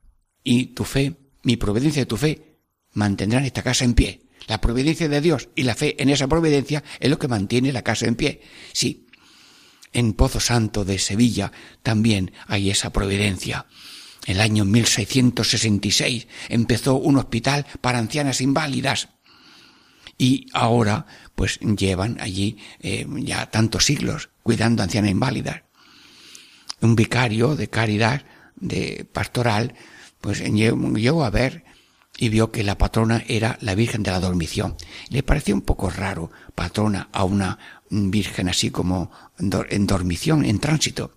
y 0.43 0.67
tu 0.67 0.85
fe, 0.85 1.15
mi 1.43 1.57
providencia 1.57 2.03
y 2.03 2.05
tu 2.05 2.17
fe 2.17 2.57
mantendrán 2.93 3.45
esta 3.45 3.63
casa 3.63 3.85
en 3.85 3.93
pie. 3.93 4.21
La 4.47 4.61
providencia 4.61 5.09
de 5.09 5.21
Dios 5.21 5.49
y 5.55 5.63
la 5.63 5.75
fe 5.75 6.01
en 6.01 6.09
esa 6.09 6.27
providencia 6.27 6.83
es 6.99 7.09
lo 7.09 7.17
que 7.17 7.27
mantiene 7.27 7.73
la 7.73 7.83
casa 7.83 8.05
en 8.05 8.15
pie. 8.15 8.41
Sí, 8.73 9.04
en 9.95 10.13
Pozo 10.13 10.39
Santo 10.39 10.85
de 10.85 10.99
Sevilla 10.99 11.51
también 11.81 12.33
hay 12.47 12.69
esa 12.69 12.91
providencia. 12.91 13.65
El 14.25 14.41
año 14.41 14.65
1666 14.65 16.27
empezó 16.49 16.95
un 16.95 17.17
hospital 17.17 17.65
para 17.81 17.99
ancianas 17.99 18.41
inválidas 18.41 19.09
y 20.17 20.47
ahora 20.53 21.05
pues 21.35 21.59
llevan 21.59 22.17
allí 22.19 22.57
eh, 22.81 23.07
ya 23.17 23.49
tantos 23.49 23.85
siglos 23.85 24.29
cuidando 24.43 24.83
ancianas 24.83 25.11
inválidas. 25.11 25.63
Un 26.81 26.95
vicario 26.95 27.55
de 27.55 27.69
caridad, 27.69 28.23
de 28.55 29.07
pastoral, 29.11 29.75
pues 30.21 30.43
llegó 30.43 31.23
a 31.23 31.29
ver 31.29 31.63
y 32.17 32.29
vio 32.29 32.51
que 32.51 32.63
la 32.63 32.77
patrona 32.77 33.23
era 33.27 33.57
la 33.61 33.75
Virgen 33.75 34.03
de 34.03 34.11
la 34.11 34.19
Dormición. 34.19 34.75
Le 35.09 35.23
pareció 35.23 35.55
un 35.55 35.61
poco 35.61 35.89
raro, 35.89 36.31
patrona 36.53 37.09
a 37.11 37.23
una 37.23 37.59
virgen 37.89 38.49
así 38.49 38.71
como 38.71 39.11
en 39.37 39.87
dormición, 39.87 40.45
en 40.45 40.59
tránsito. 40.59 41.11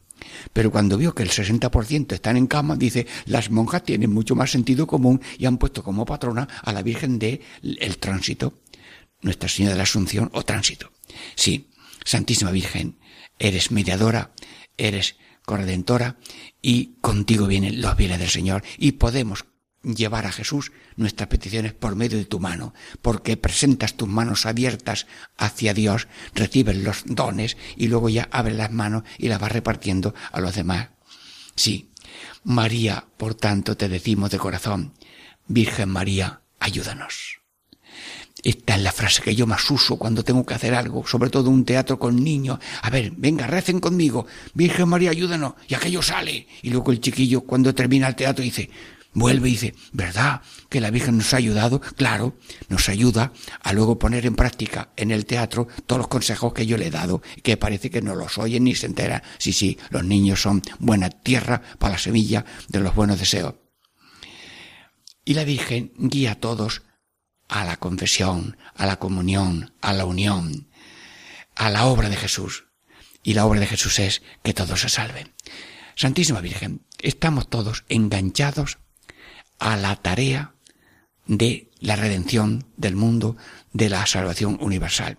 Pero 0.53 0.71
cuando 0.71 0.99
vio 0.99 1.15
que 1.15 1.23
el 1.23 1.31
60% 1.31 2.13
están 2.13 2.37
en 2.37 2.47
cama, 2.47 2.77
dice, 2.77 3.07
las 3.27 3.51
monjas 3.51 3.85
tienen 3.85 4.13
mucho 4.13 4.35
más 4.35 4.51
sentido 4.51 4.87
común 4.87 5.21
y 5.39 5.47
han 5.47 5.59
puesto 5.59 5.83
como 5.83 6.05
patrona 6.05 6.49
a 6.63 6.73
la 6.73 6.83
Virgen 6.83 7.19
de 7.19 7.41
el 7.63 7.99
tránsito, 7.99 8.55
Nuestra 9.21 9.49
Señora 9.49 9.73
de 9.73 9.79
la 9.79 9.85
Asunción 9.85 10.31
o 10.33 10.43
tránsito. 10.45 10.93
Sí, 11.35 11.71
Santísima 12.05 12.51
Virgen, 12.51 12.99
eres 13.39 13.71
mediadora, 13.71 14.33
eres 14.77 15.17
corredentora 15.45 16.19
y 16.61 16.97
contigo 17.01 17.47
vienen 17.47 17.81
los 17.81 17.97
bienes 17.97 18.19
del 18.19 18.29
Señor 18.29 18.63
y 18.77 18.93
podemos 18.93 19.45
llevar 19.83 20.27
a 20.27 20.33
Jesús 20.33 20.73
nuestras 20.97 21.29
peticiones 21.29 21.73
por 21.73 21.97
medio 21.97 22.19
de 22.19 22.25
tu 22.25 22.41
mano, 22.41 22.75
porque 23.03 23.37
presentas 23.37 23.95
tus 23.95 24.09
manos 24.09 24.47
abiertas 24.47 25.07
hacia 25.37 25.75
Dios, 25.75 26.09
recibes 26.35 26.77
los 26.77 27.03
dones 27.07 27.57
y 27.77 27.89
luego 27.89 28.09
ya 28.09 28.29
abres 28.31 28.57
las 28.57 28.73
manos 28.73 29.05
y 29.19 29.29
las 29.29 29.41
vas 29.41 29.53
repartiendo 29.53 30.15
a 30.33 30.41
los 30.41 30.55
demás. 30.55 30.89
Sí, 31.55 31.91
María, 32.45 33.07
por 33.17 33.35
tanto, 33.35 33.77
te 33.77 33.89
decimos 33.89 34.31
de 34.31 34.39
corazón, 34.39 34.95
Virgen 35.47 35.89
María, 35.89 36.43
ayúdanos. 36.61 37.39
Esta 38.45 38.77
es 38.77 38.83
la 38.83 38.93
frase 38.93 39.23
que 39.23 39.35
yo 39.35 39.49
más 39.49 39.69
uso 39.69 39.97
cuando 39.97 40.23
tengo 40.23 40.47
que 40.47 40.55
hacer 40.55 40.73
algo, 40.73 41.05
sobre 41.07 41.29
todo 41.29 41.51
un 41.51 41.65
teatro 41.65 41.99
con 41.99 42.23
niños. 42.23 42.61
A 42.83 42.91
ver, 42.91 43.13
venga, 43.17 43.49
recen 43.49 43.81
conmigo. 43.81 44.27
Virgen 44.55 44.89
María, 44.89 45.11
ayúdanos. 45.11 45.55
Y 45.67 45.75
aquello 45.75 46.03
sale. 46.03 46.47
Y 46.63 46.71
luego 46.71 46.93
el 46.93 47.01
chiquillo, 47.01 47.41
cuando 47.41 47.75
termina 47.75 48.07
el 48.07 48.15
teatro, 48.15 48.45
dice, 48.45 48.71
vuelve 49.19 49.49
y 49.49 49.53
dice, 49.53 49.75
¿verdad 49.93 50.43
que 50.69 50.81
la 50.81 50.91
Virgen 50.91 51.19
nos 51.19 51.35
ha 51.35 51.39
ayudado? 51.39 51.81
Claro, 51.81 52.37
nos 52.69 52.89
ayuda 52.89 53.33
a 53.63 53.73
luego 53.73 53.99
poner 53.99 54.27
en 54.27 54.37
práctica 54.37 54.91
en 54.97 55.11
el 55.11 55.27
teatro 55.27 55.69
todos 55.87 55.99
los 55.99 56.09
consejos 56.09 56.53
que 56.53 56.67
yo 56.67 56.77
le 56.77 56.87
he 56.87 56.91
dado, 56.91 57.23
que 57.43 57.57
parece 57.57 57.91
que 57.91 58.03
no 58.03 58.15
los 58.15 58.39
oyen 58.39 58.65
ni 58.65 58.75
se 58.75 58.87
entera. 58.87 59.23
Sí, 59.39 59.53
sí, 59.53 59.79
los 59.91 60.05
niños 60.05 60.43
son 60.43 60.63
buena 60.79 61.11
tierra 61.11 61.63
para 61.79 61.95
la 61.95 61.99
semilla 61.99 62.45
de 62.69 62.81
los 62.81 62.95
buenos 62.95 63.19
deseos. 63.19 63.55
Y 65.25 65.35
la 65.35 65.45
Virgen 65.45 65.93
guía 65.97 66.33
a 66.33 66.35
todos 66.37 66.83
a 67.49 67.65
la 67.65 67.77
confesión, 67.77 68.57
a 68.75 68.87
la 68.87 68.99
comunión, 68.99 69.75
a 69.81 69.93
la 69.93 70.05
unión, 70.05 70.69
a 71.55 71.71
la 71.71 71.87
obra 71.87 72.09
de 72.09 72.17
Jesús. 72.17 72.67
Y 73.23 73.35
la 73.35 73.45
obra 73.47 73.61
de 73.61 73.67
Jesús 73.67 73.99
es 73.99 74.23
que 74.43 74.55
todos 74.55 74.81
se 74.81 74.89
salven. 74.89 75.35
Santísima 75.97 76.41
Virgen, 76.41 76.87
estamos 77.01 77.51
todos 77.51 77.85
enganchados 77.89 78.79
a 79.59 79.77
la 79.77 79.97
tarea 79.97 80.55
de 81.27 81.71
la 81.81 81.97
redención 81.97 82.65
del 82.77 82.97
mundo, 82.97 83.37
de 83.73 83.89
la 83.89 84.07
salvación 84.07 84.59
universal. 84.61 85.19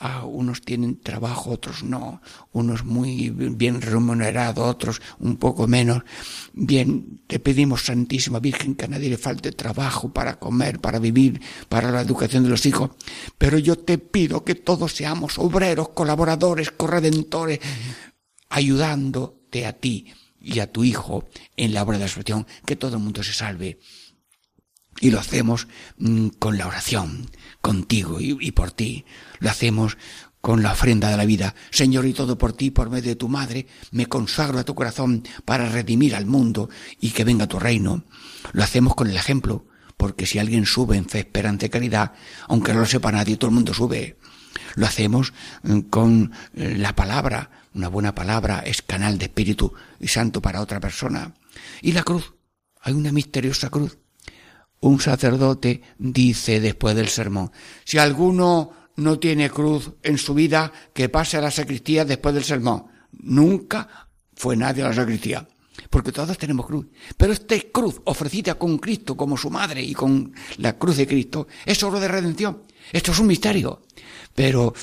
Ah, 0.00 0.24
unos 0.24 0.62
tienen 0.62 1.00
trabajo, 1.00 1.50
otros 1.50 1.82
no, 1.82 2.22
unos 2.52 2.84
muy 2.84 3.30
bien 3.30 3.80
remunerados, 3.80 4.64
otros 4.64 5.02
un 5.18 5.38
poco 5.38 5.66
menos. 5.66 6.04
Bien, 6.52 7.20
te 7.26 7.40
pedimos, 7.40 7.86
Santísima 7.86 8.38
Virgen, 8.38 8.76
que 8.76 8.84
a 8.84 8.88
nadie 8.88 9.10
le 9.10 9.18
falte 9.18 9.50
trabajo 9.50 10.12
para 10.12 10.38
comer, 10.38 10.78
para 10.78 11.00
vivir, 11.00 11.40
para 11.68 11.90
la 11.90 12.00
educación 12.00 12.44
de 12.44 12.50
los 12.50 12.64
hijos. 12.64 12.90
Pero 13.38 13.58
yo 13.58 13.76
te 13.76 13.98
pido 13.98 14.44
que 14.44 14.54
todos 14.54 14.94
seamos 14.94 15.36
obreros, 15.36 15.88
colaboradores, 15.88 16.70
corredentores, 16.70 17.58
ayudándote 18.50 19.66
a 19.66 19.72
ti 19.72 20.12
y 20.40 20.60
a 20.60 20.70
tu 20.70 20.84
Hijo 20.84 21.28
en 21.56 21.74
la 21.74 21.82
obra 21.82 21.98
de 21.98 22.04
la 22.04 22.08
salvación, 22.08 22.46
que 22.66 22.76
todo 22.76 22.96
el 22.96 23.02
mundo 23.02 23.22
se 23.22 23.32
salve. 23.32 23.78
Y 25.00 25.10
lo 25.10 25.20
hacemos 25.20 25.68
mm, 25.98 26.28
con 26.38 26.58
la 26.58 26.66
oración, 26.66 27.30
contigo 27.60 28.20
y, 28.20 28.36
y 28.40 28.52
por 28.52 28.72
ti. 28.72 29.04
Lo 29.38 29.50
hacemos 29.50 29.96
con 30.40 30.62
la 30.62 30.72
ofrenda 30.72 31.10
de 31.10 31.16
la 31.16 31.24
vida. 31.24 31.54
Señor, 31.70 32.06
y 32.06 32.12
todo 32.12 32.38
por 32.38 32.52
ti, 32.52 32.70
por 32.70 32.90
medio 32.90 33.10
de 33.10 33.16
tu 33.16 33.28
madre, 33.28 33.66
me 33.90 34.06
consagro 34.06 34.58
a 34.58 34.64
tu 34.64 34.74
corazón 34.74 35.24
para 35.44 35.68
redimir 35.68 36.14
al 36.14 36.26
mundo 36.26 36.68
y 37.00 37.10
que 37.10 37.24
venga 37.24 37.46
tu 37.46 37.58
reino. 37.58 38.04
Lo 38.52 38.62
hacemos 38.62 38.94
con 38.94 39.08
el 39.08 39.16
ejemplo, 39.16 39.66
porque 39.96 40.26
si 40.26 40.38
alguien 40.38 40.64
sube 40.64 40.96
en 40.96 41.08
fe, 41.08 41.20
esperanza 41.20 41.66
y 41.66 41.70
caridad, 41.70 42.12
aunque 42.46 42.72
no 42.72 42.80
lo 42.80 42.86
sepa 42.86 43.12
nadie, 43.12 43.36
todo 43.36 43.50
el 43.50 43.54
mundo 43.54 43.74
sube. 43.74 44.16
Lo 44.76 44.86
hacemos 44.86 45.32
mm, 45.62 45.80
con 45.80 46.32
eh, 46.54 46.76
la 46.78 46.94
palabra. 46.94 47.50
Una 47.74 47.88
buena 47.88 48.14
palabra 48.14 48.60
es 48.64 48.82
canal 48.82 49.18
de 49.18 49.26
Espíritu 49.26 49.72
y 50.00 50.08
Santo 50.08 50.40
para 50.40 50.60
otra 50.60 50.80
persona. 50.80 51.34
Y 51.82 51.92
la 51.92 52.02
cruz. 52.02 52.34
Hay 52.80 52.94
una 52.94 53.12
misteriosa 53.12 53.70
cruz. 53.70 53.98
Un 54.80 55.00
sacerdote 55.00 55.82
dice 55.98 56.60
después 56.60 56.94
del 56.94 57.08
sermón, 57.08 57.50
si 57.84 57.98
alguno 57.98 58.72
no 58.96 59.18
tiene 59.18 59.50
cruz 59.50 59.92
en 60.02 60.18
su 60.18 60.34
vida, 60.34 60.72
que 60.92 61.08
pase 61.08 61.36
a 61.36 61.40
la 61.40 61.50
sacristía 61.50 62.04
después 62.04 62.34
del 62.34 62.44
sermón. 62.44 62.86
Nunca 63.12 64.08
fue 64.34 64.56
nadie 64.56 64.82
a 64.82 64.88
la 64.88 64.94
sacristía. 64.94 65.48
Porque 65.90 66.12
todos 66.12 66.36
tenemos 66.36 66.66
cruz. 66.66 66.86
Pero 67.16 67.32
esta 67.32 67.56
cruz 67.72 68.00
ofrecida 68.04 68.56
con 68.56 68.78
Cristo 68.78 69.16
como 69.16 69.36
su 69.36 69.50
madre 69.50 69.82
y 69.82 69.94
con 69.94 70.32
la 70.56 70.76
cruz 70.76 70.96
de 70.96 71.06
Cristo 71.06 71.46
es 71.64 71.82
obra 71.82 72.00
de 72.00 72.08
redención. 72.08 72.64
Esto 72.92 73.12
es 73.12 73.18
un 73.20 73.28
misterio. 73.28 73.82
Pero 74.34 74.74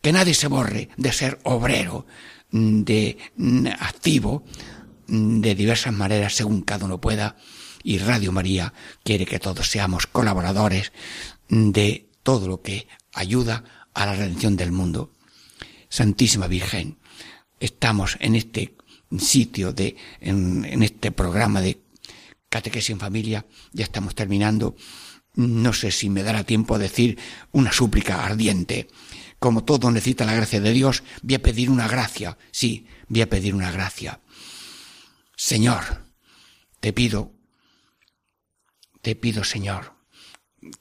que 0.00 0.12
nadie 0.12 0.34
se 0.34 0.48
borre 0.48 0.90
de 0.96 1.12
ser 1.12 1.40
obrero, 1.44 2.06
de 2.54 3.18
mm, 3.36 3.66
activo, 3.66 4.44
mm, 5.08 5.40
de 5.40 5.54
diversas 5.54 5.92
maneras 5.92 6.34
según 6.34 6.62
cada 6.62 6.86
uno 6.86 7.00
pueda. 7.00 7.36
Y 7.82 7.98
Radio 7.98 8.32
María 8.32 8.72
quiere 9.02 9.26
que 9.26 9.40
todos 9.40 9.68
seamos 9.68 10.06
colaboradores 10.06 10.92
de 11.48 12.08
todo 12.22 12.48
lo 12.48 12.62
que 12.62 12.86
ayuda 13.12 13.64
a 13.92 14.06
la 14.06 14.14
redención 14.14 14.56
del 14.56 14.72
mundo. 14.72 15.12
Santísima 15.88 16.46
Virgen, 16.46 16.98
estamos 17.60 18.16
en 18.20 18.36
este 18.36 18.76
sitio 19.18 19.72
de, 19.72 19.96
en, 20.20 20.64
en 20.64 20.82
este 20.82 21.12
programa 21.12 21.60
de 21.60 21.82
catequesis 22.48 22.90
en 22.90 23.00
familia, 23.00 23.44
ya 23.72 23.84
estamos 23.84 24.14
terminando. 24.14 24.76
No 25.34 25.72
sé 25.72 25.90
si 25.90 26.08
me 26.08 26.22
dará 26.22 26.44
tiempo 26.44 26.76
a 26.76 26.78
decir 26.78 27.18
una 27.50 27.72
súplica 27.72 28.24
ardiente. 28.24 28.86
Como 29.44 29.62
todo 29.62 29.90
necesita 29.90 30.24
la 30.24 30.32
gracia 30.32 30.58
de 30.58 30.72
Dios, 30.72 31.02
voy 31.20 31.34
a 31.34 31.42
pedir 31.42 31.68
una 31.68 31.86
gracia. 31.86 32.38
Sí, 32.50 32.86
voy 33.08 33.20
a 33.20 33.28
pedir 33.28 33.54
una 33.54 33.70
gracia. 33.70 34.20
Señor, 35.36 36.06
te 36.80 36.94
pido, 36.94 37.30
te 39.02 39.14
pido, 39.16 39.44
Señor, 39.44 39.92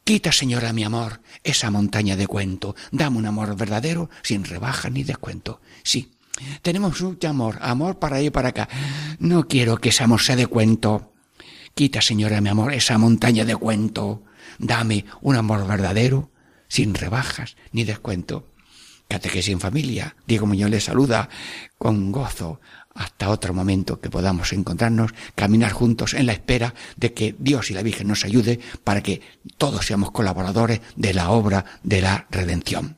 Quita, 0.05 0.31
señora, 0.31 0.71
mi 0.71 0.85
amor, 0.85 1.19
esa 1.43 1.71
montaña 1.71 2.15
de 2.15 2.25
cuento. 2.25 2.73
Dame 2.89 3.17
un 3.17 3.25
amor 3.25 3.53
verdadero, 3.57 4.09
sin 4.21 4.45
rebaja 4.45 4.89
ni 4.89 5.03
descuento. 5.03 5.59
Sí, 5.83 6.13
tenemos 6.61 7.01
mucho 7.01 7.27
amor, 7.27 7.57
amor 7.59 7.99
para 7.99 8.21
y 8.21 8.29
para 8.29 8.47
acá. 8.47 8.69
No 9.19 9.45
quiero 9.45 9.75
que 9.75 9.89
ese 9.89 10.05
amor 10.05 10.21
sea 10.21 10.37
de 10.37 10.47
cuento. 10.47 11.11
Quita, 11.75 12.01
señora, 12.01 12.39
mi 12.39 12.47
amor, 12.47 12.71
esa 12.71 12.97
montaña 12.97 13.43
de 13.43 13.57
cuento. 13.57 14.23
Dame 14.57 15.03
un 15.19 15.35
amor 15.35 15.67
verdadero, 15.67 16.31
sin 16.69 16.93
rebajas 16.93 17.57
ni 17.73 17.83
descuento. 17.83 18.52
Catequesis 19.13 19.53
en 19.53 19.59
familia. 19.59 20.15
Diego 20.25 20.47
Muñoz 20.47 20.71
le 20.71 20.81
saluda 20.81 21.29
con 21.77 22.11
gozo 22.11 22.59
hasta 22.95 23.29
otro 23.29 23.53
momento 23.53 24.01
que 24.01 24.09
podamos 24.09 24.53
encontrarnos, 24.53 25.13
caminar 25.35 25.71
juntos 25.71 26.15
en 26.15 26.25
la 26.25 26.33
espera 26.33 26.73
de 26.95 27.13
que 27.13 27.35
Dios 27.37 27.69
y 27.69 27.75
la 27.75 27.83
Virgen 27.83 28.07
nos 28.07 28.25
ayude 28.25 28.59
para 28.83 29.03
que 29.03 29.21
todos 29.59 29.85
seamos 29.85 30.09
colaboradores 30.09 30.81
de 30.95 31.13
la 31.13 31.29
obra 31.29 31.63
de 31.83 32.01
la 32.01 32.25
redención. 32.31 32.97